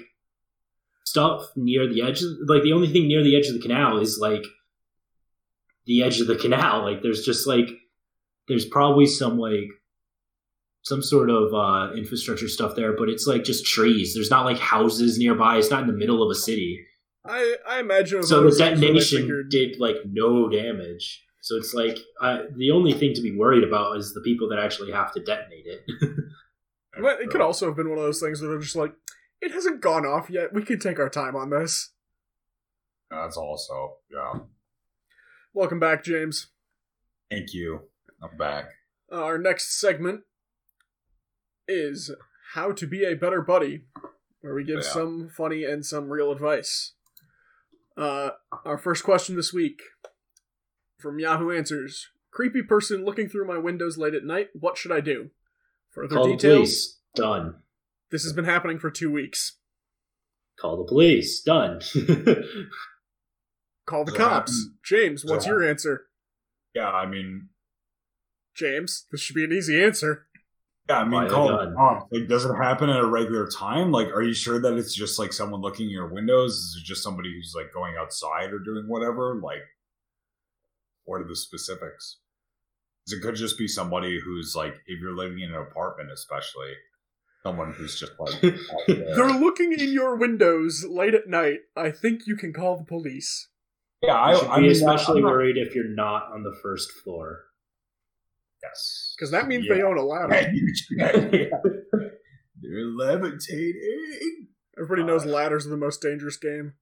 stuff 1.05 1.49
near 1.55 1.87
the 1.87 2.01
edge. 2.01 2.21
Of, 2.21 2.31
like 2.47 2.63
the 2.63 2.73
only 2.73 2.91
thing 2.91 3.07
near 3.07 3.23
the 3.23 3.37
edge 3.37 3.47
of 3.47 3.53
the 3.53 3.61
canal 3.61 3.99
is 3.99 4.17
like 4.19 4.43
the 5.85 6.03
edge 6.03 6.19
of 6.19 6.27
the 6.27 6.35
canal. 6.35 6.81
Like 6.81 7.01
there's 7.01 7.23
just 7.23 7.47
like 7.47 7.69
there's 8.49 8.65
probably 8.65 9.05
some 9.05 9.37
like 9.37 9.69
some 10.87 11.01
sort 11.01 11.29
of 11.29 11.53
uh, 11.53 11.93
infrastructure 11.95 12.47
stuff 12.47 12.75
there, 12.75 12.93
but 12.95 13.09
it's 13.09 13.27
like 13.27 13.43
just 13.43 13.65
trees. 13.65 14.13
There's 14.13 14.29
not 14.31 14.45
like 14.45 14.57
houses 14.57 15.17
nearby. 15.17 15.57
It's 15.57 15.69
not 15.69 15.81
in 15.81 15.87
the 15.87 15.93
middle 15.93 16.23
of 16.23 16.31
a 16.31 16.35
city. 16.35 16.85
I, 17.25 17.55
I 17.67 17.79
imagine. 17.79 18.23
So 18.23 18.35
the 18.41 18.47
of 18.47 18.51
those 18.51 18.57
things 18.57 18.69
where 18.69 18.75
they 18.79 18.81
detonation 18.87 19.21
figured- 19.21 19.49
did 19.49 19.79
like 19.79 19.95
no 20.05 20.47
damage. 20.49 21.23
So 21.41 21.55
it's 21.55 21.73
like 21.73 21.97
uh, 22.21 22.39
the 22.57 22.71
only 22.71 22.93
thing 22.93 23.13
to 23.13 23.21
be 23.21 23.35
worried 23.35 23.63
about 23.63 23.97
is 23.97 24.13
the 24.13 24.21
people 24.21 24.49
that 24.49 24.59
actually 24.59 24.91
have 24.91 25.13
to 25.13 25.23
detonate 25.23 25.65
it. 25.65 25.81
But 26.99 27.21
it 27.21 27.29
could 27.29 27.41
also 27.41 27.67
have 27.67 27.75
been 27.75 27.89
one 27.89 27.99
of 27.99 28.03
those 28.03 28.19
things 28.19 28.41
where 28.41 28.49
they're 28.49 28.59
just 28.59 28.75
like, 28.75 28.91
it 29.39 29.51
hasn't 29.51 29.81
gone 29.81 30.03
off 30.03 30.31
yet. 30.31 30.51
We 30.51 30.63
could 30.63 30.81
take 30.81 30.97
our 30.97 31.09
time 31.09 31.35
on 31.35 31.51
this. 31.51 31.91
That's 33.11 33.37
also 33.37 33.97
yeah. 34.11 34.39
Welcome 35.53 35.79
back, 35.79 36.03
James. 36.03 36.47
Thank 37.29 37.53
you. 37.53 37.81
I'm 38.23 38.35
back. 38.35 38.69
Our 39.11 39.37
next 39.37 39.79
segment 39.79 40.21
is 41.67 42.11
How 42.53 42.71
to 42.71 42.87
Be 42.87 43.03
a 43.03 43.15
Better 43.15 43.41
Buddy, 43.41 43.83
where 44.41 44.53
we 44.53 44.63
give 44.63 44.77
Yeah. 44.83 44.89
some 44.93 45.29
funny 45.29 45.63
and 45.63 45.85
some 45.85 46.09
real 46.09 46.31
advice. 46.31 46.93
Uh, 47.95 48.31
our 48.63 48.77
first 48.77 49.03
question 49.03 49.35
this 49.35 49.51
week 49.53 49.81
from 50.99 51.19
Yahoo 51.19 51.51
Answers 51.51 52.07
Creepy 52.31 52.61
person 52.61 53.03
looking 53.03 53.27
through 53.27 53.47
my 53.47 53.57
windows 53.57 53.97
late 53.97 54.13
at 54.13 54.23
night. 54.23 54.49
What 54.53 54.77
should 54.77 54.91
I 54.91 54.99
do? 54.99 55.31
Further 55.89 56.15
Call 56.15 56.27
the 56.27 56.33
details. 56.33 56.57
police. 56.59 56.99
Done. 57.15 57.55
This 58.11 58.23
has 58.23 58.33
been 58.33 58.45
happening 58.45 58.77
for 58.77 58.91
two 58.91 59.11
weeks. 59.11 59.57
Call 60.59 60.77
the 60.77 60.83
police. 60.83 61.41
Done. 61.41 61.81
Call 63.87 64.05
the 64.05 64.11
Does 64.11 64.17
cops. 64.17 64.69
James, 64.83 65.25
what's 65.25 65.47
your 65.47 65.67
answer? 65.67 66.07
Yeah, 66.75 66.89
I 66.91 67.07
mean, 67.07 67.49
James, 68.53 69.05
this 69.11 69.21
should 69.21 69.35
be 69.35 69.43
an 69.45 69.51
easy 69.53 69.81
answer. 69.81 70.26
Yeah, 70.89 70.99
I 70.99 71.05
mean, 71.05 71.27
call 71.29 71.49
it 71.59 71.69
wrong. 71.73 72.07
Like, 72.11 72.27
does 72.29 72.45
it 72.45 72.53
happen 72.55 72.89
at 72.89 72.99
a 72.99 73.05
regular 73.05 73.47
time? 73.47 73.91
Like, 73.91 74.07
are 74.07 74.21
you 74.23 74.33
sure 74.33 74.59
that 74.59 74.73
it's 74.77 74.93
just 74.95 75.19
like 75.19 75.33
someone 75.33 75.61
looking 75.61 75.87
in 75.87 75.91
your 75.91 76.07
windows? 76.07 76.53
Is 76.53 76.79
it 76.81 76.85
just 76.85 77.03
somebody 77.03 77.33
who's 77.33 77.53
like 77.55 77.73
going 77.73 77.95
outside 77.99 78.53
or 78.53 78.59
doing 78.59 78.85
whatever? 78.87 79.39
Like, 79.43 79.63
what 81.05 81.21
are 81.21 81.27
the 81.27 81.35
specifics? 81.35 82.19
'Cause 83.05 83.17
it 83.17 83.21
could 83.21 83.35
just 83.35 83.57
be 83.57 83.67
somebody 83.67 84.19
who's 84.19 84.53
like, 84.55 84.75
if 84.85 84.99
you're 85.01 85.15
living 85.15 85.39
in 85.39 85.49
an 85.53 85.61
apartment, 85.61 86.11
especially 86.11 86.73
someone 87.43 87.71
who's 87.73 87.99
just 87.99 88.13
like. 88.19 88.41
They're 88.87 89.31
looking 89.39 89.73
in 89.73 89.91
your 89.93 90.15
windows 90.17 90.85
late 90.89 91.13
at 91.15 91.27
night. 91.27 91.59
I 91.75 91.91
think 91.91 92.27
you 92.27 92.35
can 92.35 92.51
call 92.53 92.77
the 92.77 92.83
police. 92.83 93.47
yeah, 94.01 94.13
I, 94.15 94.31
You 94.31 94.37
should 94.39 94.47
I 94.49 94.55
be 94.57 94.61
mean, 94.63 94.71
especially 94.71 95.17
I'm 95.19 95.23
not- 95.23 95.31
worried 95.31 95.57
if 95.57 95.73
you're 95.75 95.87
not 95.95 96.31
on 96.33 96.43
the 96.43 96.55
first 96.61 96.91
floor. 96.91 97.45
Yes, 98.69 99.13
Because 99.17 99.31
that 99.31 99.47
means 99.47 99.65
Yeah. 99.67 99.75
they 99.75 99.81
own 99.83 99.97
a 99.97 100.03
ladder. 100.03 100.51
They're 102.61 102.85
levitating. 102.85 104.47
Everybody 104.77 105.03
knows 105.03 105.25
uh, 105.25 105.29
ladders 105.29 105.65
are 105.65 105.69
the 105.69 105.77
most 105.77 106.01
dangerous 106.01 106.37
game. 106.37 106.73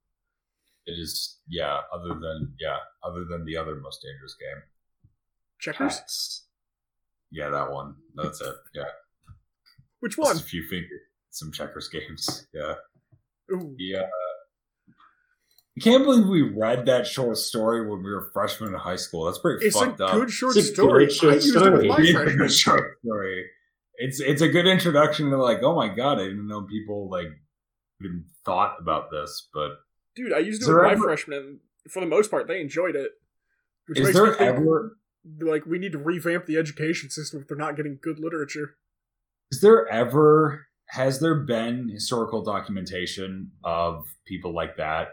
It 0.85 0.93
is, 0.99 1.39
yeah. 1.47 1.79
Other 1.93 2.09
than, 2.19 2.53
yeah, 2.59 2.77
other 3.03 3.25
than 3.29 3.45
the 3.45 3.57
other 3.57 3.75
most 3.75 4.03
dangerous 4.03 4.35
game. 4.39 4.63
Checkers? 5.59 5.97
Cats. 5.99 6.45
Yeah, 7.31 7.49
that 7.49 7.71
one. 7.71 7.95
That's 8.15 8.39
it. 8.41 8.55
Yeah, 8.73 8.83
Which 9.99 10.15
just 10.15 10.25
one? 10.27 10.37
a 10.37 10.39
few 10.39 10.63
fingers, 10.63 11.01
some 11.31 11.51
checkers 11.51 11.89
games. 11.89 12.47
Yeah, 12.53 12.75
Ooh. 13.51 13.75
yeah. 13.77 14.03
I 15.77 15.81
can't 15.81 16.03
believe 16.05 16.25
we 16.27 16.41
read 16.41 16.85
that 16.85 17.05
short 17.05 17.37
story 17.37 17.81
when 17.87 18.01
we 18.01 18.09
were 18.11 18.29
freshmen 18.33 18.73
in 18.73 18.79
high 18.79 18.95
school. 18.95 19.25
That's 19.25 19.39
pretty 19.39 19.65
It's 19.65 19.75
a 19.75 19.85
fucked 19.85 20.01
up. 20.01 20.13
good 20.13 20.31
short 20.31 20.55
It's 20.55 20.69
a 20.69 20.73
story. 20.73 21.05
good 21.07 21.13
short 21.13 21.31
I 21.33 21.35
used 21.35 21.47
it 21.47 21.59
story. 21.59 21.71
with 21.71 21.85
my 21.87 21.97
It's 21.99 22.09
a 22.09 22.13
freshman. 22.13 22.37
good 22.37 22.51
short 22.53 22.97
story. 23.03 23.45
It's 23.97 24.19
it's 24.19 24.41
a 24.41 24.47
good 24.47 24.67
introduction 24.67 25.29
to 25.31 25.37
like, 25.37 25.59
oh 25.63 25.75
my 25.75 25.87
god, 25.93 26.19
I 26.19 26.23
didn't 26.25 26.47
know 26.47 26.61
people 26.63 27.09
like 27.09 27.27
even 28.01 28.25
thought 28.45 28.75
about 28.79 29.11
this. 29.11 29.49
But 29.53 29.71
Dude, 30.15 30.31
I 30.33 30.39
used 30.39 30.61
it 30.61 30.63
Is 30.63 30.67
with 30.69 30.77
there 30.77 30.83
my 30.85 30.91
ever- 30.93 31.03
freshmen. 31.03 31.59
For 31.89 31.99
the 31.99 32.05
most 32.07 32.31
part, 32.31 32.47
they 32.47 32.61
enjoyed 32.61 32.95
it. 32.95 33.11
Which 33.87 33.99
is 33.99 34.05
makes 34.05 34.15
me 34.17 34.21
there 34.25 34.33
think, 34.33 34.41
ever 34.57 34.97
like 35.41 35.65
we 35.65 35.77
need 35.77 35.91
to 35.91 35.97
revamp 35.97 36.45
the 36.45 36.57
education 36.57 37.09
system 37.09 37.41
if 37.41 37.47
they're 37.47 37.57
not 37.57 37.75
getting 37.75 37.99
good 38.01 38.19
literature. 38.19 38.75
is 39.51 39.61
there 39.61 39.87
ever 39.89 40.67
has 40.89 41.19
there 41.19 41.35
been 41.35 41.89
historical 41.89 42.43
documentation 42.43 43.51
of 43.63 44.05
people 44.27 44.53
like 44.53 44.77
that 44.77 45.09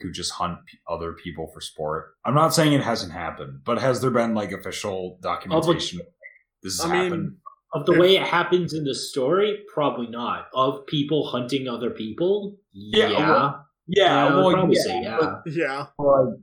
who 0.00 0.10
just 0.12 0.32
hunt 0.32 0.58
p- 0.66 0.78
other 0.88 1.12
people 1.12 1.50
for 1.52 1.60
sport? 1.60 2.14
I'm 2.24 2.34
not 2.34 2.54
saying 2.54 2.72
it 2.72 2.82
hasn't 2.82 3.12
happened, 3.12 3.60
but 3.64 3.78
has 3.78 4.00
there 4.00 4.10
been 4.10 4.34
like 4.34 4.52
official 4.52 5.18
documentation? 5.22 6.00
of, 6.00 6.06
like, 6.06 6.14
this 6.62 6.80
has 6.80 6.90
I 6.90 6.92
mean, 6.92 7.02
happened. 7.04 7.36
Of 7.74 7.84
the 7.86 7.98
way 7.98 8.16
it 8.16 8.22
happens 8.26 8.72
in 8.72 8.84
the 8.84 8.94
story, 8.94 9.62
probably 9.74 10.06
not. 10.08 10.46
Of 10.54 10.86
people 10.86 11.26
hunting 11.28 11.68
other 11.68 11.90
people, 11.90 12.56
Yeah, 12.72 13.08
yeah, 13.08 13.30
well, 13.30 13.66
yeah, 13.86 14.24
I 14.26 14.34
would 14.34 14.44
well, 14.44 14.52
probably 14.54 14.76
yeah, 14.76 14.82
say 14.82 15.02
yeah. 15.02 15.18
but, 15.20 15.52
Yeah. 15.52 15.86
like, 15.98 16.34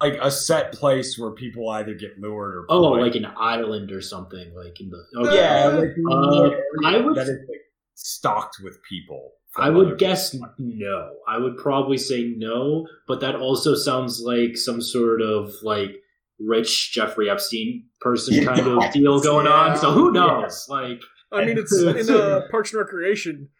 like 0.00 0.18
a 0.22 0.30
set 0.30 0.72
place 0.72 1.18
where 1.18 1.32
people 1.32 1.68
either 1.70 1.94
get 1.94 2.18
lured 2.18 2.54
or 2.56 2.66
Oh, 2.70 2.80
like 2.92 3.14
an 3.14 3.26
island 3.36 3.92
or 3.92 4.00
something, 4.00 4.54
like 4.54 4.80
in 4.80 4.88
the. 4.90 5.04
Okay. 5.28 5.36
yeah, 5.36 5.66
like, 5.68 5.90
Uh, 6.10 6.50
I 6.86 6.98
would- 7.00 7.14
that 7.16 7.28
is 7.28 7.38
like, 7.48 7.60
stocked 7.94 8.56
with 8.62 8.78
people. 8.88 9.32
I 9.56 9.70
would 9.70 9.98
guess 9.98 10.30
people. 10.30 10.48
no. 10.58 11.14
I 11.28 11.38
would 11.38 11.56
probably 11.56 11.98
say 11.98 12.34
no, 12.36 12.86
but 13.06 13.20
that 13.20 13.36
also 13.36 13.74
sounds 13.74 14.20
like 14.20 14.56
some 14.56 14.82
sort 14.82 15.22
of 15.22 15.52
like 15.62 15.96
rich 16.40 16.92
Jeffrey 16.92 17.30
Epstein 17.30 17.84
person 18.00 18.44
kind 18.44 18.66
of 18.66 18.92
deal 18.92 19.20
going 19.20 19.46
on. 19.46 19.76
So 19.76 19.92
who 19.92 20.10
knows? 20.12 20.66
Like, 20.68 21.00
I 21.32 21.44
mean, 21.44 21.58
it's 21.58 21.72
in 21.82 22.10
uh, 22.10 22.42
Parks 22.50 22.72
and 22.72 22.80
Recreation. 22.80 23.50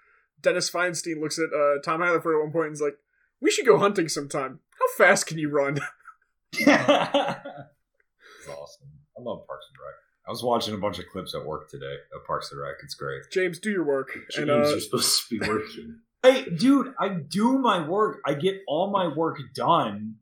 Dennis 0.40 0.70
Feinstein 0.70 1.20
looks 1.20 1.38
at 1.38 1.46
uh, 1.56 1.80
Tom 1.82 2.00
Haverford 2.02 2.36
at 2.36 2.42
one 2.42 2.52
point 2.52 2.66
and 2.66 2.74
is 2.74 2.80
like, 2.80 2.98
"We 3.40 3.50
should 3.50 3.64
go 3.64 3.78
hunting 3.78 4.08
sometime. 4.08 4.60
How 4.78 4.86
fast 5.04 5.26
can 5.26 5.38
you 5.38 5.50
run?" 5.50 5.80
It's 8.44 8.52
awesome. 8.52 8.88
I 9.16 9.22
love 9.22 9.46
Parks 9.46 9.64
and 9.70 9.78
Rec. 9.80 10.03
I 10.26 10.30
was 10.30 10.42
watching 10.42 10.74
a 10.74 10.78
bunch 10.78 10.98
of 10.98 11.06
clips 11.12 11.34
at 11.34 11.44
work 11.44 11.68
today 11.68 11.96
of 12.14 12.24
Parks 12.26 12.50
and 12.50 12.60
Rec. 12.60 12.76
It's 12.82 12.94
great. 12.94 13.22
James, 13.30 13.58
do 13.58 13.70
your 13.70 13.84
work. 13.84 14.08
James, 14.30 14.36
and 14.38 14.50
uh, 14.50 14.68
you're 14.68 14.80
supposed 14.80 15.28
to 15.28 15.38
be 15.38 15.46
working. 15.46 16.00
Hey, 16.24 16.46
dude, 16.48 16.94
I 16.98 17.10
do 17.10 17.58
my 17.58 17.86
work. 17.86 18.22
I 18.24 18.32
get 18.32 18.62
all 18.66 18.90
my 18.90 19.06
work 19.08 19.36
done 19.54 20.14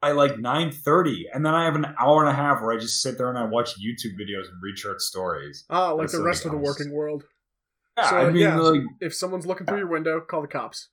by 0.00 0.12
like 0.12 0.38
nine 0.38 0.72
thirty, 0.72 1.26
and 1.30 1.44
then 1.44 1.54
I 1.54 1.66
have 1.66 1.74
an 1.74 1.94
hour 2.00 2.22
and 2.24 2.30
a 2.30 2.34
half 2.34 2.62
where 2.62 2.72
I 2.72 2.78
just 2.78 3.02
sit 3.02 3.18
there 3.18 3.28
and 3.28 3.36
I 3.36 3.44
watch 3.44 3.72
YouTube 3.78 4.14
videos 4.18 4.48
and 4.48 4.56
read 4.62 4.78
short 4.78 5.02
stories. 5.02 5.66
ah, 5.68 5.90
like 5.92 6.04
That's 6.04 6.14
the 6.14 6.22
rest 6.22 6.46
of 6.46 6.52
the 6.52 6.56
working 6.56 6.90
world. 6.90 7.24
Yeah, 7.98 8.08
So, 8.08 8.16
I 8.16 8.30
mean, 8.30 8.36
yeah. 8.36 8.56
like, 8.58 8.80
If 9.02 9.14
someone's 9.14 9.44
looking 9.44 9.66
through 9.66 9.76
your 9.76 9.88
window, 9.88 10.22
call 10.22 10.40
the 10.40 10.48
cops. 10.48 10.88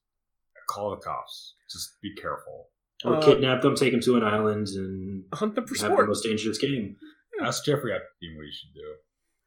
call 0.68 0.90
the 0.90 0.98
cops. 0.98 1.54
Just 1.72 2.02
be 2.02 2.14
careful. 2.14 2.68
Or 3.06 3.16
Uh, 3.16 3.22
kidnap 3.24 3.62
them, 3.62 3.76
take 3.76 3.94
them 3.94 4.02
to 4.02 4.18
an 4.18 4.24
island, 4.26 4.68
and 4.76 5.24
Hunt 5.32 5.56
them 5.56 5.68
for 5.68 5.76
have 5.76 5.90
the 5.92 5.96
sport. 5.96 6.08
most 6.10 6.24
dangerous 6.26 6.58
game. 6.58 6.98
Ask 7.42 7.66
Jeffrey 7.66 7.94
Epstein 7.94 8.36
what 8.36 8.46
you 8.46 8.52
should 8.52 8.74
do. 8.74 8.96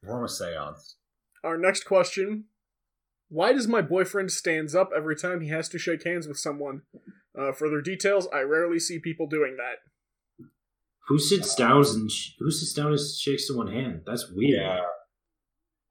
Perform 0.01 0.25
a 0.25 0.29
seance. 0.29 0.95
Our 1.43 1.57
next 1.57 1.83
question: 1.83 2.45
Why 3.29 3.53
does 3.53 3.67
my 3.67 3.81
boyfriend 3.81 4.31
stands 4.31 4.75
up 4.75 4.89
every 4.95 5.15
time 5.15 5.41
he 5.41 5.49
has 5.49 5.69
to 5.69 5.79
shake 5.79 6.05
hands 6.05 6.27
with 6.27 6.37
someone? 6.37 6.81
Uh, 7.37 7.51
further 7.51 7.81
details: 7.81 8.27
I 8.33 8.41
rarely 8.41 8.79
see 8.79 8.99
people 8.99 9.27
doing 9.27 9.57
that. 9.57 10.45
Who 11.07 11.19
sits 11.19 11.53
down 11.55 11.83
and 11.85 12.09
sh- 12.09 12.31
who 12.39 12.49
sits 12.49 12.73
down 12.73 12.91
and 12.91 12.99
shakes 12.99 13.47
someone's 13.47 13.71
hand? 13.71 14.01
That's 14.05 14.31
weird. 14.31 14.61
Yeah. 14.61 14.79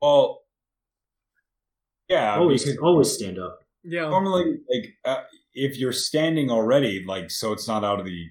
Well, 0.00 0.40
yeah. 2.09 2.36
always, 2.36 2.64
because 2.64 2.78
always 2.78 3.12
stand 3.12 3.38
up. 3.38 3.61
Yeah, 3.84 4.09
normally, 4.09 4.59
like, 4.70 4.94
uh, 5.05 5.22
if 5.55 5.76
you're 5.76 5.92
standing 5.92 6.50
already, 6.50 7.05
like, 7.07 7.30
so 7.30 7.53
it's 7.53 7.68
not 7.68 7.84
out 7.84 8.00
of 8.00 8.07
the. 8.07 8.26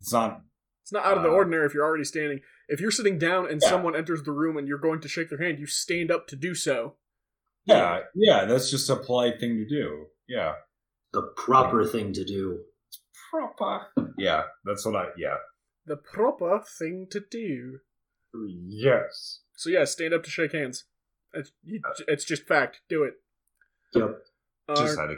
It's 0.00 0.12
not. 0.12 0.42
It's 0.88 0.92
not 0.94 1.04
out 1.04 1.18
of 1.18 1.22
the 1.22 1.28
uh, 1.28 1.32
ordinary 1.32 1.66
if 1.66 1.74
you're 1.74 1.84
already 1.84 2.02
standing. 2.04 2.40
If 2.66 2.80
you're 2.80 2.90
sitting 2.90 3.18
down 3.18 3.46
and 3.46 3.60
Yeah. 3.62 3.68
someone 3.68 3.94
enters 3.94 4.22
the 4.22 4.32
room 4.32 4.56
and 4.56 4.66
you're 4.66 4.78
going 4.78 5.02
to 5.02 5.08
shake 5.08 5.28
their 5.28 5.38
hand, 5.38 5.58
you 5.58 5.66
stand 5.66 6.10
up 6.10 6.26
to 6.28 6.36
do 6.36 6.54
so. 6.54 6.96
Yeah, 7.66 8.04
yeah. 8.14 8.46
That's 8.46 8.70
just 8.70 8.88
a 8.88 8.96
polite 8.96 9.38
thing 9.38 9.58
to 9.58 9.66
do. 9.68 10.06
Yeah. 10.26 10.54
The 11.12 11.30
proper 11.36 11.84
thing 11.84 12.14
to 12.14 12.24
do. 12.24 12.60
Proper. 13.30 13.88
Yeah, 14.16 14.44
that's 14.64 14.86
what 14.86 14.96
I. 14.96 15.08
Yeah. 15.18 15.36
The 15.84 15.98
proper 15.98 16.62
thing 16.78 17.06
to 17.10 17.20
do. 17.20 17.80
Yes. 18.66 19.40
So 19.56 19.68
yeah, 19.68 19.84
stand 19.84 20.14
up 20.14 20.22
to 20.24 20.30
shake 20.30 20.52
hands. 20.52 20.84
It's, 21.34 21.52
it's 22.06 22.24
just 22.24 22.44
fact. 22.48 22.80
Do 22.88 23.02
it. 23.02 23.12
Yep. 23.92 24.22
Uh, 24.70 24.74
Just 24.74 24.98
had 24.98 25.08
to. 25.08 25.16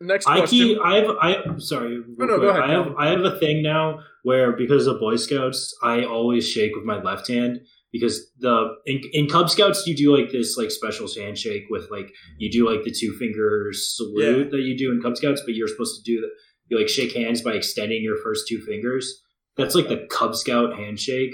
Next 0.00 0.26
I 0.26 0.38
question. 0.38 0.58
keep. 0.58 0.78
I 0.84 0.96
have. 0.96 1.16
I 1.20 1.34
am 1.46 1.60
sorry. 1.60 2.02
Oh, 2.20 2.24
no, 2.24 2.38
go 2.38 2.48
ahead, 2.48 2.62
I 2.62 2.72
have. 2.72 2.94
I 2.98 3.08
have 3.08 3.20
a 3.20 3.38
thing 3.38 3.62
now 3.62 4.00
where 4.22 4.52
because 4.52 4.86
of 4.86 5.00
Boy 5.00 5.16
Scouts, 5.16 5.74
I 5.82 6.04
always 6.04 6.48
shake 6.48 6.74
with 6.74 6.84
my 6.84 7.00
left 7.02 7.28
hand 7.28 7.60
because 7.92 8.30
the 8.38 8.74
in, 8.86 9.00
in 9.12 9.28
Cub 9.28 9.50
Scouts 9.50 9.86
you 9.86 9.94
do 9.94 10.16
like 10.16 10.30
this 10.32 10.56
like 10.56 10.70
special 10.70 11.06
handshake 11.14 11.64
with 11.70 11.90
like 11.90 12.10
you 12.38 12.50
do 12.50 12.68
like 12.68 12.84
the 12.84 12.90
two 12.90 13.14
finger 13.18 13.68
salute 13.72 14.50
that 14.50 14.60
you 14.60 14.76
do 14.76 14.90
in 14.92 15.02
Cub 15.02 15.16
Scouts, 15.16 15.42
but 15.44 15.54
you're 15.54 15.68
supposed 15.68 16.02
to 16.02 16.10
do 16.10 16.20
that. 16.20 16.30
You 16.68 16.78
like 16.78 16.88
shake 16.88 17.14
hands 17.14 17.42
by 17.42 17.52
extending 17.52 18.02
your 18.02 18.16
first 18.22 18.48
two 18.48 18.60
fingers. 18.60 19.22
That's 19.56 19.74
like 19.74 19.88
the 19.88 20.06
Cub 20.10 20.34
Scout 20.34 20.74
handshake. 20.74 21.32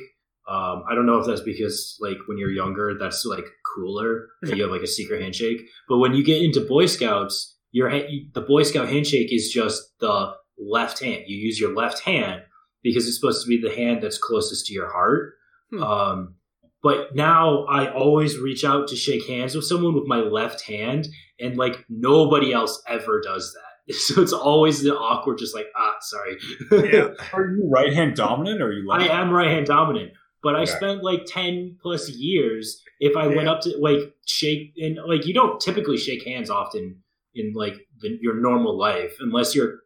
Um, 0.48 0.82
I 0.90 0.94
don't 0.94 1.04
know 1.04 1.18
if 1.18 1.26
that's 1.26 1.42
because 1.42 1.96
like 2.00 2.16
when 2.26 2.38
you're 2.38 2.50
younger, 2.50 2.96
that's 2.98 3.24
like 3.24 3.44
cooler 3.76 4.28
you 4.42 4.62
have 4.62 4.70
like 4.72 4.82
a 4.82 4.86
secret 4.86 5.22
handshake. 5.22 5.60
But 5.88 5.98
when 5.98 6.14
you 6.14 6.24
get 6.24 6.42
into 6.42 6.66
Boy 6.66 6.86
Scouts, 6.86 7.57
your 7.72 7.90
the 7.90 8.44
Boy 8.46 8.62
Scout 8.62 8.88
handshake 8.88 9.32
is 9.32 9.50
just 9.50 9.98
the 10.00 10.34
left 10.58 11.02
hand. 11.02 11.24
You 11.26 11.36
use 11.36 11.60
your 11.60 11.74
left 11.74 12.00
hand 12.00 12.42
because 12.82 13.06
it's 13.06 13.18
supposed 13.18 13.44
to 13.44 13.48
be 13.48 13.60
the 13.60 13.74
hand 13.74 14.02
that's 14.02 14.18
closest 14.18 14.66
to 14.66 14.74
your 14.74 14.90
heart. 14.90 15.34
Hmm. 15.70 15.82
Um, 15.82 16.34
but 16.82 17.14
now 17.14 17.64
I 17.64 17.92
always 17.92 18.38
reach 18.38 18.64
out 18.64 18.88
to 18.88 18.96
shake 18.96 19.26
hands 19.26 19.54
with 19.54 19.64
someone 19.64 19.94
with 19.94 20.06
my 20.06 20.18
left 20.18 20.62
hand, 20.62 21.08
and 21.40 21.56
like 21.56 21.84
nobody 21.88 22.52
else 22.52 22.82
ever 22.86 23.20
does 23.20 23.52
that. 23.54 23.62
So 23.94 24.20
it's 24.20 24.34
always 24.34 24.82
the 24.82 24.94
awkward, 24.94 25.38
just 25.38 25.54
like 25.54 25.68
ah, 25.74 25.94
sorry. 26.02 26.36
Yeah. 26.70 27.08
Are 27.32 27.50
you 27.50 27.68
right 27.72 27.92
hand 27.92 28.16
dominant 28.16 28.60
or 28.60 28.66
are 28.66 28.72
you 28.72 28.90
I 28.90 29.04
am 29.04 29.30
right 29.30 29.48
hand 29.48 29.66
dominant, 29.66 30.12
but 30.42 30.54
I 30.54 30.64
spent 30.64 31.02
like 31.02 31.24
ten 31.26 31.78
plus 31.80 32.10
years. 32.10 32.82
If 33.00 33.16
I 33.16 33.28
went 33.28 33.48
up 33.48 33.62
to 33.62 33.74
like 33.78 34.14
shake 34.26 34.74
and 34.76 34.98
like 35.06 35.26
you 35.26 35.32
don't 35.32 35.58
typically 35.58 35.96
shake 35.96 36.26
hands 36.26 36.50
often 36.50 37.02
in 37.38 37.52
like 37.54 37.74
the, 38.00 38.18
your 38.20 38.40
normal 38.40 38.78
life 38.78 39.16
unless 39.20 39.54
you're 39.54 39.80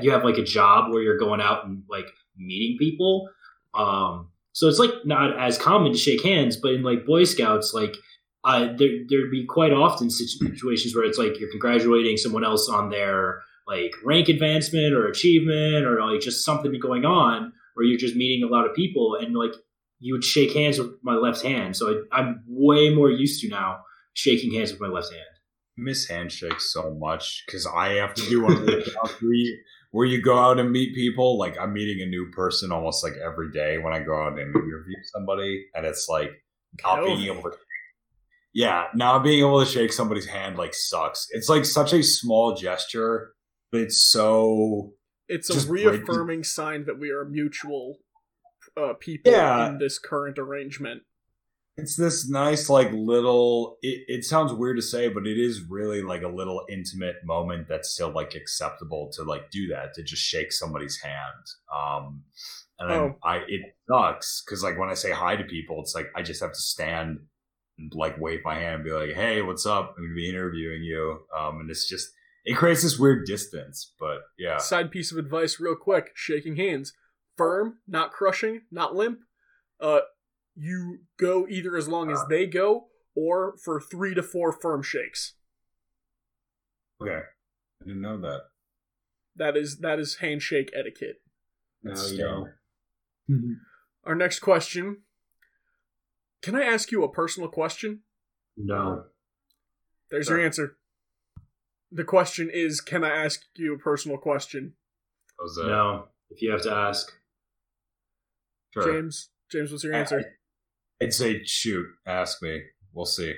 you 0.00 0.10
have 0.10 0.24
like 0.24 0.38
a 0.38 0.44
job 0.44 0.90
where 0.90 1.02
you're 1.02 1.18
going 1.18 1.40
out 1.40 1.64
and 1.64 1.82
like 1.88 2.06
meeting 2.36 2.76
people. 2.78 3.28
Um, 3.74 4.28
so 4.52 4.68
it's 4.68 4.78
like 4.78 4.90
not 5.04 5.38
as 5.38 5.56
common 5.56 5.92
to 5.92 5.98
shake 5.98 6.22
hands, 6.22 6.56
but 6.56 6.72
in 6.72 6.82
like 6.82 7.06
Boy 7.06 7.24
Scouts, 7.24 7.72
like 7.72 7.96
uh, 8.44 8.68
there 8.76 8.90
there'd 9.08 9.30
be 9.30 9.46
quite 9.46 9.72
often 9.72 10.10
situations 10.10 10.94
where 10.94 11.04
it's 11.04 11.18
like 11.18 11.38
you're 11.38 11.50
congratulating 11.50 12.16
someone 12.16 12.44
else 12.44 12.68
on 12.68 12.90
their 12.90 13.42
like 13.66 13.92
rank 14.04 14.28
advancement 14.28 14.94
or 14.94 15.06
achievement 15.06 15.86
or 15.86 16.04
like 16.04 16.20
just 16.20 16.44
something 16.44 16.72
going 16.80 17.04
on 17.04 17.52
where 17.74 17.86
you're 17.86 17.98
just 17.98 18.16
meeting 18.16 18.46
a 18.46 18.52
lot 18.52 18.66
of 18.66 18.74
people 18.74 19.16
and 19.20 19.34
like 19.34 19.52
you 20.00 20.12
would 20.12 20.24
shake 20.24 20.52
hands 20.52 20.78
with 20.78 20.90
my 21.02 21.14
left 21.14 21.42
hand. 21.42 21.76
So 21.76 22.04
I, 22.12 22.18
I'm 22.20 22.42
way 22.48 22.92
more 22.92 23.10
used 23.10 23.40
to 23.42 23.48
now 23.48 23.82
shaking 24.14 24.52
hands 24.52 24.72
with 24.72 24.80
my 24.80 24.88
left 24.88 25.12
hand. 25.12 25.24
Miss 25.76 26.08
handshakes 26.08 26.72
so 26.72 26.94
much 26.98 27.44
because 27.46 27.66
I 27.66 27.94
have 27.94 28.14
to 28.14 28.22
do 28.28 28.42
one 28.42 28.52
of 28.52 28.66
the 28.66 28.90
where 29.20 29.32
you, 29.32 29.58
where 29.90 30.06
you 30.06 30.22
go 30.22 30.38
out 30.38 30.58
and 30.58 30.70
meet 30.70 30.94
people. 30.94 31.38
Like 31.38 31.58
I'm 31.60 31.72
meeting 31.72 32.02
a 32.02 32.06
new 32.06 32.30
person 32.30 32.72
almost 32.72 33.02
like 33.04 33.14
every 33.24 33.50
day 33.52 33.78
when 33.78 33.92
I 33.92 34.00
go 34.00 34.14
out 34.22 34.32
and 34.32 34.40
interview 34.40 34.94
somebody, 35.14 35.66
and 35.74 35.86
it's 35.86 36.08
like 36.08 36.30
not 36.84 37.04
being 37.04 37.22
able 37.22 37.42
to. 37.50 37.56
Yeah, 38.54 38.88
not 38.94 39.24
being 39.24 39.40
able 39.40 39.64
to 39.64 39.70
shake 39.70 39.92
somebody's 39.94 40.26
hand 40.26 40.58
like 40.58 40.74
sucks. 40.74 41.26
It's 41.30 41.48
like 41.48 41.64
such 41.64 41.94
a 41.94 42.02
small 42.02 42.54
gesture, 42.54 43.32
but 43.70 43.80
it's 43.80 44.02
so 44.10 44.92
It's 45.28 45.48
a 45.48 45.70
reaffirming 45.70 46.44
sign 46.44 46.84
that 46.84 46.98
we 46.98 47.10
are 47.10 47.24
mutual 47.24 47.96
uh, 48.76 48.92
people 49.00 49.32
Yeah. 49.32 49.68
in 49.70 49.78
this 49.78 49.98
current 49.98 50.38
arrangement. 50.38 51.02
It's 51.76 51.96
this 51.96 52.28
nice 52.28 52.68
like 52.68 52.92
little 52.92 53.78
it, 53.82 54.04
it 54.08 54.24
sounds 54.24 54.52
weird 54.52 54.76
to 54.76 54.82
say 54.82 55.08
but 55.08 55.26
it 55.26 55.38
is 55.38 55.62
really 55.68 56.02
like 56.02 56.22
a 56.22 56.28
little 56.28 56.64
intimate 56.68 57.16
moment 57.24 57.66
that's 57.68 57.90
still 57.90 58.10
like 58.10 58.34
acceptable 58.34 59.10
to 59.14 59.22
like 59.22 59.50
do 59.50 59.68
that 59.68 59.94
to 59.94 60.02
just 60.02 60.22
shake 60.22 60.52
somebody's 60.52 60.98
hand. 61.00 61.46
Um 61.74 62.24
and 62.78 62.90
then 62.90 62.98
Oh. 63.00 63.16
i 63.22 63.36
it 63.48 63.60
sucks 63.88 64.42
because 64.44 64.62
like 64.62 64.78
when 64.78 64.88
i 64.90 64.94
say 64.94 65.12
hi 65.12 65.36
to 65.36 65.44
people 65.44 65.80
it's 65.80 65.94
like 65.94 66.08
i 66.16 66.22
just 66.22 66.40
have 66.40 66.52
to 66.52 66.60
stand 66.60 67.20
and 67.78 67.92
like 67.94 68.18
wave 68.20 68.40
my 68.44 68.54
hand 68.54 68.76
and 68.76 68.84
be 68.84 68.90
like 68.92 69.12
hey 69.14 69.40
what's 69.42 69.64
up? 69.66 69.94
I'm 69.96 70.04
gonna 70.04 70.14
be 70.14 70.28
interviewing 70.28 70.82
you. 70.82 71.20
Um 71.36 71.60
and 71.60 71.70
it's 71.70 71.88
just 71.88 72.08
it 72.44 72.54
creates 72.54 72.82
this 72.82 72.98
weird 72.98 73.24
distance 73.26 73.92
but 73.98 74.18
yeah. 74.38 74.58
Side 74.58 74.90
piece 74.90 75.10
of 75.12 75.16
advice, 75.18 75.58
real 75.60 75.76
quick: 75.76 76.10
shaking 76.14 76.56
hands, 76.56 76.92
firm, 77.36 77.78
not 77.86 78.10
crushing, 78.10 78.62
not 78.70 78.94
limp. 78.96 79.20
Uh, 79.80 80.00
you 80.56 81.00
go 81.18 81.46
either 81.48 81.76
as 81.76 81.88
long 81.88 82.10
as 82.10 82.20
they 82.28 82.46
go, 82.46 82.86
or 83.14 83.54
for 83.62 83.80
three 83.80 84.14
to 84.14 84.22
four 84.22 84.52
firm 84.52 84.82
shakes. 84.82 85.34
okay 87.00 87.20
i 87.82 87.84
didn't 87.84 88.00
know 88.02 88.18
that 88.20 88.40
That 89.36 89.56
is 89.56 89.78
that 89.78 89.98
is 89.98 90.16
handshake 90.16 90.70
etiquette. 90.74 91.20
Now 91.82 91.94
That's 91.94 92.12
you 92.12 92.18
know. 92.18 92.48
standard. 93.26 93.56
Our 94.04 94.14
next 94.14 94.38
question. 94.40 95.02
Can 96.42 96.54
I 96.56 96.62
ask 96.64 96.90
you 96.92 97.02
a 97.04 97.10
personal 97.10 97.48
question? 97.48 98.00
No. 98.56 99.04
There's 100.10 100.26
Sure. 100.26 100.36
your 100.38 100.44
answer. 100.46 100.76
The 101.90 102.04
question 102.04 102.50
is, 102.52 102.80
can 102.80 103.04
I 103.04 103.10
ask 103.10 103.40
you 103.56 103.74
a 103.74 103.78
personal 103.78 104.18
question? 104.18 104.74
That 105.38 105.42
was, 105.44 105.58
uh, 105.58 105.66
No. 105.68 106.08
If 106.30 106.42
you 106.42 106.50
have 106.50 106.62
to 106.62 106.72
ask. 106.72 107.12
sure. 108.74 108.92
James, 108.92 109.30
James, 109.50 109.70
what's 109.70 109.84
your 109.84 109.94
answer? 109.94 110.36
I'd 111.02 111.12
say 111.14 111.42
shoot. 111.44 111.86
Ask 112.06 112.42
me. 112.42 112.62
We'll 112.92 113.06
see. 113.06 113.34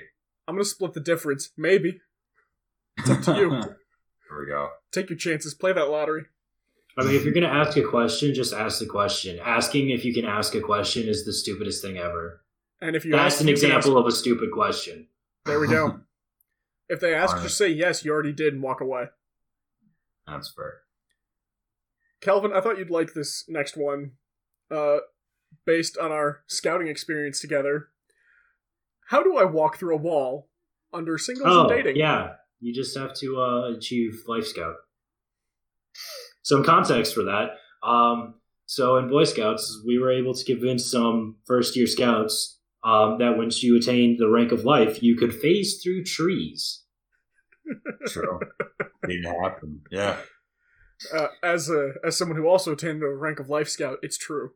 I'm 0.47 0.55
gonna 0.55 0.65
split 0.65 0.93
the 0.93 0.99
difference. 0.99 1.51
Maybe. 1.57 1.99
It's 2.97 3.09
up 3.09 3.21
to 3.23 3.35
you. 3.35 3.49
Here 4.29 4.39
we 4.39 4.47
go. 4.47 4.69
Take 4.91 5.09
your 5.09 5.17
chances. 5.17 5.53
Play 5.53 5.73
that 5.73 5.89
lottery. 5.89 6.25
I 6.97 7.03
mean, 7.03 7.15
if 7.15 7.25
you're 7.25 7.33
going 7.33 7.43
to 7.43 7.49
ask 7.49 7.75
a 7.75 7.83
question, 7.83 8.33
just 8.33 8.53
ask 8.53 8.79
the 8.79 8.85
question. 8.85 9.37
Asking 9.43 9.89
if 9.89 10.05
you 10.05 10.13
can 10.13 10.23
ask 10.23 10.55
a 10.55 10.61
question 10.61 11.09
is 11.09 11.25
the 11.25 11.33
stupidest 11.33 11.81
thing 11.83 11.97
ever. 11.97 12.41
And 12.79 12.95
if 12.95 13.03
you 13.03 13.11
That's 13.11 13.35
ask, 13.35 13.41
an 13.41 13.49
you 13.49 13.55
can 13.55 13.65
example 13.65 13.97
of 13.97 14.05
a 14.07 14.11
stupid 14.11 14.49
question. 14.53 15.07
there 15.45 15.59
we 15.59 15.67
go. 15.67 15.99
If 16.87 16.99
they 16.99 17.13
ask, 17.15 17.31
Alright. 17.31 17.43
just 17.47 17.57
say 17.57 17.67
yes. 17.69 18.05
You 18.05 18.11
already 18.11 18.31
did, 18.31 18.53
and 18.53 18.61
walk 18.61 18.79
away. 18.79 19.05
That's 20.27 20.49
fair. 20.55 20.75
Kelvin, 22.21 22.53
I 22.53 22.61
thought 22.61 22.77
you'd 22.77 22.91
like 22.91 23.13
this 23.13 23.43
next 23.47 23.75
one, 23.75 24.11
uh, 24.71 24.97
based 25.65 25.97
on 25.97 26.11
our 26.11 26.41
scouting 26.47 26.87
experience 26.87 27.39
together. 27.39 27.89
How 29.09 29.21
do 29.23 29.37
I 29.37 29.43
walk 29.45 29.77
through 29.77 29.93
a 29.95 29.99
wall 29.99 30.49
under 30.93 31.17
singles 31.17 31.47
Oh, 31.49 31.61
and 31.61 31.69
dating? 31.69 31.95
yeah. 31.97 32.33
You 32.59 32.73
just 32.73 32.97
have 32.97 33.13
to 33.15 33.39
uh, 33.41 33.71
achieve 33.77 34.23
Life 34.27 34.47
Scout. 34.47 34.75
Some 36.43 36.63
context 36.63 37.13
for 37.13 37.23
that. 37.23 37.51
Um, 37.87 38.35
so 38.65 38.97
in 38.97 39.09
Boy 39.09 39.23
Scouts, 39.25 39.81
we 39.85 39.99
were 39.99 40.11
able 40.11 40.33
to 40.33 40.43
convince 40.45 40.89
some 40.89 41.37
first 41.45 41.75
year 41.75 41.85
scouts 41.87 42.59
um, 42.83 43.17
that 43.19 43.37
once 43.37 43.61
you 43.63 43.77
attained 43.77 44.17
the 44.19 44.29
rank 44.29 44.51
of 44.51 44.63
life, 44.65 45.01
you 45.03 45.15
could 45.15 45.33
phase 45.33 45.81
through 45.83 46.03
trees. 46.05 46.83
True. 48.07 48.39
Didn't 49.07 49.41
happen. 49.43 49.81
Yeah. 49.91 50.17
Uh, 51.13 51.27
as 51.43 51.69
a 51.69 51.93
as 52.03 52.17
someone 52.17 52.37
who 52.37 52.47
also 52.47 52.71
attained 52.71 53.01
the 53.01 53.07
rank 53.09 53.39
of 53.39 53.49
life 53.49 53.67
scout, 53.67 53.97
it's 54.01 54.17
true. 54.17 54.51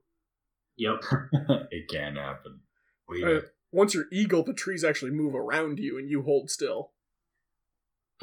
Yep. 0.80 1.04
it 1.72 1.88
can 1.90 2.16
happen. 2.16 2.62
Believe 3.08 3.28
Uh, 3.28 3.42
once 3.72 3.94
you're 3.94 4.06
eagle, 4.12 4.44
the 4.44 4.54
trees 4.54 4.84
actually 4.84 5.12
move 5.12 5.36
around 5.36 5.78
you, 5.78 5.98
and 5.98 6.10
you 6.10 6.24
hold 6.24 6.50
still. 6.50 6.94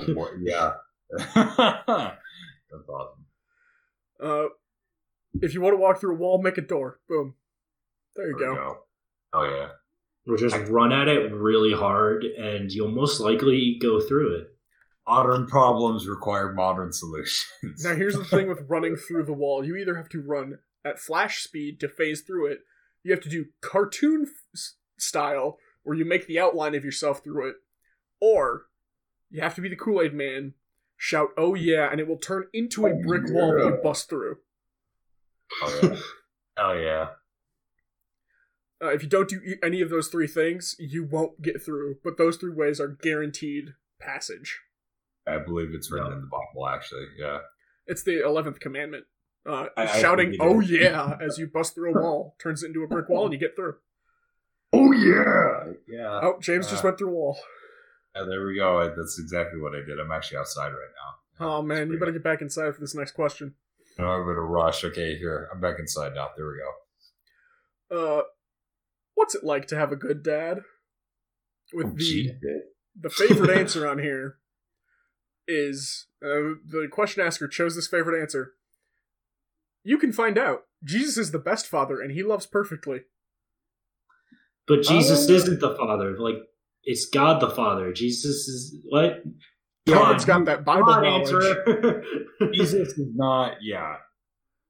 What- 0.08 0.32
yeah. 0.42 0.72
That's 1.34 2.88
awesome. 2.88 3.24
Uh, 4.20 4.46
if 5.40 5.54
you 5.54 5.60
want 5.60 5.74
to 5.74 5.78
walk 5.78 6.00
through 6.00 6.14
a 6.14 6.18
wall, 6.18 6.42
make 6.42 6.58
a 6.58 6.62
door. 6.62 7.00
Boom. 7.08 7.34
There 8.16 8.28
you 8.28 8.38
There 8.38 8.50
we 8.50 8.56
go. 8.56 8.78
Oh 9.34 9.44
yeah. 9.44 9.68
Or 10.26 10.36
just 10.36 10.56
run 10.68 10.92
at 10.92 11.06
it 11.06 11.32
really 11.32 11.72
hard, 11.72 12.24
and 12.24 12.72
you'll 12.72 12.90
most 12.90 13.20
likely 13.20 13.78
go 13.80 14.00
through 14.00 14.40
it. 14.40 14.48
Modern 15.06 15.46
problems 15.46 16.08
require 16.08 16.52
modern 16.52 16.92
solutions. 16.92 17.84
Now, 17.84 17.94
here's 17.94 18.16
the 18.16 18.24
thing 18.24 18.48
with 18.48 18.64
running 18.66 18.96
through 18.96 19.26
the 19.26 19.32
wall: 19.32 19.64
you 19.64 19.76
either 19.76 19.96
have 19.96 20.08
to 20.08 20.22
run 20.22 20.58
at 20.86 20.98
flash 21.00 21.42
speed 21.42 21.80
to 21.80 21.88
phase 21.88 22.20
through 22.22 22.46
it, 22.46 22.60
you 23.02 23.12
have 23.12 23.22
to 23.22 23.28
do 23.28 23.46
cartoon 23.60 24.26
f- 24.26 24.42
s- 24.54 24.74
style, 24.98 25.58
where 25.82 25.96
you 25.96 26.04
make 26.04 26.26
the 26.26 26.38
outline 26.38 26.74
of 26.74 26.84
yourself 26.84 27.22
through 27.24 27.48
it, 27.50 27.56
or 28.20 28.66
you 29.30 29.40
have 29.40 29.54
to 29.56 29.60
be 29.60 29.68
the 29.68 29.76
Kool 29.76 30.00
Aid 30.02 30.14
Man, 30.14 30.54
shout 30.96 31.30
"Oh 31.36 31.54
yeah!" 31.54 31.88
and 31.90 32.00
it 32.00 32.06
will 32.08 32.18
turn 32.18 32.44
into 32.52 32.86
a 32.86 32.90
Oh, 32.90 33.02
brick 33.06 33.24
wall 33.28 33.52
that 33.58 33.64
you 33.64 33.78
bust 33.82 34.08
through. 34.08 34.38
Oh 35.62 35.80
yeah. 35.82 35.96
Oh 36.58 36.72
yeah. 36.72 37.06
Uh, 38.82 38.88
if 38.88 39.02
you 39.02 39.08
don't 39.08 39.28
do 39.28 39.40
e- 39.44 39.56
any 39.62 39.80
of 39.80 39.88
those 39.90 40.08
three 40.08 40.26
things, 40.26 40.74
you 40.78 41.04
won't 41.04 41.40
get 41.40 41.62
through. 41.62 41.96
But 42.04 42.18
those 42.18 42.36
three 42.36 42.52
ways 42.52 42.78
are 42.80 42.88
guaranteed 42.88 43.74
passage. 43.98 44.60
I 45.26 45.38
believe 45.38 45.70
it's 45.72 45.90
written 45.90 46.10
No. 46.10 46.16
in 46.16 46.20
the 46.22 46.26
Bible. 46.28 46.68
Actually, 46.68 47.06
yeah. 47.18 47.38
It's 47.86 48.02
the 48.02 48.24
eleventh 48.24 48.60
commandment. 48.60 49.06
Uh, 49.46 49.68
I- 49.76 49.82
I 49.84 50.00
shouting 50.00 50.32
figured 50.32 50.48
it. 50.48 50.52
"Oh 50.54 50.60
yeah!" 50.60 51.16
as 51.20 51.38
you 51.38 51.46
bust 51.46 51.74
through 51.74 51.94
a 51.94 52.00
wall 52.02 52.34
turns 52.38 52.62
it 52.62 52.68
into 52.68 52.82
a 52.82 52.88
brick 52.88 53.08
wall 53.08 53.24
and 53.24 53.32
you 53.32 53.38
get 53.38 53.54
through. 53.54 53.76
Oh 54.72 54.90
yeah. 54.92 55.72
Yeah. 55.86 56.20
Oh, 56.22 56.38
James 56.40 56.68
just 56.68 56.82
Uh, 56.84 56.88
went 56.88 56.98
through 56.98 57.10
a 57.10 57.12
wall. 57.12 57.38
Yeah, 58.14 58.24
there 58.24 58.44
we 58.44 58.56
go. 58.56 58.80
I- 58.80 58.88
That's 58.88 59.18
exactly 59.20 59.60
what 59.60 59.74
I 59.74 59.82
did. 59.82 60.00
I'm 60.00 60.10
actually 60.10 60.38
outside 60.38 60.70
right 60.70 60.90
now. 61.38 61.46
Oh 61.46 61.62
man, 61.62 61.86
you 61.88 61.94
It's 61.94 62.00
better 62.00 62.12
get 62.12 62.22
back 62.24 62.40
inside 62.42 62.74
for 62.74 62.80
this 62.80 62.94
next 62.94 63.12
question. 63.12 63.54
pretty- 63.94 64.10
I'm 64.10 64.24
gonna 64.26 64.40
rush. 64.40 64.84
Okay, 64.84 65.16
here. 65.16 65.48
I'm 65.52 65.60
back 65.60 65.78
inside 65.78 66.14
now. 66.14 66.30
There 66.36 66.46
we 66.46 66.58
go. 66.58 68.16
Uh, 68.18 68.22
what's 69.14 69.34
it 69.36 69.44
like 69.44 69.66
to 69.68 69.76
have 69.76 69.92
a 69.92 69.96
good 69.96 70.22
dad? 70.24 70.64
With 71.72 71.86
Oh, 71.86 71.90
the 71.90 71.96
gee. 71.98 72.32
the 73.00 73.10
favorite 73.10 73.50
answer 73.58 73.86
on 73.86 73.98
here 73.98 74.38
is 75.46 76.06
uh, 76.22 76.58
the 76.64 76.88
question 76.90 77.22
asker 77.22 77.46
chose 77.46 77.76
this 77.76 77.86
favorite 77.86 78.20
answer. 78.20 78.54
You 79.86 79.98
can 79.98 80.12
find 80.12 80.36
out. 80.36 80.62
Jesus 80.84 81.16
is 81.16 81.30
the 81.30 81.38
best 81.38 81.66
father, 81.68 82.00
and 82.00 82.10
he 82.10 82.22
loves 82.24 82.44
perfectly. 82.46 83.02
But 84.66 84.82
Jesus 84.82 85.28
Oh. 85.30 85.32
isn't 85.32 85.60
the 85.60 85.76
Father. 85.76 86.18
Like, 86.18 86.42
it's 86.82 87.06
God 87.08 87.40
the 87.40 87.50
Father. 87.50 87.92
Jesus 87.92 88.48
is 88.48 88.74
what? 88.88 89.22
God's 89.86 90.24
got 90.24 90.44
that 90.46 90.64
Bible 90.64 90.86
God 90.86 91.02
knowledge. 91.04 91.32
answer. 91.32 92.02
Jesus 92.52 92.88
is 92.98 93.08
not. 93.14 93.58
Yeah. 93.62 93.98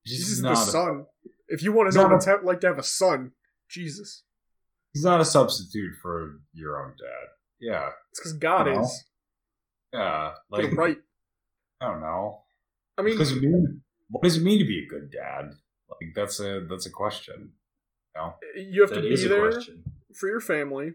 Jesus 0.06 0.28
is 0.32 0.42
not 0.42 0.56
the 0.56 0.60
a- 0.60 0.64
son. 0.66 1.06
If 1.48 1.62
you 1.62 1.72
want 1.72 1.90
to 1.90 1.96
know 1.96 2.02
not 2.08 2.10
what 2.10 2.16
it's 2.28 2.44
like 2.44 2.60
to 2.60 2.66
have 2.66 2.78
a 2.78 2.82
son, 2.82 3.32
Jesus. 3.70 4.24
he's 4.92 5.04
not 5.04 5.20
a 5.20 5.24
substitute 5.24 5.94
for 6.02 6.40
your 6.52 6.84
own 6.84 6.90
dad. 6.98 7.28
Yeah. 7.58 7.88
It's 8.10 8.20
because 8.20 8.34
God 8.34 8.66
No. 8.66 8.82
is. 8.82 9.04
Yeah. 9.94 10.34
Like, 10.50 10.64
Like 10.64 10.76
right. 10.76 10.98
I 11.80 11.86
don't 11.86 12.00
know. 12.00 12.42
I 12.98 13.02
mean, 13.02 13.16
does 13.16 13.32
it 13.32 13.40
mean? 13.42 13.82
What 14.08 14.22
does 14.22 14.36
it 14.36 14.42
mean 14.42 14.58
to 14.58 14.64
be 14.64 14.84
a 14.84 14.88
good 14.88 15.10
dad? 15.10 15.52
Like 15.90 16.14
that's 16.14 16.40
a 16.40 16.66
that's 16.68 16.86
a 16.86 16.90
question. 16.90 17.52
No. 18.14 18.34
you 18.56 18.80
have 18.80 18.92
to 18.94 19.02
be 19.02 19.14
there 19.16 19.52
for 20.14 20.26
your 20.28 20.40
family, 20.40 20.92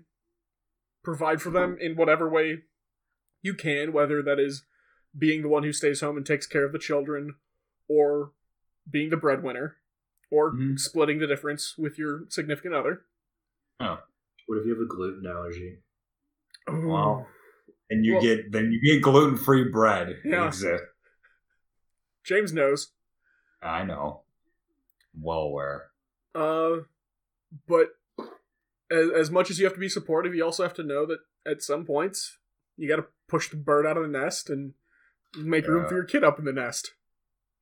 provide 1.04 1.40
for 1.42 1.52
them 1.52 1.78
in 1.80 1.96
whatever 1.96 2.28
way 2.28 2.64
you 3.44 3.54
can, 3.54 3.94
whether 3.94 4.24
that 4.24 4.40
is 4.40 4.64
being 5.18 5.44
the 5.44 5.48
one 5.50 5.64
who 5.64 5.72
stays 5.74 6.02
home 6.02 6.18
and 6.18 6.26
takes 6.26 6.48
care 6.48 6.66
of 6.66 6.72
the 6.72 6.80
children, 6.80 7.36
or 7.88 8.32
being 8.90 9.10
the 9.12 9.18
breadwinner, 9.18 9.78
or 10.32 10.52
Mhm. 10.54 10.80
splitting 10.80 11.20
the 11.20 11.28
difference 11.28 11.78
with 11.78 12.00
your 12.00 12.26
significant 12.30 12.74
other. 12.74 13.06
Oh. 13.80 14.02
What 14.48 14.58
if 14.60 14.66
you 14.66 14.74
have 14.74 14.82
a 14.82 14.88
gluten 14.88 15.28
allergy? 15.28 15.84
Wow. 16.68 17.28
And 17.90 18.04
you 18.06 18.14
Well- 18.14 18.22
get 18.24 18.52
then 18.52 18.72
you 18.72 18.82
get 18.82 19.02
gluten 19.04 19.38
free 19.38 19.70
bread. 19.70 20.22
Yeah. 20.26 20.52
James 22.24 22.54
knows. 22.54 22.94
I 23.62 23.84
know. 23.84 24.22
Well 25.20 25.40
aware. 25.40 25.92
Uh, 26.34 26.78
but 27.68 27.90
as, 28.92 29.10
as 29.10 29.32
much 29.32 29.50
as 29.50 29.60
you 29.60 29.66
have 29.66 29.74
to 29.74 29.80
be 29.80 29.90
supportive, 29.90 30.36
you 30.36 30.44
also 30.44 30.64
have 30.64 30.74
to 30.76 30.84
know 30.84 31.06
that 31.06 31.20
at 31.46 31.62
some 31.62 31.86
points 31.86 32.38
you 32.78 32.88
got 32.88 32.98
to 32.98 33.06
push 33.28 33.50
the 33.50 33.58
bird 33.58 33.86
out 33.86 33.98
of 33.98 34.04
the 34.04 34.10
nest 34.10 34.50
and 34.50 34.74
make 35.38 35.68
room 35.68 35.88
for 35.88 35.96
your 35.96 36.04
kid 36.04 36.24
up 36.24 36.40
in 36.40 36.46
the 36.46 36.54
nest. 36.54 36.92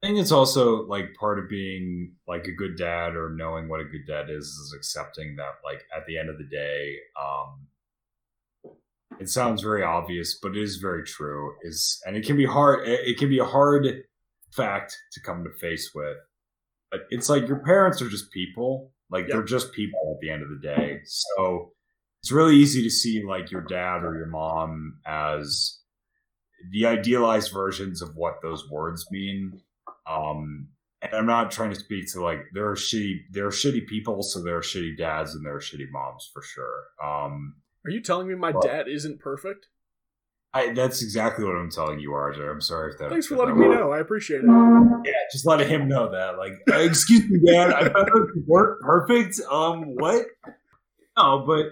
I 0.02 0.08
think 0.08 0.20
it's 0.20 0.32
also 0.32 0.86
like 0.88 1.14
part 1.20 1.40
of 1.40 1.50
being 1.50 2.14
like 2.28 2.46
a 2.46 2.54
good 2.54 2.78
dad 2.78 3.16
or 3.16 3.30
knowing 3.30 3.68
what 3.68 3.82
a 3.82 3.86
good 3.86 4.08
dad 4.08 4.30
is 4.30 4.46
is 4.46 4.74
accepting 4.76 5.36
that 5.36 5.56
like 5.64 5.84
at 5.96 6.06
the 6.08 6.18
end 6.18 6.30
of 6.30 6.38
the 6.38 6.46
day, 6.46 6.96
um 7.22 7.68
it 9.20 9.28
sounds 9.28 9.62
very 9.62 9.84
obvious, 9.84 10.40
but 10.42 10.56
it 10.56 10.64
is 10.64 10.78
very 10.78 11.04
true. 11.04 11.56
Is 11.64 12.02
and 12.06 12.16
it 12.16 12.26
can 12.26 12.38
be 12.38 12.46
hard 12.46 12.88
it 12.88 13.02
it 13.08 13.18
can 13.18 13.28
be 13.28 13.40
a 13.40 13.46
hard 13.46 13.86
fact 14.52 14.98
to 15.14 15.22
come 15.22 15.44
to 15.44 15.50
face 15.60 15.92
with. 15.94 16.18
But 16.92 17.02
it's 17.10 17.30
like 17.30 17.48
your 17.48 17.60
parents 17.64 18.02
are 18.02 18.10
just 18.10 18.32
people. 18.32 18.92
Like 19.12 19.28
Yeah. 19.28 19.36
they're 19.36 19.44
just 19.44 19.74
people 19.74 20.16
at 20.16 20.22
the 20.22 20.30
end 20.32 20.44
of 20.44 20.50
the 20.50 20.60
day. 20.68 21.00
So 21.06 21.74
it's 22.22 22.32
really 22.32 22.56
easy 22.56 22.84
to 22.84 22.90
see 22.90 23.24
like 23.24 23.52
your 23.52 23.62
dad 23.62 24.04
or 24.04 24.16
your 24.18 24.28
mom 24.28 25.00
as 25.06 25.80
the 26.72 26.86
idealized 26.86 27.52
versions 27.54 28.02
of 28.02 28.10
what 28.16 28.42
those 28.42 28.70
words 28.70 29.06
mean. 29.12 29.62
Um, 30.06 30.70
and 31.02 31.14
I'm 31.14 31.26
not 31.26 31.52
trying 31.52 31.70
to 31.70 31.80
speak 31.80 32.12
to 32.12 32.22
like 32.22 32.40
there 32.54 32.68
are 32.70 32.76
shitty 32.76 33.20
there 33.32 33.46
are 33.48 33.52
shitty 33.52 33.88
people, 33.88 34.22
so 34.22 34.42
there 34.44 34.58
are 34.58 34.62
shitty 34.62 34.98
dads 34.98 35.34
and 35.34 35.46
there 35.46 35.56
are 35.56 35.62
shitty 35.62 35.90
moms 35.92 36.30
for 36.34 36.42
sure. 36.42 36.84
Um, 37.02 37.56
Are 37.86 37.92
you 37.92 38.02
telling 38.02 38.28
me 38.28 38.36
my 38.36 38.52
Well- 38.52 38.62
dad 38.62 38.88
isn't 38.90 39.20
perfect? 39.22 39.68
I, 40.54 40.74
that's 40.74 41.04
exactly 41.04 41.46
what 41.46 41.56
I'm 41.56 41.70
telling 41.70 42.00
you, 42.00 42.10
RJ. 42.10 42.50
I'm 42.50 42.62
sorry 42.62 42.92
if 42.92 43.00
that. 43.00 43.12
Thanks 43.12 43.28
for 43.28 43.36
letting 43.36 43.60
me 43.60 43.68
know. 43.68 43.92
I 43.92 44.00
appreciate 44.00 44.42
it. 44.44 44.48
Yeah, 45.06 45.12
just 45.32 45.46
letting 45.46 45.68
him 45.70 45.88
know 45.88 46.12
that. 46.12 46.40
Like, 46.40 46.54
"Uh, 46.72 46.80
excuse 46.80 47.30
me, 47.30 47.40
Dad, 47.46 47.72
I 47.72 47.88
thought 47.88 48.08
it 48.08 48.48
worked 48.48 48.82
perfect. 48.82 49.40
Um, 49.52 49.84
what? 49.96 50.26
No, 51.16 51.44
but 51.46 51.66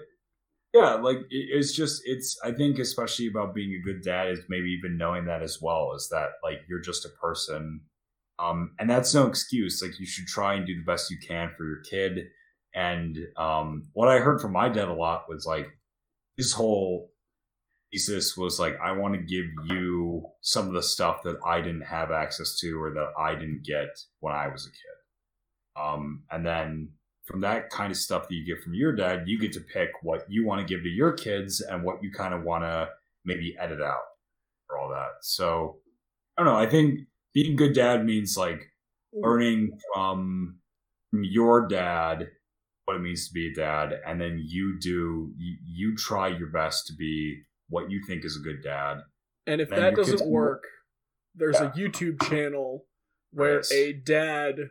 yeah, 0.72 0.94
like 0.94 1.18
it, 1.18 1.26
it's 1.30 1.72
just 1.72 2.02
it's. 2.04 2.38
I 2.44 2.52
think 2.52 2.78
especially 2.78 3.26
about 3.26 3.52
being 3.52 3.72
a 3.72 3.84
good 3.84 4.02
dad 4.02 4.28
is 4.28 4.40
maybe 4.48 4.68
even 4.68 4.96
knowing 4.96 5.24
that 5.24 5.42
as 5.42 5.60
well 5.60 5.92
is 5.96 6.08
that 6.10 6.30
like 6.44 6.60
you're 6.68 6.80
just 6.80 7.04
a 7.04 7.08
person, 7.20 7.80
um, 8.38 8.74
and 8.78 8.88
that's 8.88 9.12
no 9.12 9.26
excuse. 9.26 9.82
Like 9.82 9.98
you 9.98 10.06
should 10.06 10.28
try 10.28 10.54
and 10.54 10.64
do 10.64 10.76
the 10.76 10.84
best 10.84 11.10
you 11.10 11.18
can 11.18 11.50
for 11.56 11.64
your 11.64 11.80
kid. 11.80 12.28
And 12.76 13.18
um, 13.36 13.88
what 13.92 14.08
I 14.08 14.18
heard 14.18 14.40
from 14.40 14.52
my 14.52 14.68
dad 14.68 14.86
a 14.86 14.92
lot 14.92 15.24
was 15.28 15.46
like 15.46 15.66
his 16.36 16.52
whole 16.52 17.10
thesis 17.90 18.36
was 18.36 18.58
like, 18.58 18.78
I 18.80 18.92
want 18.92 19.14
to 19.14 19.20
give 19.20 19.46
you 19.66 20.26
some 20.40 20.66
of 20.68 20.74
the 20.74 20.82
stuff 20.82 21.22
that 21.24 21.36
I 21.46 21.60
didn't 21.60 21.82
have 21.86 22.10
access 22.10 22.58
to 22.60 22.80
or 22.80 22.92
that 22.94 23.12
I 23.18 23.34
didn't 23.34 23.64
get 23.64 23.98
when 24.20 24.34
I 24.34 24.48
was 24.48 24.66
a 24.66 24.70
kid. 24.70 25.82
Um, 25.82 26.24
and 26.30 26.44
then 26.44 26.90
from 27.24 27.40
that 27.42 27.70
kind 27.70 27.90
of 27.90 27.96
stuff 27.96 28.28
that 28.28 28.34
you 28.34 28.44
get 28.44 28.62
from 28.62 28.74
your 28.74 28.94
dad, 28.94 29.24
you 29.26 29.38
get 29.38 29.52
to 29.52 29.60
pick 29.60 29.90
what 30.02 30.24
you 30.28 30.46
want 30.46 30.66
to 30.66 30.74
give 30.74 30.82
to 30.82 30.88
your 30.88 31.12
kids 31.12 31.60
and 31.60 31.84
what 31.84 32.02
you 32.02 32.10
kind 32.10 32.34
of 32.34 32.42
want 32.42 32.64
to 32.64 32.88
maybe 33.24 33.56
edit 33.58 33.80
out 33.80 34.02
or 34.70 34.78
all 34.78 34.90
that. 34.90 35.10
So 35.22 35.76
I 36.36 36.44
don't 36.44 36.52
know. 36.52 36.58
I 36.58 36.66
think 36.66 37.00
being 37.34 37.52
a 37.52 37.56
good 37.56 37.74
dad 37.74 38.04
means 38.04 38.36
like 38.36 38.72
learning 39.12 39.78
from, 39.94 40.58
from 41.10 41.24
your 41.24 41.66
dad 41.68 42.28
what 42.88 42.96
it 42.96 43.02
means 43.02 43.28
to 43.28 43.34
be 43.34 43.48
a 43.48 43.54
dad, 43.54 44.00
and 44.06 44.18
then 44.18 44.42
you 44.42 44.80
do 44.80 45.30
you, 45.36 45.56
you 45.62 45.94
try 45.94 46.26
your 46.26 46.48
best 46.48 46.86
to 46.86 46.94
be 46.94 47.42
what 47.68 47.90
you 47.90 48.02
think 48.06 48.24
is 48.24 48.36
a 48.36 48.40
good 48.42 48.62
dad. 48.62 48.98
And 49.46 49.60
if 49.60 49.68
Then 49.70 49.80
that 49.80 49.96
doesn't 49.96 50.28
work, 50.28 50.64
there's 51.34 51.56
Yeah. 51.60 51.68
a 51.68 51.72
YouTube 51.72 52.20
channel 52.28 52.86
where 53.30 53.56
Right. 53.56 53.72
a 53.72 53.92
dad 53.92 54.70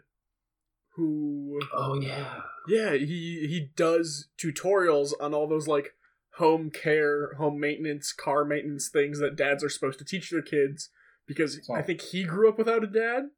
who 0.96 1.60
Oh 1.74 2.00
yeah. 2.02 2.42
yeah, 2.68 2.94
he 2.94 3.48
he 3.48 3.70
does 3.76 4.30
tutorials 4.38 5.14
on 5.20 5.34
all 5.34 5.48
those 5.48 5.68
like 5.68 5.94
home 6.36 6.70
care, 6.72 7.34
home 7.36 7.60
maintenance, 7.60 8.12
car 8.14 8.46
maintenance 8.46 8.90
things 8.90 9.20
that 9.20 9.36
dads 9.36 9.64
are 9.64 9.70
supposed 9.70 10.00
to 10.00 10.06
teach 10.06 10.30
their 10.32 10.42
kids 10.42 10.90
because 11.28 11.68
I 11.70 11.82
think 11.82 12.02
he 12.02 12.24
grew 12.24 12.48
up 12.50 12.58
without 12.58 12.84
a 12.84 12.88
dad 12.88 13.30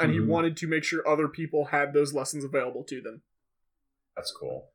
and 0.00 0.12
he 0.12 0.18
Mhm. 0.18 0.26
wanted 0.26 0.56
to 0.58 0.66
make 0.66 0.84
sure 0.84 1.06
other 1.06 1.28
people 1.28 1.66
had 1.66 1.92
those 1.92 2.12
lessons 2.12 2.44
available 2.44 2.82
to 2.84 3.00
them. 3.00 3.22
That's 4.16 4.32
cool. 4.32 4.72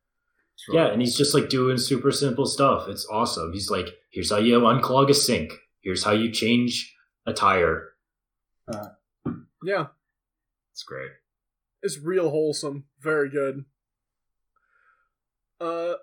It's 0.61 0.67
really 0.67 0.79
Yeah, 0.79 0.91
and 0.93 1.01
he's 1.01 1.17
just 1.17 1.33
like 1.33 1.49
doing 1.49 1.77
super 1.77 2.11
simple 2.11 2.45
stuff. 2.45 2.87
It's 2.87 3.07
awesome. 3.09 3.51
He's 3.51 3.69
like, 3.71 3.87
here's 4.11 4.29
how 4.29 4.37
you 4.37 4.59
unclog 4.59 5.09
a 5.09 5.13
sink. 5.13 5.53
Here's 5.81 6.03
how 6.03 6.11
you 6.11 6.31
change 6.31 6.95
a 7.25 7.33
tire. 7.33 7.89
Yeah, 9.63 9.87
it's 10.71 10.83
great. 10.83 11.11
it's 11.81 11.99
real 11.99 12.29
wholesome, 12.29 12.85
very 12.99 13.29
good. 13.29 13.65
Uh 15.59 15.93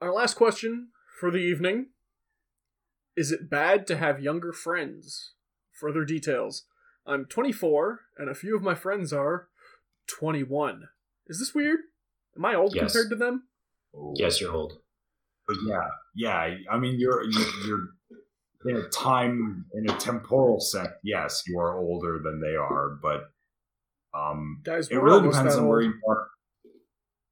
our 0.00 0.12
last 0.12 0.34
question 0.34 0.88
for 1.20 1.30
the 1.30 1.38
evening 1.38 1.86
is 3.16 3.32
it 3.32 3.50
bad 3.50 3.86
to 3.88 3.96
have 3.96 4.22
younger 4.22 4.52
friends? 4.52 5.32
Further 5.72 6.04
details. 6.04 6.66
I'm 7.04 7.24
24 7.24 8.00
and 8.16 8.28
a 8.30 8.34
few 8.34 8.54
of 8.54 8.62
my 8.62 8.74
friends 8.76 9.12
are 9.12 9.48
21. 10.06 10.88
Is 11.26 11.40
this 11.40 11.52
weird? 11.54 11.80
Am 12.36 12.44
I 12.44 12.54
old 12.54 12.74
Yes. 12.76 12.92
compared 12.92 13.10
to 13.10 13.16
them? 13.16 13.47
Ooh. 13.98 14.14
Yes, 14.16 14.40
you're 14.40 14.52
old. 14.52 14.78
but 15.46 15.56
yeah, 15.66 15.88
yeah. 16.14 16.54
I 16.70 16.78
mean, 16.78 16.98
you're 17.00 17.22
you- 17.24 17.52
you're 17.66 17.88
in 18.70 18.76
a 18.76 18.88
time 18.88 19.66
in 19.74 19.88
a 19.90 19.96
temporal 19.98 20.60
sense. 20.60 20.90
Yes, 21.02 21.42
you 21.46 21.58
are 21.58 21.76
older 21.78 22.18
than 22.22 22.40
they 22.40 22.54
are, 22.56 22.98
but 23.02 23.30
um, 24.14 24.60
Guys, 24.64 24.88
it 24.88 24.96
really 24.96 25.28
depends 25.28 25.54
on 25.56 25.66
where 25.68 25.78
old. 25.82 25.86
you 25.86 25.94
are. 26.08 26.28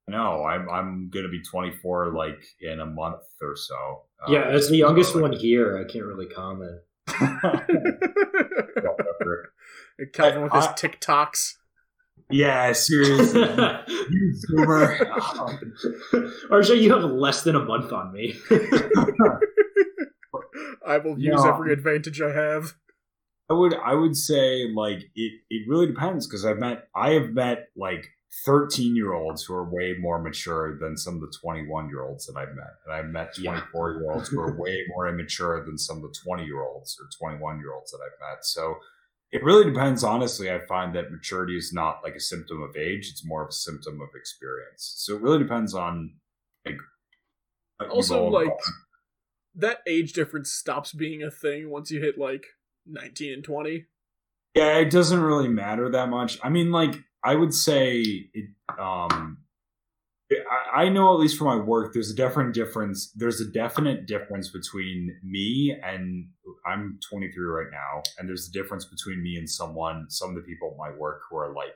No, 0.08 0.44
I'm 0.44 0.68
I'm 0.70 1.10
gonna 1.12 1.28
be 1.28 1.42
24 1.42 2.12
like 2.14 2.40
in 2.60 2.78
a 2.80 2.86
month 2.86 3.22
or 3.42 3.56
so. 3.56 4.02
Um, 4.24 4.32
yeah, 4.32 4.44
as 4.44 4.68
the 4.68 4.76
youngest 4.76 5.12
so, 5.14 5.20
one 5.20 5.32
here, 5.32 5.76
I 5.78 5.84
can't 5.90 6.04
really 6.04 6.26
comment. 6.26 6.80
Calvin 10.12 10.42
with 10.42 10.52
his 10.52 10.66
I- 10.66 10.72
TikToks. 10.74 11.54
Yeah, 12.30 12.72
seriously, 12.72 13.40
you 14.10 14.34
zoomer. 14.50 14.98
RJ, 16.50 16.80
you 16.80 16.92
have 16.92 17.04
less 17.10 17.42
than 17.42 17.54
a 17.56 17.64
month 17.64 17.92
on 17.92 18.12
me. 18.12 18.34
I 20.86 20.98
will 20.98 21.18
use 21.18 21.42
No. 21.42 21.52
every 21.52 21.72
advantage 21.72 22.20
I 22.20 22.32
have. 22.32 22.74
I 23.48 23.54
would 23.54 23.74
I 23.74 23.94
would 23.94 24.16
say 24.16 24.68
like 24.74 25.04
it 25.14 25.32
it 25.50 25.68
really 25.68 25.86
depends 25.86 26.26
because 26.26 26.44
I've 26.44 26.58
met 26.58 26.88
I 26.94 27.10
have 27.10 27.30
met 27.30 27.68
like 27.76 28.08
13 28.44 28.96
year 28.96 29.12
olds 29.12 29.44
who 29.44 29.54
are 29.54 29.64
way 29.70 29.94
more 29.98 30.20
mature 30.20 30.76
than 30.80 30.96
some 30.96 31.14
of 31.14 31.20
the 31.20 31.32
21 31.40 31.88
year 31.88 32.02
olds 32.02 32.26
that 32.26 32.36
I've 32.36 32.54
met. 32.54 32.74
And 32.84 32.92
I've 32.94 33.06
met 33.06 33.38
Yeah. 33.38 33.52
24 33.52 33.92
year 33.92 34.10
olds 34.10 34.28
who 34.28 34.40
are 34.40 34.56
way 34.60 34.84
more 34.88 35.08
immature 35.08 35.64
than 35.64 35.78
some 35.78 35.96
of 35.98 36.02
the 36.02 36.14
20 36.24 36.44
year 36.44 36.60
olds 36.62 36.98
or 37.00 37.06
21 37.18 37.58
year 37.60 37.72
olds 37.72 37.92
that 37.92 37.98
I've 38.04 38.18
met. 38.20 38.44
So 38.44 38.76
it 39.32 39.42
really 39.42 39.64
depends. 39.64 40.04
Honestly, 40.04 40.50
I 40.50 40.60
find 40.66 40.94
that 40.94 41.10
maturity 41.10 41.56
is 41.56 41.72
not 41.72 42.00
like 42.02 42.14
a 42.14 42.20
symptom 42.20 42.62
of 42.62 42.76
age, 42.76 43.08
it's 43.10 43.24
more 43.24 43.42
of 43.42 43.48
a 43.48 43.52
symptom 43.52 44.00
of 44.00 44.08
experience. 44.14 44.94
So 44.96 45.16
it 45.16 45.22
really 45.22 45.38
depends 45.38 45.74
on 45.74 46.14
like 46.64 46.78
Also, 47.90 48.28
like, 48.28 48.48
That 49.54 49.78
age 49.86 50.12
difference 50.12 50.52
stops 50.52 50.92
being 50.92 51.22
a 51.22 51.30
thing 51.30 51.70
once 51.70 51.90
you 51.90 52.00
hit 52.00 52.18
like 52.18 52.44
19 52.86 53.32
and 53.32 53.44
20. 53.44 53.86
Yeah, 54.54 54.78
it 54.78 54.90
doesn't 54.90 55.20
really 55.20 55.48
matter 55.48 55.90
that 55.90 56.08
much. 56.08 56.38
I 56.42 56.48
mean, 56.48 56.70
like 56.70 56.94
I 57.22 57.34
would 57.34 57.52
say, 57.52 58.02
it, 58.32 58.50
um, 58.78 59.38
I, 60.30 60.84
I 60.84 60.88
know 60.88 61.12
at 61.14 61.20
least 61.20 61.38
for 61.38 61.44
my 61.44 61.56
work, 61.56 61.92
there's 61.92 62.10
a 62.10 62.14
different 62.14 62.54
difference. 62.54 63.12
There's 63.14 63.40
a 63.40 63.48
definite 63.50 64.06
difference 64.06 64.50
between 64.50 65.16
me 65.22 65.76
and 65.84 66.28
I'm 66.66 66.98
23 67.08 67.44
right 67.46 67.70
now, 67.70 68.02
and 68.18 68.28
there's 68.28 68.48
a 68.48 68.52
difference 68.52 68.84
between 68.84 69.22
me 69.22 69.36
and 69.36 69.48
someone, 69.48 70.06
some 70.08 70.30
of 70.30 70.36
the 70.36 70.42
people 70.42 70.72
at 70.72 70.78
my 70.78 70.96
work 70.98 71.20
who 71.30 71.36
are 71.36 71.54
like 71.54 71.74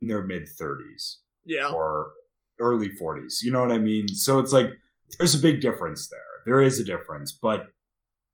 in 0.00 0.08
their 0.08 0.22
mid 0.22 0.48
30s 0.60 1.18
Yeah. 1.44 1.70
or 1.70 2.10
early 2.58 2.90
40s. 2.90 3.42
You 3.42 3.52
know 3.52 3.60
what 3.60 3.72
I 3.72 3.78
mean? 3.78 4.08
So 4.08 4.38
it's 4.40 4.52
like 4.52 4.70
there's 5.18 5.34
a 5.34 5.38
big 5.38 5.60
difference 5.60 6.08
there. 6.08 6.20
There 6.44 6.60
is 6.60 6.80
a 6.80 6.84
difference, 6.84 7.30
but 7.32 7.66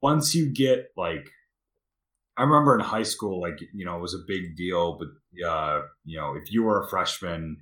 once 0.01 0.35
you 0.35 0.51
get 0.51 0.87
like 0.97 1.29
I 2.39 2.43
remember 2.45 2.75
in 2.75 2.81
high 2.81 3.03
school 3.03 3.41
like 3.41 3.59
you 3.75 3.85
know 3.85 3.97
it 3.97 4.01
was 4.01 4.14
a 4.14 4.25
big 4.29 4.57
deal 4.57 4.97
but 4.99 5.45
uh 5.45 5.83
you 6.05 6.16
know 6.19 6.35
if 6.37 6.53
you 6.53 6.62
were 6.62 6.81
a 6.85 6.89
freshman 6.89 7.57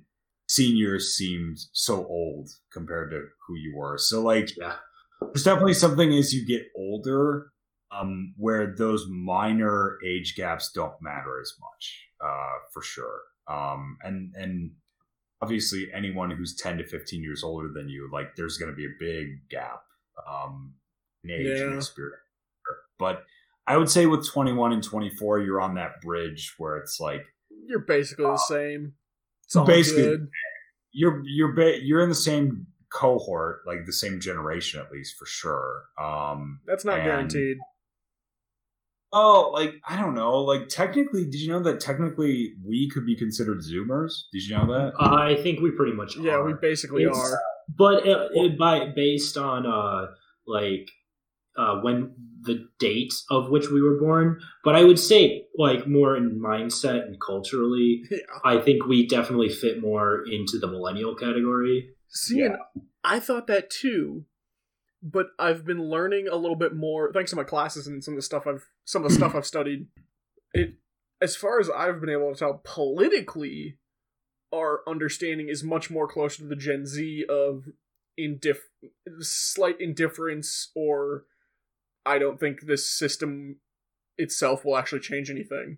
seniors 0.47 1.15
seemed 1.15 1.57
so 1.73 2.05
old 2.07 2.49
compared 2.71 3.11
to 3.11 3.21
who 3.47 3.55
you 3.55 3.75
were. 3.75 3.97
So 3.97 4.21
like 4.21 4.49
Yeah. 4.57 4.75
there's 5.21 5.43
definitely 5.43 5.73
something 5.73 6.13
as 6.13 6.33
you 6.33 6.45
get 6.45 6.67
older 6.75 7.51
um 7.91 8.33
where 8.37 8.75
those 8.75 9.05
minor 9.09 9.97
age 10.05 10.35
gaps 10.35 10.71
don't 10.73 11.01
matter 11.01 11.39
as 11.41 11.53
much 11.59 12.07
uh 12.21 12.57
for 12.73 12.81
sure. 12.81 13.21
Um 13.47 13.97
and 14.03 14.33
and 14.35 14.71
obviously 15.41 15.87
anyone 15.93 16.31
who's 16.31 16.55
10 16.55 16.79
to 16.79 16.85
15 16.85 17.21
years 17.21 17.43
older 17.43 17.69
than 17.73 17.87
you 17.89 18.09
like 18.11 18.35
there's 18.35 18.57
going 18.57 18.71
to 18.71 18.75
be 18.75 18.85
a 18.85 18.99
big 18.99 19.47
gap 19.49 19.83
um 20.27 20.73
in 21.23 21.29
age 21.29 21.59
and 21.61 21.75
experience 21.75 22.21
but 22.97 23.23
i 23.67 23.77
would 23.77 23.87
say 23.87 24.07
with 24.07 24.27
21 24.27 24.73
and 24.73 24.83
24 24.83 25.39
you're 25.41 25.61
on 25.61 25.75
that 25.75 26.01
bridge 26.01 26.55
where 26.57 26.77
it's 26.77 26.99
like 26.99 27.21
You're 27.67 27.85
basically 27.85 28.25
the 28.25 28.37
same. 28.37 28.93
It's 29.47 29.55
all 29.55 29.65
Basically- 29.65 30.03
good. 30.03 30.27
you're 30.91 31.21
you're 31.25 31.53
ba- 31.53 31.79
you're 31.81 32.01
in 32.01 32.09
the 32.09 32.15
same 32.15 32.67
cohort, 32.89 33.61
like 33.65 33.85
the 33.85 33.93
same 33.93 34.19
generation 34.19 34.79
at 34.79 34.91
least 34.91 35.15
for 35.17 35.25
sure. 35.25 35.85
Um, 35.99 36.59
That's 36.65 36.83
not 36.85 36.99
And- 36.99 37.05
guaranteed. 37.07 37.57
oh, 39.13 39.51
like 39.53 39.75
I 39.87 39.99
don't 40.01 40.15
know. 40.15 40.39
Like 40.39 40.67
technically, 40.67 41.23
did 41.25 41.35
you 41.35 41.49
know 41.49 41.61
that 41.63 41.79
technically 41.79 42.53
we 42.65 42.89
could 42.89 43.05
be 43.05 43.15
considered 43.15 43.59
Zoomers? 43.59 44.23
Did 44.33 44.43
you 44.47 44.57
know 44.57 44.67
that? 44.67 44.93
I 44.99 45.35
think 45.41 45.61
we 45.61 45.71
pretty 45.71 45.93
much 45.93 46.17
Yeah, 46.17 46.33
are. 46.33 46.45
we 46.45 46.53
basically 46.53 47.03
It's- 47.03 47.17
are. 47.17 47.39
but 47.77 48.05
it, 48.05 48.31
it, 48.33 48.57
by 48.57 48.87
based 48.95 49.37
on 49.37 49.65
uh 49.65 50.07
like 50.45 50.89
uh 51.57 51.79
when 51.81 52.13
the 52.41 52.67
date 52.79 53.13
of 53.29 53.49
which 53.49 53.69
we 53.69 53.81
were 53.81 53.99
born 53.99 54.39
but 54.63 54.75
i 54.75 54.83
would 54.83 54.99
say 54.99 55.45
like 55.57 55.87
more 55.87 56.15
in 56.15 56.39
mindset 56.39 57.03
and 57.05 57.19
culturally 57.19 58.03
Yeah. 58.11 58.17
i 58.43 58.59
think 58.59 58.85
we 58.85 59.07
definitely 59.07 59.49
fit 59.49 59.81
more 59.81 60.23
into 60.31 60.59
the 60.59 60.67
millennial 60.67 61.15
category 61.15 61.89
See, 62.09 62.41
and 62.41 62.55
I 63.03 63.19
thought 63.19 63.47
that 63.47 63.69
too, 63.69 64.23
but 65.03 65.27
I've 65.37 65.65
been 65.65 65.89
learning 65.89 66.27
a 66.31 66.37
little 66.37 66.55
bit 66.55 66.73
more 66.73 67.11
thanks 67.11 67.31
to 67.31 67.35
my 67.35 67.43
classes 67.43 67.85
and 67.85 68.01
some 68.01 68.13
of 68.13 68.17
the 68.17 68.21
stuff 68.21 68.47
I've 68.47 68.65
some 68.85 69.03
of 69.03 69.09
the 69.09 69.15
stuff 69.15 69.35
I've 69.35 69.45
studied. 69.45 69.87
It, 70.53 70.75
as 71.21 71.35
far 71.35 71.59
as 71.59 71.69
I've 71.69 71.99
been 71.99 72.09
able 72.09 72.31
to 72.33 72.39
tell, 72.39 72.61
politically, 72.63 73.77
our 74.53 74.81
understanding 74.87 75.49
is 75.49 75.63
much 75.65 75.89
more 75.91 76.07
closer 76.07 76.37
to 76.43 76.47
the 76.47 76.55
Gen 76.55 76.85
Z 76.85 77.25
of 77.29 77.65
indif- 78.19 78.59
slight 79.19 79.79
indifference, 79.81 80.71
or 80.73 81.25
I 82.07 82.17
don't 82.19 82.39
think 82.39 82.61
this 82.61 82.89
system 82.89 83.57
itself 84.17 84.63
will 84.65 84.77
actually 84.77 85.01
change 85.01 85.29
anything. 85.29 85.77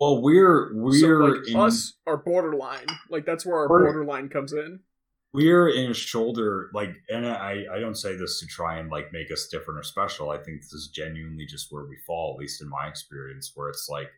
Well, 0.00 0.22
we're 0.22 0.70
we're 0.74 1.30
like 1.30 1.48
in, 1.48 1.56
us 1.56 1.94
are 2.06 2.16
borderline. 2.16 2.86
Like 3.10 3.24
that's 3.26 3.44
where 3.46 3.56
our 3.58 3.68
We're- 3.68 3.84
borderline 3.84 4.28
comes 4.28 4.52
in. 4.52 4.80
we're 5.32 5.68
in 5.68 5.90
a 5.90 5.94
shoulder 5.94 6.70
like 6.74 6.90
and 7.08 7.24
i 7.24 7.52
i 7.74 7.78
don't 7.78 7.94
say 8.04 8.16
this 8.16 8.40
to 8.40 8.46
try 8.46 8.78
and 8.80 8.90
like 8.90 9.12
make 9.12 9.30
us 9.30 9.46
different 9.52 9.78
or 9.78 9.84
special 9.84 10.28
i 10.28 10.36
think 10.44 10.56
this 10.60 10.72
is 10.72 10.90
genuinely 11.00 11.46
just 11.46 11.68
where 11.70 11.84
we 11.86 11.96
fall 12.04 12.26
at 12.34 12.40
least 12.42 12.60
in 12.60 12.68
my 12.68 12.88
experience 12.88 13.52
where 13.54 13.68
it's 13.68 13.86
like 13.88 14.10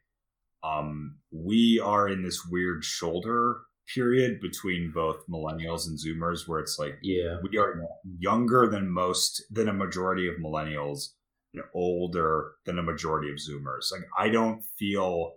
um 0.64 1.18
we 1.30 1.78
are 1.84 2.08
in 2.08 2.22
this 2.22 2.46
weird 2.50 2.82
shoulder 2.82 3.58
period 3.94 4.40
between 4.40 4.90
both 4.94 5.18
millennials 5.28 5.86
and 5.86 5.98
zoomers 5.98 6.48
where 6.48 6.60
it's 6.60 6.78
like 6.78 6.96
yeah 7.02 7.36
we 7.42 7.58
are 7.58 7.82
younger 8.18 8.66
than 8.74 8.88
most 8.90 9.42
than 9.50 9.68
a 9.68 9.72
majority 9.84 10.26
of 10.28 10.36
millennials 10.36 11.08
and 11.54 11.62
older 11.74 12.52
than 12.64 12.78
a 12.78 12.82
majority 12.82 13.30
of 13.30 13.36
zoomers 13.36 13.90
like 13.92 14.02
i 14.18 14.28
don't 14.28 14.62
feel 14.78 15.34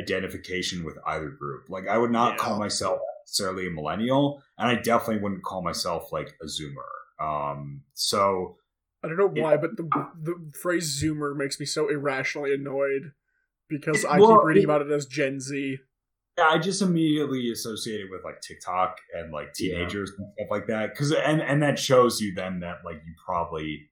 identification 0.00 0.84
with 0.84 0.96
either 1.06 1.28
group 1.30 1.68
like 1.68 1.86
i 1.88 1.98
would 1.98 2.10
not 2.10 2.32
Yeah. 2.32 2.36
call 2.38 2.58
myself 2.58 3.00
necessarily 3.26 3.66
a 3.66 3.70
millennial 3.70 4.42
and 4.56 4.68
i 4.68 4.74
definitely 4.80 5.22
wouldn't 5.22 5.42
call 5.42 5.62
myself 5.62 6.12
like 6.12 6.34
a 6.42 6.46
zoomer 6.46 7.22
um 7.24 7.82
so 7.94 8.56
I 9.00 9.06
don't 9.06 9.16
know 9.16 9.32
Yeah. 9.32 9.42
why, 9.44 9.56
but 9.56 9.76
the 9.76 9.84
the 10.20 10.34
phrase 10.60 11.00
"zoomer" 11.00 11.36
makes 11.36 11.60
me 11.60 11.66
so 11.66 11.88
irrationally 11.88 12.52
annoyed 12.52 13.12
because 13.68 14.04
I 14.04 14.18
Well, 14.18 14.38
keep 14.38 14.44
reading 14.44 14.62
it- 14.62 14.64
about 14.64 14.82
it 14.82 14.90
as 14.90 15.06
Gen 15.06 15.38
Z. 15.38 15.78
yeah 16.36 16.48
i 16.50 16.58
just 16.58 16.82
immediately 16.82 17.50
associate 17.52 18.00
it 18.00 18.10
with 18.10 18.24
like 18.24 18.40
tiktok 18.40 18.96
and 19.14 19.32
like 19.32 19.50
Yeah. 19.58 19.74
teenagers 19.76 20.10
and 20.18 20.26
stuff 20.36 20.48
like 20.50 20.66
that 20.66 20.90
because 20.92 21.12
and 21.12 21.40
and 21.40 21.62
that 21.62 21.78
shows 21.78 22.20
you 22.20 22.34
then 22.34 22.58
that 22.60 22.78
like 22.84 22.96
you 23.06 23.14
probably 23.24 23.88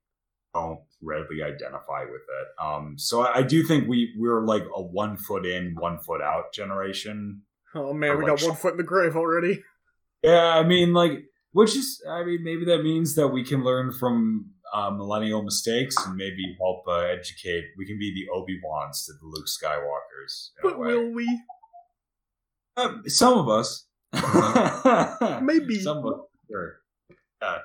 don't 0.57 0.81
readily 1.03 1.43
identify 1.43 2.03
with 2.03 2.23
it 2.41 2.49
um 2.65 2.95
so 2.99 3.23
i, 3.23 3.39
I 3.39 3.43
do 3.43 3.63
think 3.63 3.89
we 3.89 4.15
we're 4.19 4.45
like 4.45 4.65
a 4.75 4.83
one 4.83 5.17
foot 5.17 5.45
in 5.47 5.75
one 5.79 5.99
foot 5.99 6.21
out 6.23 6.53
generation 6.55 7.43
Oh 7.77 7.93
man, 7.93 8.11
Or 8.11 8.17
we 8.17 8.25
like 8.25 8.41
got 8.41 8.49
one 8.49 8.57
foot 8.57 8.73
in 8.73 8.77
the 8.79 8.83
grave 8.85 9.17
already. 9.17 9.63
Yeah, 10.23 10.49
I 10.59 10.65
mean, 10.65 10.93
like, 10.93 11.13
which 11.53 11.77
is, 11.77 12.03
I 12.09 12.25
mean, 12.25 12.43
maybe 12.43 12.65
that 12.65 12.83
means 12.83 13.15
that 13.15 13.29
we 13.29 13.45
can 13.45 13.63
learn 13.63 13.93
from 13.93 14.51
uh, 14.75 14.91
millennial 14.91 15.43
mistakes 15.43 15.95
and 16.05 16.17
maybe 16.17 16.57
help 16.59 16.85
uh, 16.89 17.01
educate. 17.01 17.67
We 17.79 17.87
can 17.87 17.97
be 17.99 18.13
the 18.13 18.27
Obi 18.35 18.59
Wans 18.65 19.05
to 19.07 19.13
the 19.13 19.27
Luke 19.27 19.47
Skywalkers. 19.47 20.51
But 20.63 20.79
will 20.81 21.13
we? 21.13 21.29
Uh, 22.77 22.95
some 23.07 23.39
of 23.39 23.49
us, 23.49 23.87
Maybe. 25.43 25.79
some 25.81 25.99
of 25.99 26.07
us, 26.07 26.21
sure. 26.51 26.79
Uh, 27.41 27.59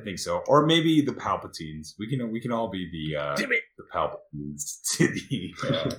I 0.00 0.02
think 0.02 0.18
so, 0.18 0.42
or 0.46 0.64
maybe 0.64 1.02
the 1.02 1.12
Palpatines. 1.12 1.94
We 1.98 2.08
can 2.08 2.30
we 2.30 2.40
can 2.40 2.52
all 2.52 2.68
be 2.68 2.88
the 2.90 3.16
uh, 3.20 3.36
the 3.36 3.84
Palpatines 3.92 4.80
to 4.96 5.08
the 5.08 5.54
uh, 5.68 5.90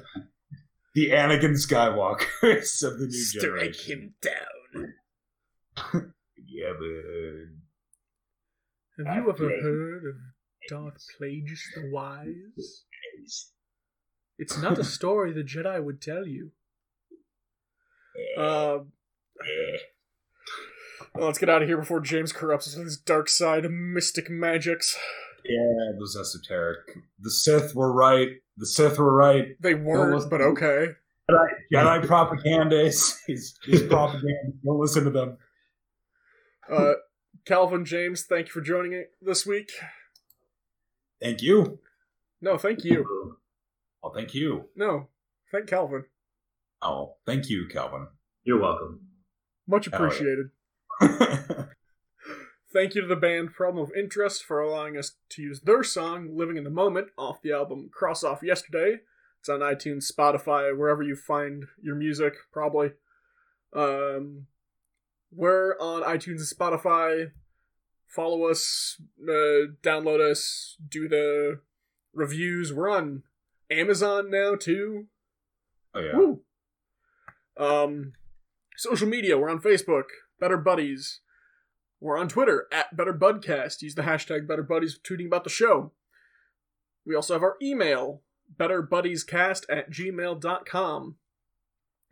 the 0.95 1.11
Anakin 1.11 1.55
Skywalkers 1.55 2.83
of 2.83 2.99
the 2.99 3.05
new 3.05 3.11
Strike 3.11 3.41
generation. 3.43 3.73
Strike 3.73 3.97
him 3.97 4.13
down. 4.21 4.93
Yeah, 6.47 6.73
but 8.97 9.05
Have 9.05 9.15
you 9.15 9.29
ever 9.29 9.49
heard 9.61 10.05
of 10.05 10.15
Darth 10.67 11.05
Plagueis 11.19 11.61
the 11.75 11.89
Wise? 11.91 12.85
It's 14.37 14.57
not 14.57 14.79
a 14.79 14.83
story 14.83 15.31
the 15.33 15.43
Jedi 15.43 15.83
would 15.83 16.01
tell 16.01 16.25
you. 16.27 16.51
Uh, 18.37 18.79
well, 21.15 21.27
let's 21.27 21.37
get 21.39 21.49
out 21.49 21.61
of 21.61 21.67
here 21.67 21.77
before 21.77 21.99
James 22.01 22.31
corrupts 22.31 22.67
us 22.67 22.75
with 22.75 22.85
his 22.85 22.97
dark 22.97 23.29
side 23.29 23.65
mystic 23.69 24.29
magics. 24.29 24.97
Yeah, 25.45 25.91
those 25.97 26.15
esoteric. 26.15 26.79
The 27.19 27.31
Sith 27.31 27.73
were 27.75 27.91
right. 27.91 28.29
The 28.57 28.65
Sith 28.65 28.97
were 28.99 29.13
right. 29.13 29.55
They 29.59 29.73
weren't, 29.75 30.13
listen 30.15 30.29
but 30.29 30.37
to- 30.39 30.43
okay. 30.45 30.85
Jedi 31.73 32.05
propaganda 32.05 32.79
is, 32.79 33.17
is, 33.27 33.57
is 33.67 33.83
propaganda. 33.89 34.51
Don't 34.65 34.79
listen 34.79 35.05
to 35.05 35.09
them. 35.11 35.37
Uh, 36.69 36.93
Calvin 37.45 37.85
James, 37.85 38.23
thank 38.23 38.47
you 38.47 38.51
for 38.51 38.61
joining 38.61 38.93
it 38.93 39.11
this 39.21 39.45
week. 39.45 39.71
Thank 41.21 41.41
you. 41.41 41.79
No, 42.41 42.57
thank 42.57 42.83
you. 42.83 43.37
Oh, 44.03 44.09
thank 44.09 44.33
you. 44.33 44.65
No, 44.75 45.07
thank 45.51 45.67
Calvin. 45.67 46.05
Oh, 46.81 47.15
thank 47.25 47.49
you, 47.49 47.67
Calvin. 47.67 48.07
you're 48.43 48.59
welcome 48.59 49.01
Much 49.67 49.85
Hell 49.85 49.99
yeah. 50.01 50.05
appreciated. 50.07 50.49
Thank 52.73 52.95
you 52.95 53.01
to 53.01 53.07
the 53.07 53.15
band 53.15 53.53
Problem 53.53 53.83
of 53.83 53.91
Interest 53.97 54.43
for 54.43 54.61
allowing 54.61 54.97
us 54.97 55.15
to 55.29 55.41
use 55.41 55.61
their 55.61 55.83
song 55.83 56.37
Living 56.37 56.57
in 56.57 56.63
the 56.63 56.69
Moment 56.69 57.07
off 57.17 57.41
the 57.41 57.51
album 57.51 57.89
Cross 57.91 58.23
Off 58.23 58.43
Yesterday. 58.43 58.99
It's 59.39 59.49
on 59.49 59.59
iTunes, 59.59 60.11
Spotify, 60.11 60.77
wherever 60.77 61.01
you 61.01 61.15
find 61.15 61.65
your 61.81 61.95
music, 61.95 62.35
probably. 62.53 62.91
Um, 63.73 64.45
we're 65.31 65.75
on 65.79 66.03
iTunes 66.03 66.39
and 66.39 66.59
Spotify. 66.59 67.31
Follow 68.07 68.45
us, 68.45 69.01
uh, 69.23 69.73
download 69.81 70.19
us, 70.19 70.77
do 70.87 71.07
the 71.07 71.61
reviews. 72.13 72.71
We're 72.71 72.89
on 72.89 73.23
Amazon 73.71 74.29
now, 74.29 74.55
too. 74.55 75.07
oh 75.95 75.99
yeah. 75.99 76.15
Woo. 76.15 76.41
Um, 77.57 78.13
social 78.77 79.07
media. 79.07 79.37
We're 79.37 79.49
on 79.49 79.61
Facebook, 79.61 80.05
Better 80.41 80.57
Buddies. 80.57 81.19
We're 82.01 82.17
on 82.17 82.27
Twitter 82.27 82.67
at 82.73 82.97
Better 82.97 83.13
Budcast. 83.13 83.83
Use 83.83 83.93
the 83.93 84.01
hashtag 84.01 84.47
BetterBuddies 84.47 84.93
for 84.93 85.03
tweeting 85.03 85.27
about 85.27 85.43
the 85.43 85.51
show. 85.51 85.91
We 87.05 87.15
also 87.15 87.35
have 87.35 87.43
our 87.43 87.57
email, 87.61 88.23
betterbuddiescast 88.59 89.65
at 89.69 89.91
gmail.com. 89.91 91.15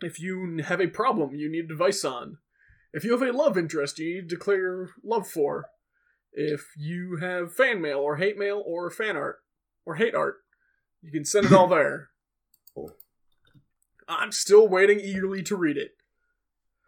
If 0.02 0.20
you 0.20 0.62
have 0.64 0.80
a 0.80 0.88
problem 0.88 1.36
you 1.36 1.52
need 1.52 1.72
advice 1.72 2.06
on, 2.06 2.38
if 2.94 3.04
you 3.04 3.12
have 3.12 3.24
a 3.24 3.36
love 3.36 3.58
interest 3.58 4.00
you 4.00 4.16
need 4.16 4.30
to 4.30 4.36
declare 4.36 4.58
your 4.58 4.90
love 5.04 5.28
for, 5.28 5.66
if 6.32 6.68
you 6.78 7.18
have 7.20 7.54
fan 7.54 7.82
mail 7.82 7.98
or 7.98 8.18
hate 8.18 8.38
mail 8.38 8.64
or 8.66 8.92
fan 8.92 9.18
art 9.18 9.40
or 9.86 9.96
hate 9.96 10.16
art, 10.16 10.38
you 11.02 11.12
can 11.12 11.26
send 11.26 11.48
it 11.48 11.54
all 11.54 11.68
there. 11.68 12.10
I'm 14.08 14.32
still 14.32 14.68
waiting 14.68 15.00
eagerly 15.00 15.42
to 15.44 15.56
read 15.56 15.78
it. 15.78 15.92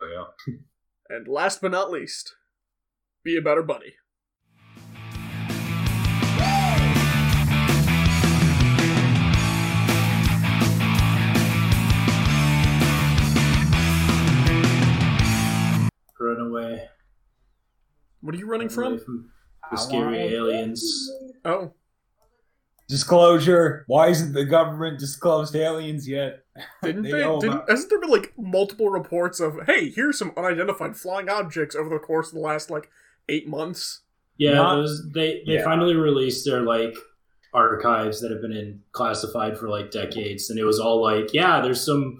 Oh 0.02 0.32
yeah. 0.48 0.54
And 1.14 1.28
last 1.28 1.60
but 1.62 1.72
not 1.72 1.92
least, 1.92 2.36
be 3.22 3.36
a 3.36 3.42
better 3.42 3.62
buddy. 3.62 3.96
run 16.20 16.40
away 16.40 16.88
What 18.22 18.36
are 18.36 18.38
you 18.38 18.46
running 18.48 18.68
Run 18.70 18.94
away 18.94 19.04
from? 19.04 19.32
the 19.70 19.78
scary 19.78 20.18
aliens 20.20 20.84
Oh, 21.44 21.74
Disclosure. 22.92 23.86
Why 23.88 24.10
isn't 24.10 24.34
the 24.34 24.44
government 24.44 25.00
disclosed 25.00 25.56
aliens 25.56 26.08
yet? 26.08 26.44
didn't 26.84 27.04
They 27.04 27.12
they 27.12 27.18
didn't, 27.20 27.44
about- 27.46 27.70
hasn't 27.70 27.90
there 27.90 28.02
been 28.02 28.10
like 28.10 28.34
multiple 28.38 28.90
reports 28.90 29.40
of 29.40 29.58
hey, 29.66 29.90
here's 29.90 30.20
some 30.20 30.34
unidentified 30.36 30.98
flying 30.98 31.30
objects 31.30 31.74
over 31.76 31.90
the 31.90 32.00
course 32.00 32.28
of 32.28 32.34
the 32.34 32.42
last 32.42 32.70
like 32.70 32.90
eight 33.30 33.48
months? 33.48 34.02
Yeah, 34.38 34.56
Not- 34.56 34.76
those 34.76 35.10
they 35.14 35.42
they 35.46 35.54
yeah. 35.54 35.64
finally 35.64 35.96
released 35.96 36.46
their 36.46 36.62
like 36.62 36.94
archives 37.54 38.20
that 38.22 38.32
have 38.32 38.42
been 38.42 38.52
in 38.52 38.82
classified 38.92 39.58
for 39.58 39.70
like 39.70 39.90
decades, 39.92 40.50
and 40.50 40.60
it 40.60 40.66
was 40.66 40.80
all 40.80 41.02
like, 41.02 41.34
yeah, 41.34 41.62
there's 41.62 41.86
some 41.86 42.18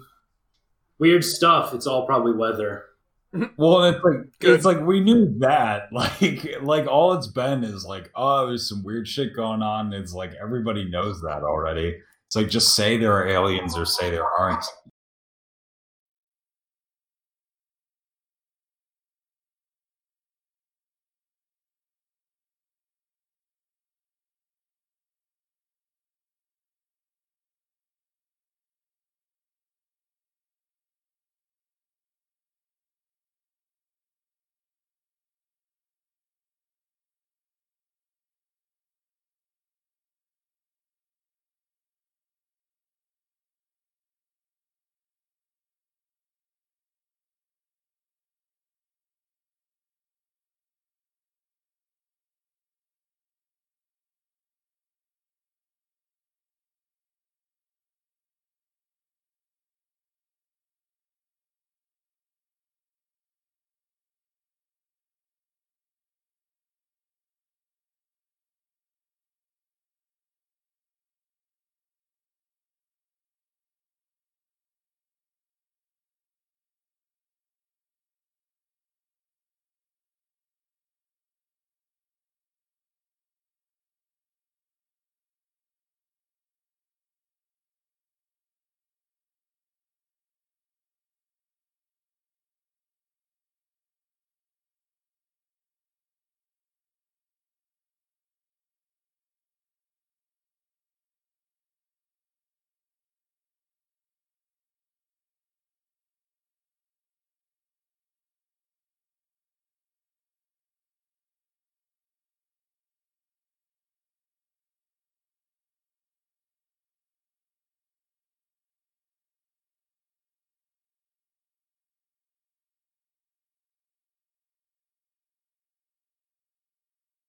weird 0.98 1.22
stuff. 1.24 1.74
It's 1.74 1.86
all 1.86 2.06
probably 2.06 2.32
weather. 2.32 2.84
Well, 3.56 3.84
it's 3.84 4.04
like 4.04 4.16
Good. 4.40 4.54
it's 4.54 4.64
like 4.64 4.80
we 4.80 5.00
knew 5.00 5.34
that. 5.38 5.88
Like 5.92 6.56
like 6.62 6.86
all 6.86 7.14
it's 7.14 7.28
been 7.28 7.64
is 7.64 7.84
like, 7.84 8.10
oh, 8.14 8.46
there's 8.46 8.68
some 8.68 8.82
weird 8.82 9.08
shit 9.08 9.34
going 9.34 9.62
on. 9.62 9.92
It's 9.92 10.12
like 10.12 10.34
everybody 10.40 10.84
knows 10.84 11.20
that 11.22 11.42
already. 11.42 11.96
It's 12.26 12.36
like 12.36 12.48
just 12.48 12.74
say 12.74 12.96
there 12.96 13.12
are 13.14 13.26
aliens 13.26 13.76
or 13.76 13.84
say 13.84 14.10
there 14.10 14.26
aren't. 14.26 14.64